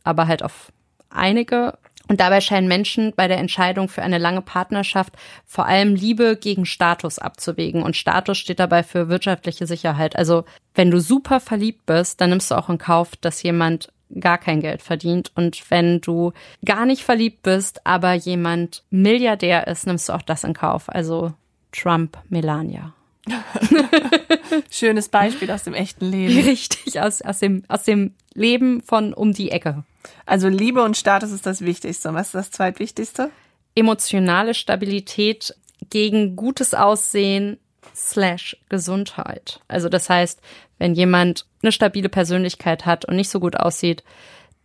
aber 0.02 0.26
halt 0.26 0.42
auf 0.42 0.72
einige. 1.10 1.78
Und 2.08 2.20
dabei 2.20 2.42
scheinen 2.42 2.68
Menschen 2.68 3.14
bei 3.16 3.28
der 3.28 3.38
Entscheidung 3.38 3.88
für 3.88 4.02
eine 4.02 4.18
lange 4.18 4.42
Partnerschaft 4.42 5.14
vor 5.46 5.64
allem 5.66 5.94
Liebe 5.94 6.36
gegen 6.36 6.66
Status 6.66 7.18
abzuwägen. 7.18 7.82
Und 7.82 7.96
Status 7.96 8.36
steht 8.36 8.58
dabei 8.58 8.82
für 8.82 9.08
wirtschaftliche 9.08 9.66
Sicherheit. 9.66 10.16
Also 10.16 10.44
wenn 10.74 10.90
du 10.90 11.00
super 11.00 11.40
verliebt 11.40 11.86
bist, 11.86 12.20
dann 12.20 12.30
nimmst 12.30 12.50
du 12.50 12.56
auch 12.56 12.68
in 12.68 12.78
Kauf, 12.78 13.16
dass 13.16 13.42
jemand 13.42 13.90
gar 14.18 14.38
kein 14.38 14.60
Geld 14.60 14.82
verdient. 14.82 15.32
Und 15.34 15.70
wenn 15.70 16.00
du 16.00 16.32
gar 16.64 16.86
nicht 16.86 17.02
verliebt 17.02 17.42
bist, 17.42 17.86
aber 17.86 18.14
jemand 18.14 18.84
Milliardär 18.90 19.66
ist, 19.66 19.86
nimmst 19.86 20.08
du 20.08 20.12
auch 20.12 20.22
das 20.22 20.44
in 20.44 20.54
Kauf. 20.54 20.88
Also 20.88 21.32
Trump, 21.72 22.18
Melania. 22.28 22.94
Schönes 24.70 25.08
Beispiel 25.08 25.50
aus 25.50 25.64
dem 25.64 25.74
echten 25.74 26.10
Leben. 26.10 26.46
Richtig, 26.46 27.00
aus, 27.00 27.22
aus, 27.22 27.38
dem, 27.38 27.64
aus 27.68 27.84
dem 27.84 28.14
Leben 28.34 28.82
von 28.82 29.14
um 29.14 29.32
die 29.32 29.50
Ecke. 29.50 29.84
Also 30.26 30.48
Liebe 30.48 30.82
und 30.82 30.96
Status 30.96 31.30
ist 31.30 31.46
das 31.46 31.62
Wichtigste. 31.62 32.10
Und 32.10 32.14
was 32.14 32.28
ist 32.28 32.34
das 32.34 32.50
Zweitwichtigste? 32.50 33.30
Emotionale 33.74 34.54
Stabilität 34.54 35.54
gegen 35.90 36.36
gutes 36.36 36.74
Aussehen 36.74 37.58
slash 37.94 38.56
Gesundheit. 38.68 39.60
Also 39.68 39.88
das 39.88 40.08
heißt, 40.10 40.40
wenn 40.78 40.94
jemand 40.94 41.46
eine 41.62 41.72
stabile 41.72 42.08
Persönlichkeit 42.08 42.86
hat 42.86 43.04
und 43.04 43.16
nicht 43.16 43.30
so 43.30 43.40
gut 43.40 43.56
aussieht, 43.56 44.02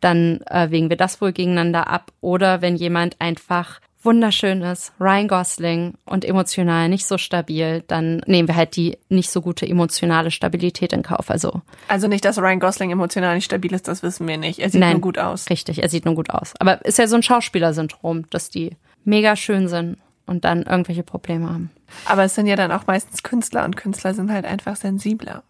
dann 0.02 0.42
äh, 0.50 0.72
wägen 0.72 0.90
wir 0.90 0.98
das 0.98 1.22
wohl 1.22 1.34
gegeneinander 1.34 1.88
ab. 1.88 2.12
Oder 2.22 2.62
wenn 2.62 2.76
jemand 2.76 3.20
einfach 3.20 3.80
wunderschön 4.02 4.62
ist, 4.62 4.94
Ryan 5.00 5.28
Gosling 5.28 5.94
und 6.06 6.24
emotional 6.24 6.88
nicht 6.88 7.06
so 7.06 7.18
stabil, 7.18 7.84
dann 7.88 8.22
nehmen 8.26 8.48
wir 8.48 8.56
halt 8.56 8.76
die 8.78 8.98
nicht 9.10 9.30
so 9.30 9.42
gute 9.42 9.68
emotionale 9.68 10.32
Stabilität 10.32 10.94
in 10.94 11.04
Kauf. 11.04 11.30
Also 11.30 11.62
Also 11.90 12.08
nicht, 12.08 12.24
dass 12.24 12.38
Ryan 12.38 12.60
Gosling 12.60 12.92
emotional 12.92 13.36
nicht 13.36 13.46
stabil 13.46 13.74
ist, 13.74 13.88
das 13.88 14.02
wissen 14.02 14.28
wir 14.28 14.38
nicht. 14.38 14.60
Er 14.60 14.70
sieht 14.70 14.80
Nein. 14.80 14.94
nur 14.94 15.02
gut 15.02 15.18
aus. 15.18 15.50
richtig, 15.50 15.84
er 15.84 15.90
sieht 15.90 16.06
nur 16.06 16.16
gut 16.16 16.30
aus. 16.30 16.54
Aber 16.60 16.84
ist 16.86 16.98
ja 16.98 17.08
so 17.08 17.18
ein 17.18 17.24
Schauspielersyndrom, 17.24 18.30
dass 18.30 18.50
die 18.50 18.72
mega 19.04 19.36
schön 19.36 19.68
sind 19.68 19.98
und 20.26 20.46
dann 20.46 20.64
irgendwelche 20.64 21.04
Probleme 21.04 21.50
haben. 21.50 21.72
Aber 22.06 22.24
es 22.24 22.36
sind 22.36 22.48
ja 22.48 22.56
dann 22.56 22.72
auch 22.72 22.88
meistens 22.88 23.24
Künstler 23.24 23.66
und 23.66 23.76
Künstler 23.76 24.14
sind 24.14 24.32
halt 24.32 24.46
einfach 24.46 24.76
sensibler. 24.78 25.44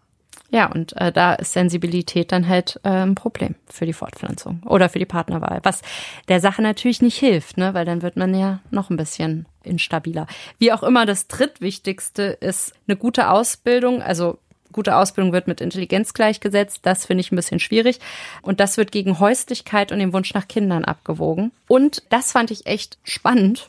Ja, 0.52 0.66
und 0.66 0.96
äh, 0.96 1.12
da 1.12 1.34
ist 1.34 1.52
Sensibilität 1.52 2.32
dann 2.32 2.48
halt 2.48 2.80
äh, 2.82 2.88
ein 2.88 3.14
Problem 3.14 3.54
für 3.68 3.86
die 3.86 3.92
Fortpflanzung 3.92 4.62
oder 4.66 4.88
für 4.88 4.98
die 4.98 5.06
Partnerwahl, 5.06 5.60
was 5.62 5.82
der 6.28 6.40
Sache 6.40 6.60
natürlich 6.60 7.02
nicht 7.02 7.18
hilft, 7.18 7.56
ne, 7.56 7.72
weil 7.72 7.84
dann 7.84 8.02
wird 8.02 8.16
man 8.16 8.34
ja 8.34 8.60
noch 8.70 8.90
ein 8.90 8.96
bisschen 8.96 9.46
instabiler. 9.62 10.26
Wie 10.58 10.72
auch 10.72 10.82
immer, 10.82 11.06
das 11.06 11.28
drittwichtigste 11.28 12.22
ist 12.22 12.74
eine 12.88 12.96
gute 12.96 13.30
Ausbildung, 13.30 14.02
also 14.02 14.38
gute 14.72 14.96
Ausbildung 14.96 15.32
wird 15.32 15.46
mit 15.46 15.60
Intelligenz 15.60 16.14
gleichgesetzt, 16.14 16.80
das 16.82 17.06
finde 17.06 17.22
ich 17.22 17.32
ein 17.32 17.36
bisschen 17.36 17.60
schwierig 17.60 17.98
und 18.42 18.60
das 18.60 18.76
wird 18.76 18.92
gegen 18.92 19.18
Häuslichkeit 19.18 19.92
und 19.92 19.98
den 19.98 20.12
Wunsch 20.12 20.34
nach 20.34 20.48
Kindern 20.48 20.84
abgewogen 20.84 21.52
und 21.68 22.02
das 22.08 22.32
fand 22.32 22.50
ich 22.50 22.66
echt 22.66 22.98
spannend. 23.04 23.68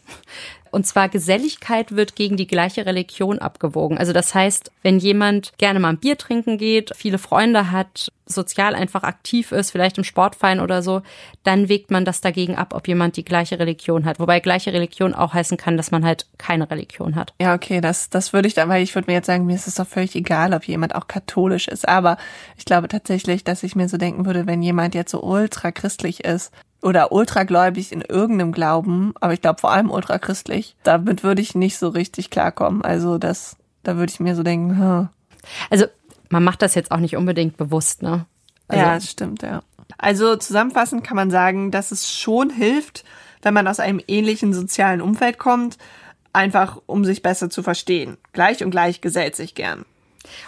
Und 0.72 0.88
zwar 0.88 1.10
Geselligkeit 1.10 1.96
wird 1.96 2.16
gegen 2.16 2.38
die 2.38 2.48
gleiche 2.48 2.86
Religion 2.86 3.40
abgewogen. 3.40 3.98
Also 3.98 4.14
das 4.14 4.34
heißt, 4.34 4.72
wenn 4.84 5.00
jemand 5.00 5.52
gerne 5.58 5.82
mal 5.82 5.90
ein 5.90 5.98
Bier 5.98 6.18
trinken 6.18 6.58
geht, 6.58 6.92
viele 6.96 7.18
Freunde 7.18 7.72
hat, 7.72 8.10
sozial 8.32 8.76
einfach 8.76 9.04
aktiv 9.04 9.52
ist, 9.52 9.72
vielleicht 9.72 9.98
im 9.98 10.04
Sportverein 10.04 10.60
oder 10.60 10.82
so, 10.82 11.02
dann 11.44 11.70
wägt 11.70 11.92
man 11.92 12.06
das 12.06 12.22
dagegen 12.22 12.56
ab, 12.56 12.74
ob 12.74 12.88
jemand 12.88 13.18
die 13.18 13.26
gleiche 13.26 13.60
Religion 13.60 14.06
hat. 14.06 14.20
Wobei 14.20 14.40
gleiche 14.40 14.74
Religion 14.74 15.14
auch 15.14 15.34
heißen 15.34 15.58
kann, 15.58 15.78
dass 15.78 15.92
man 15.92 16.06
halt 16.06 16.28
keine 16.38 16.70
Religion 16.70 17.16
hat. 17.16 17.34
Ja, 17.42 17.54
okay, 17.54 17.82
das, 17.82 18.10
das 18.10 18.34
würde 18.34 18.48
ich 18.48 18.54
dann, 18.54 18.70
weil 18.70 18.84
ich 18.84 18.96
würde 18.96 19.10
mir 19.10 19.16
jetzt 19.16 19.28
sagen, 19.28 19.46
mir 19.46 19.56
ist 19.56 19.68
es 19.68 19.76
doch 19.76 19.88
völlig 19.88 20.16
egal, 20.16 20.54
ob 20.54 20.64
jemand 20.64 20.96
auch 20.96 21.08
katholisch 21.08 21.68
ist. 21.68 21.88
Aber 21.88 22.18
ich 22.58 22.66
glaube 22.66 22.88
tatsächlich, 22.88 23.44
dass 23.44 23.64
ich 23.64 23.76
mir 23.76 23.90
so 23.90 23.98
denken 23.98 24.26
würde, 24.26 24.48
wenn 24.48 24.62
jemand 24.62 24.96
jetzt 24.96 25.12
so 25.12 25.22
ultra 25.22 25.72
christlich 25.72 26.24
ist 26.24 26.52
oder 26.82 27.12
ultragläubig 27.12 27.92
in 27.92 28.02
irgendeinem 28.02 28.52
Glauben, 28.52 29.14
aber 29.20 29.34
ich 29.34 29.42
glaube 29.42 29.60
vor 29.60 29.72
allem 29.72 29.92
ultrachristlich, 29.92 30.76
damit 30.84 31.24
würde 31.24 31.42
ich 31.42 31.56
nicht 31.56 31.78
so 31.78 31.90
richtig 31.90 32.30
klarkommen. 32.30 32.84
Also 32.84 33.18
das, 33.18 33.58
da 33.84 33.98
würde 33.98 34.12
ich 34.12 34.20
mir 34.20 34.36
so 34.36 34.44
denken, 34.44 34.78
hm. 34.78 35.10
Also 35.70 35.86
man 36.32 36.44
macht 36.44 36.62
das 36.62 36.76
jetzt 36.76 36.92
auch 36.92 36.98
nicht 36.98 37.16
unbedingt 37.16 37.58
bewusst, 37.58 38.02
ne? 38.02 38.26
Also, 38.68 38.84
ja, 38.84 38.96
das 38.96 39.10
stimmt, 39.10 39.42
ja. 39.44 39.62
Also 39.98 40.36
zusammenfassend 40.36 41.04
kann 41.04 41.18
man 41.18 41.30
sagen, 41.30 41.72
dass 41.72 41.92
es 41.92 42.12
schon 42.12 42.50
hilft, 42.50 43.04
wenn 43.42 43.54
man 43.54 43.68
aus 43.68 43.80
einem 43.80 44.02
ähnlichen 44.08 44.54
sozialen 44.54 45.02
Umfeld 45.02 45.38
kommt, 45.38 45.78
einfach 46.34 46.82
um 46.86 47.04
sich 47.04 47.22
besser 47.22 47.50
zu 47.50 47.62
verstehen. 47.64 48.18
Gleich 48.34 48.64
und 48.64 48.72
gleich 48.72 49.02
gesellt 49.02 49.36
sich 49.36 49.56
gern. 49.56 49.86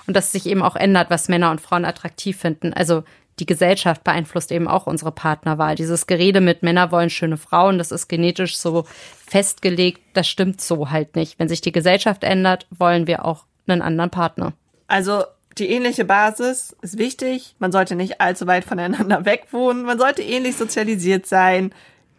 Und 0.08 0.16
dass 0.16 0.32
sich 0.32 0.46
eben 0.46 0.62
auch 0.62 0.76
ändert, 0.76 1.10
was 1.10 1.28
Männer 1.28 1.52
und 1.52 1.60
Frauen 1.60 1.84
attraktiv 1.84 2.38
finden. 2.38 2.74
Also 2.74 3.04
die 3.40 3.46
Gesellschaft 3.46 4.04
beeinflusst 4.04 4.52
eben 4.52 4.68
auch 4.68 4.88
unsere 4.88 5.12
Partnerwahl. 5.12 5.76
Dieses 5.76 6.08
Gerede 6.08 6.40
mit 6.40 6.64
Männer 6.64 6.92
wollen 6.92 7.10
schöne 7.10 7.38
Frauen, 7.38 7.80
das 7.80 7.92
ist 7.92 8.08
genetisch 8.08 8.58
so 8.58 8.86
festgelegt, 9.28 10.02
das 10.14 10.28
stimmt 10.28 10.62
so 10.62 10.92
halt 10.92 11.16
nicht. 11.16 11.40
Wenn 11.40 11.50
sich 11.50 11.60
die 11.60 11.72
Gesellschaft 11.72 12.24
ändert, 12.24 12.68
wollen 12.70 13.08
wir 13.08 13.26
auch 13.26 13.46
einen 13.68 13.82
anderen 13.82 14.12
Partner. 14.12 14.54
Also 14.88 15.24
die 15.58 15.70
ähnliche 15.70 16.06
Basis 16.06 16.76
ist 16.82 16.98
wichtig. 16.98 17.56
Man 17.60 17.72
sollte 17.72 17.96
nicht 17.96 18.22
allzu 18.22 18.48
weit 18.48 18.66
voneinander 18.66 19.26
weg 19.26 19.48
wohnen. 19.52 19.84
Man 19.84 20.00
sollte 20.00 20.22
ähnlich 20.22 20.56
sozialisiert 20.56 21.26
sein. 21.26 21.74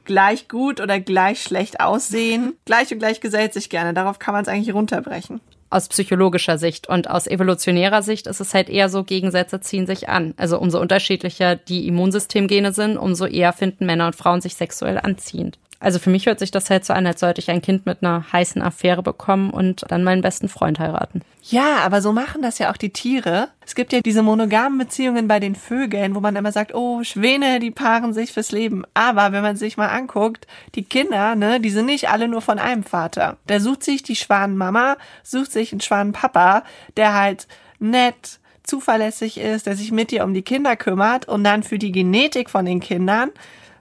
Gleich 0.04 0.48
gut 0.48 0.80
oder 0.80 1.00
gleich 1.00 1.42
schlecht 1.42 1.80
aussehen. 1.80 2.54
Gleich 2.64 2.92
und 2.92 2.98
gleich 2.98 3.20
gesellt 3.20 3.54
sich 3.54 3.70
gerne. 3.70 3.94
Darauf 3.94 4.18
kann 4.18 4.34
man 4.34 4.42
es 4.42 4.48
eigentlich 4.48 4.74
runterbrechen. 4.74 5.40
Aus 5.70 5.88
psychologischer 5.88 6.56
Sicht 6.56 6.88
und 6.88 7.10
aus 7.10 7.26
evolutionärer 7.26 8.02
Sicht 8.02 8.28
ist 8.28 8.38
es 8.38 8.54
halt 8.54 8.68
eher 8.68 8.88
so, 8.88 9.02
Gegensätze 9.02 9.60
ziehen 9.60 9.86
sich 9.86 10.08
an. 10.08 10.34
Also 10.36 10.60
umso 10.60 10.80
unterschiedlicher 10.80 11.56
die 11.56 11.88
Immunsystemgene 11.88 12.72
sind, 12.72 12.96
umso 12.96 13.26
eher 13.26 13.52
finden 13.52 13.86
Männer 13.86 14.06
und 14.06 14.14
Frauen 14.14 14.40
sich 14.40 14.54
sexuell 14.54 14.98
anziehend. 14.98 15.58
Also 15.84 15.98
für 15.98 16.08
mich 16.08 16.24
hört 16.24 16.38
sich 16.38 16.50
das 16.50 16.70
halt 16.70 16.86
so 16.86 16.94
an, 16.94 17.06
als 17.06 17.20
sollte 17.20 17.42
ich 17.42 17.50
ein 17.50 17.60
Kind 17.60 17.84
mit 17.84 18.02
einer 18.02 18.24
heißen 18.32 18.62
Affäre 18.62 19.02
bekommen 19.02 19.50
und 19.50 19.84
dann 19.88 20.02
meinen 20.02 20.22
besten 20.22 20.48
Freund 20.48 20.78
heiraten. 20.78 21.20
Ja, 21.42 21.80
aber 21.84 22.00
so 22.00 22.14
machen 22.14 22.40
das 22.40 22.58
ja 22.58 22.72
auch 22.72 22.78
die 22.78 22.88
Tiere. 22.88 23.48
Es 23.66 23.74
gibt 23.74 23.92
ja 23.92 24.00
diese 24.00 24.22
monogamen 24.22 24.78
Beziehungen 24.78 25.28
bei 25.28 25.40
den 25.40 25.54
Vögeln, 25.54 26.14
wo 26.14 26.20
man 26.20 26.36
immer 26.36 26.52
sagt, 26.52 26.74
oh, 26.74 27.04
Schwäne, 27.04 27.60
die 27.60 27.70
paaren 27.70 28.14
sich 28.14 28.32
fürs 28.32 28.50
Leben. 28.50 28.84
Aber 28.94 29.32
wenn 29.32 29.42
man 29.42 29.56
sich 29.56 29.76
mal 29.76 29.88
anguckt, 29.88 30.46
die 30.74 30.84
Kinder, 30.84 31.34
ne, 31.34 31.60
die 31.60 31.68
sind 31.68 31.84
nicht 31.84 32.08
alle 32.08 32.28
nur 32.28 32.40
von 32.40 32.58
einem 32.58 32.82
Vater. 32.82 33.36
Der 33.50 33.60
sucht 33.60 33.84
sich 33.84 34.02
die 34.02 34.16
Schwanenmama, 34.16 34.96
sucht 35.22 35.52
sich 35.52 35.70
einen 35.72 35.82
Schwanenpapa, 35.82 36.62
der 36.96 37.12
halt 37.12 37.46
nett, 37.78 38.40
zuverlässig 38.62 39.36
ist, 39.36 39.66
der 39.66 39.76
sich 39.76 39.92
mit 39.92 40.12
dir 40.12 40.24
um 40.24 40.32
die 40.32 40.40
Kinder 40.40 40.76
kümmert 40.76 41.28
und 41.28 41.44
dann 41.44 41.62
für 41.62 41.78
die 41.78 41.92
Genetik 41.92 42.48
von 42.48 42.64
den 42.64 42.80
Kindern 42.80 43.30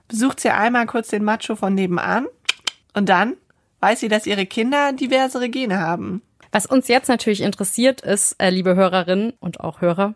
besucht 0.08 0.40
sie 0.40 0.50
einmal 0.50 0.86
kurz 0.86 1.08
den 1.08 1.24
Macho 1.24 1.56
von 1.56 1.74
nebenan 1.74 2.26
und 2.94 3.08
dann 3.08 3.34
weiß 3.80 4.00
sie, 4.00 4.08
dass 4.08 4.26
ihre 4.26 4.46
Kinder 4.46 4.92
diversere 4.92 5.48
Gene 5.48 5.78
haben. 5.78 6.22
Was 6.52 6.66
uns 6.66 6.88
jetzt 6.88 7.08
natürlich 7.08 7.40
interessiert 7.40 8.00
ist, 8.00 8.36
äh, 8.38 8.48
liebe 8.48 8.76
Hörerinnen 8.76 9.32
und 9.40 9.60
auch 9.60 9.80
Hörer, 9.80 10.14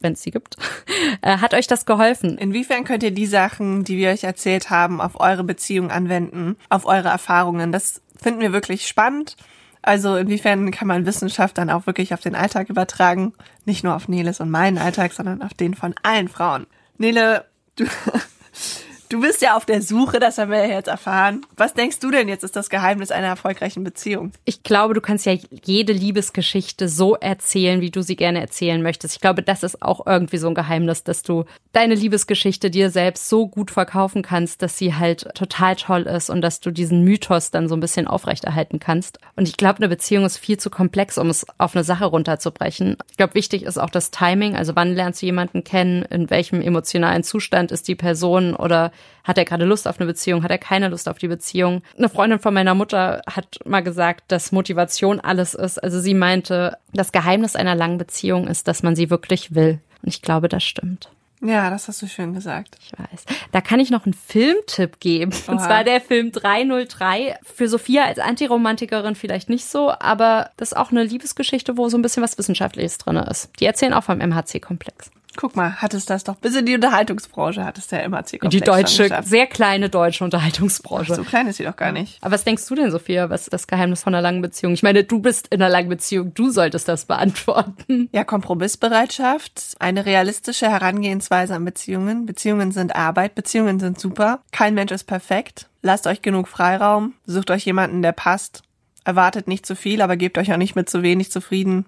wenn 0.00 0.12
es 0.12 0.22
sie 0.22 0.30
gibt, 0.30 0.56
äh, 1.22 1.38
hat 1.38 1.54
euch 1.54 1.66
das 1.66 1.86
geholfen? 1.86 2.38
Inwiefern 2.38 2.84
könnt 2.84 3.02
ihr 3.02 3.10
die 3.10 3.26
Sachen, 3.26 3.84
die 3.84 3.96
wir 3.96 4.10
euch 4.10 4.24
erzählt 4.24 4.70
haben, 4.70 5.00
auf 5.00 5.20
eure 5.20 5.44
Beziehung 5.44 5.90
anwenden, 5.90 6.56
auf 6.70 6.86
eure 6.86 7.08
Erfahrungen? 7.08 7.72
Das 7.72 8.00
finden 8.16 8.40
wir 8.40 8.52
wirklich 8.52 8.86
spannend. 8.86 9.36
Also 9.82 10.16
inwiefern 10.16 10.70
kann 10.70 10.86
man 10.86 11.06
Wissenschaft 11.06 11.58
dann 11.58 11.68
auch 11.68 11.86
wirklich 11.86 12.14
auf 12.14 12.20
den 12.20 12.36
Alltag 12.36 12.70
übertragen? 12.70 13.34
Nicht 13.64 13.82
nur 13.82 13.96
auf 13.96 14.06
Neles 14.06 14.38
und 14.38 14.50
meinen 14.50 14.78
Alltag, 14.78 15.12
sondern 15.12 15.42
auf 15.42 15.52
den 15.52 15.74
von 15.74 15.94
allen 16.04 16.28
Frauen. 16.28 16.66
Nele, 16.96 17.44
du, 17.74 17.84
du 19.12 19.20
bist 19.20 19.42
ja 19.42 19.56
auf 19.56 19.66
der 19.66 19.82
Suche, 19.82 20.18
das 20.20 20.38
haben 20.38 20.50
wir 20.50 20.66
ja 20.66 20.74
jetzt 20.74 20.88
erfahren. 20.88 21.44
Was 21.56 21.74
denkst 21.74 21.98
du 21.98 22.10
denn 22.10 22.28
jetzt 22.28 22.44
ist 22.44 22.56
das 22.56 22.70
Geheimnis 22.70 23.10
einer 23.10 23.26
erfolgreichen 23.26 23.84
Beziehung? 23.84 24.32
Ich 24.44 24.62
glaube, 24.62 24.94
du 24.94 25.00
kannst 25.00 25.26
ja 25.26 25.36
jede 25.64 25.92
Liebesgeschichte 25.92 26.88
so 26.88 27.16
erzählen, 27.16 27.80
wie 27.82 27.90
du 27.90 28.02
sie 28.02 28.16
gerne 28.16 28.40
erzählen 28.40 28.82
möchtest. 28.82 29.16
Ich 29.16 29.20
glaube, 29.20 29.42
das 29.42 29.62
ist 29.62 29.82
auch 29.82 30.06
irgendwie 30.06 30.38
so 30.38 30.48
ein 30.48 30.54
Geheimnis, 30.54 31.04
dass 31.04 31.22
du 31.22 31.44
deine 31.72 31.94
Liebesgeschichte 31.94 32.70
dir 32.70 32.90
selbst 32.90 33.28
so 33.28 33.48
gut 33.48 33.70
verkaufen 33.70 34.22
kannst, 34.22 34.62
dass 34.62 34.78
sie 34.78 34.94
halt 34.94 35.28
total 35.34 35.76
toll 35.76 36.02
ist 36.02 36.30
und 36.30 36.40
dass 36.40 36.60
du 36.60 36.70
diesen 36.70 37.04
Mythos 37.04 37.50
dann 37.50 37.68
so 37.68 37.76
ein 37.76 37.80
bisschen 37.80 38.06
aufrechterhalten 38.06 38.80
kannst. 38.80 39.18
Und 39.36 39.46
ich 39.46 39.56
glaube, 39.58 39.78
eine 39.78 39.88
Beziehung 39.88 40.24
ist 40.24 40.38
viel 40.38 40.58
zu 40.58 40.70
komplex, 40.70 41.18
um 41.18 41.28
es 41.28 41.46
auf 41.58 41.74
eine 41.74 41.84
Sache 41.84 42.06
runterzubrechen. 42.06 42.96
Ich 43.10 43.18
glaube, 43.18 43.34
wichtig 43.34 43.64
ist 43.64 43.78
auch 43.78 43.90
das 43.90 44.10
Timing. 44.10 44.56
Also 44.56 44.74
wann 44.74 44.94
lernst 44.94 45.20
du 45.20 45.26
jemanden 45.26 45.64
kennen? 45.64 46.02
In 46.02 46.30
welchem 46.30 46.62
emotionalen 46.62 47.24
Zustand 47.24 47.72
ist 47.72 47.88
die 47.88 47.94
Person? 47.94 48.54
Oder 48.54 48.92
hat 49.24 49.38
er 49.38 49.44
gerade 49.44 49.64
Lust 49.64 49.86
auf 49.86 49.98
eine 50.00 50.06
Beziehung, 50.06 50.42
hat 50.42 50.50
er 50.50 50.58
keine 50.58 50.88
Lust 50.88 51.08
auf 51.08 51.18
die 51.18 51.28
Beziehung. 51.28 51.82
Eine 51.96 52.08
Freundin 52.08 52.38
von 52.38 52.54
meiner 52.54 52.74
Mutter 52.74 53.22
hat 53.26 53.58
mal 53.64 53.82
gesagt, 53.82 54.24
dass 54.28 54.52
Motivation 54.52 55.20
alles 55.20 55.54
ist. 55.54 55.82
Also 55.82 56.00
sie 56.00 56.14
meinte, 56.14 56.76
das 56.92 57.12
Geheimnis 57.12 57.56
einer 57.56 57.74
langen 57.74 57.98
Beziehung 57.98 58.48
ist, 58.48 58.68
dass 58.68 58.82
man 58.82 58.96
sie 58.96 59.10
wirklich 59.10 59.54
will. 59.54 59.80
Und 60.02 60.08
ich 60.08 60.22
glaube, 60.22 60.48
das 60.48 60.64
stimmt. 60.64 61.08
Ja, 61.44 61.70
das 61.70 61.88
hast 61.88 62.00
du 62.00 62.06
schön 62.06 62.34
gesagt. 62.34 62.76
Ich 62.80 62.92
weiß. 62.92 63.24
Da 63.50 63.60
kann 63.60 63.80
ich 63.80 63.90
noch 63.90 64.06
einen 64.06 64.14
Filmtipp 64.14 65.00
geben. 65.00 65.32
Und 65.48 65.58
Oha. 65.58 65.66
zwar 65.66 65.84
der 65.84 66.00
Film 66.00 66.30
303. 66.30 67.36
Für 67.42 67.68
Sophia 67.68 68.04
als 68.04 68.20
Antiromantikerin 68.20 69.16
vielleicht 69.16 69.48
nicht 69.48 69.64
so, 69.64 69.90
aber 69.90 70.50
das 70.56 70.70
ist 70.70 70.78
auch 70.78 70.92
eine 70.92 71.02
Liebesgeschichte, 71.02 71.76
wo 71.76 71.88
so 71.88 71.98
ein 71.98 72.02
bisschen 72.02 72.22
was 72.22 72.38
Wissenschaftliches 72.38 72.98
drin 72.98 73.16
ist. 73.16 73.50
Die 73.58 73.66
erzählen 73.66 73.92
auch 73.92 74.04
vom 74.04 74.18
MHC-Komplex. 74.18 75.10
Guck 75.36 75.56
mal, 75.56 75.76
hattest 75.76 76.10
das 76.10 76.24
doch 76.24 76.36
bis 76.36 76.54
in 76.56 76.66
die 76.66 76.74
Unterhaltungsbranche, 76.74 77.64
hattest 77.64 77.90
du 77.90 77.96
ja 77.96 78.02
immer 78.02 78.24
c 78.24 78.38
Die 78.38 78.60
deutsche, 78.60 79.08
sehr 79.22 79.46
kleine 79.46 79.88
deutsche 79.88 80.24
Unterhaltungsbranche. 80.24 81.14
So 81.14 81.24
klein 81.24 81.46
ist 81.46 81.56
sie 81.56 81.64
doch 81.64 81.76
gar 81.76 81.92
nicht. 81.92 82.18
Aber 82.20 82.34
was 82.34 82.44
denkst 82.44 82.66
du 82.66 82.74
denn, 82.74 82.90
Sophia, 82.90 83.30
was 83.30 83.42
ist 83.42 83.52
das 83.52 83.66
Geheimnis 83.66 84.02
von 84.02 84.14
einer 84.14 84.22
langen 84.22 84.42
Beziehung? 84.42 84.74
Ich 84.74 84.82
meine, 84.82 85.04
du 85.04 85.20
bist 85.20 85.48
in 85.48 85.62
einer 85.62 85.70
langen 85.70 85.88
Beziehung, 85.88 86.34
du 86.34 86.50
solltest 86.50 86.88
das 86.88 87.06
beantworten. 87.06 88.08
Ja, 88.12 88.24
Kompromissbereitschaft, 88.24 89.76
eine 89.78 90.04
realistische 90.06 90.70
Herangehensweise 90.70 91.54
an 91.54 91.64
Beziehungen. 91.64 92.26
Beziehungen 92.26 92.72
sind 92.72 92.94
Arbeit, 92.94 93.34
Beziehungen 93.34 93.80
sind 93.80 93.98
super. 93.98 94.40
Kein 94.52 94.74
Mensch 94.74 94.92
ist 94.92 95.04
perfekt. 95.04 95.68
Lasst 95.82 96.06
euch 96.06 96.22
genug 96.22 96.48
Freiraum, 96.48 97.14
sucht 97.26 97.50
euch 97.50 97.64
jemanden, 97.64 98.02
der 98.02 98.12
passt. 98.12 98.62
Erwartet 99.04 99.48
nicht 99.48 99.66
zu 99.66 99.74
viel, 99.74 100.00
aber 100.00 100.16
gebt 100.16 100.38
euch 100.38 100.52
auch 100.52 100.58
nicht 100.58 100.76
mit 100.76 100.88
zu 100.88 101.02
wenig 101.02 101.32
zufrieden. 101.32 101.86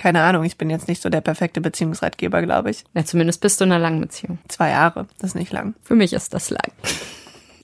Keine 0.00 0.22
Ahnung, 0.22 0.44
ich 0.44 0.56
bin 0.56 0.70
jetzt 0.70 0.88
nicht 0.88 1.02
so 1.02 1.10
der 1.10 1.20
perfekte 1.20 1.60
Beziehungsratgeber, 1.60 2.40
glaube 2.40 2.70
ich. 2.70 2.84
Ja, 2.94 3.04
zumindest 3.04 3.42
bist 3.42 3.60
du 3.60 3.66
in 3.66 3.72
einer 3.72 3.82
langen 3.82 4.00
Beziehung. 4.00 4.38
Zwei 4.48 4.70
Jahre, 4.70 5.06
das 5.18 5.32
ist 5.32 5.34
nicht 5.34 5.52
lang. 5.52 5.74
Für 5.82 5.94
mich 5.94 6.14
ist 6.14 6.32
das 6.32 6.48
lang. 6.48 6.72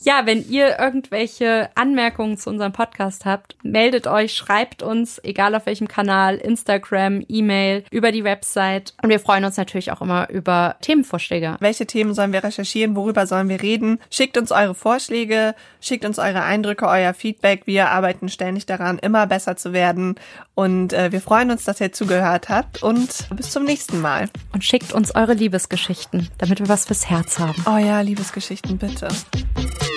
Ja, 0.07 0.25
wenn 0.25 0.49
ihr 0.49 0.79
irgendwelche 0.79 1.69
Anmerkungen 1.75 2.39
zu 2.39 2.49
unserem 2.49 2.71
Podcast 2.71 3.25
habt, 3.25 3.57
meldet 3.65 4.07
euch, 4.07 4.35
schreibt 4.35 4.85
uns, 4.85 5.21
egal 5.25 5.57
auf 5.57 5.67
welchem 5.67 5.89
Kanal, 5.89 6.37
Instagram, 6.37 7.25
E-Mail, 7.27 7.83
über 7.91 8.13
die 8.13 8.23
Website. 8.23 8.95
Und 9.03 9.11
wir 9.11 9.19
freuen 9.19 9.45
uns 9.45 9.57
natürlich 9.57 9.91
auch 9.91 10.01
immer 10.01 10.31
über 10.31 10.77
Themenvorschläge. 10.81 11.57
Welche 11.59 11.87
Themen 11.87 12.15
sollen 12.15 12.33
wir 12.33 12.45
recherchieren? 12.45 12.95
Worüber 12.95 13.27
sollen 13.27 13.49
wir 13.49 13.61
reden? 13.61 13.99
Schickt 14.09 14.39
uns 14.39 14.53
eure 14.53 14.77
Vorschläge, 14.77 15.57
schickt 15.81 16.05
uns 16.05 16.21
eure 16.21 16.45
Eindrücke, 16.45 16.87
euer 16.87 17.13
Feedback. 17.13 17.63
Wir 17.67 17.91
arbeiten 17.91 18.29
ständig 18.29 18.65
daran, 18.65 19.01
immer 19.01 19.27
besser 19.27 19.57
zu 19.57 19.73
werden. 19.73 20.15
Und 20.55 20.93
äh, 20.93 21.11
wir 21.11 21.21
freuen 21.21 21.51
uns, 21.51 21.65
dass 21.65 21.81
ihr 21.81 21.91
zugehört 21.91 22.49
habt. 22.49 22.81
Und 22.81 23.27
bis 23.35 23.51
zum 23.51 23.65
nächsten 23.65 24.01
Mal. 24.01 24.29
Und 24.53 24.63
schickt 24.63 24.93
uns 24.93 25.17
eure 25.17 25.35
Liebesgeschichten, 25.35 26.29
damit 26.39 26.61
wir 26.61 26.69
was 26.69 26.85
fürs 26.85 27.11
Herz 27.11 27.41
haben. 27.41 27.61
Oh 27.69 27.77
ja, 27.77 28.03
Liebesgeschichten, 28.03 28.79
bitte. 28.79 29.09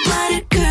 What 0.05 0.31
a 0.33 0.41
girl. 0.49 0.68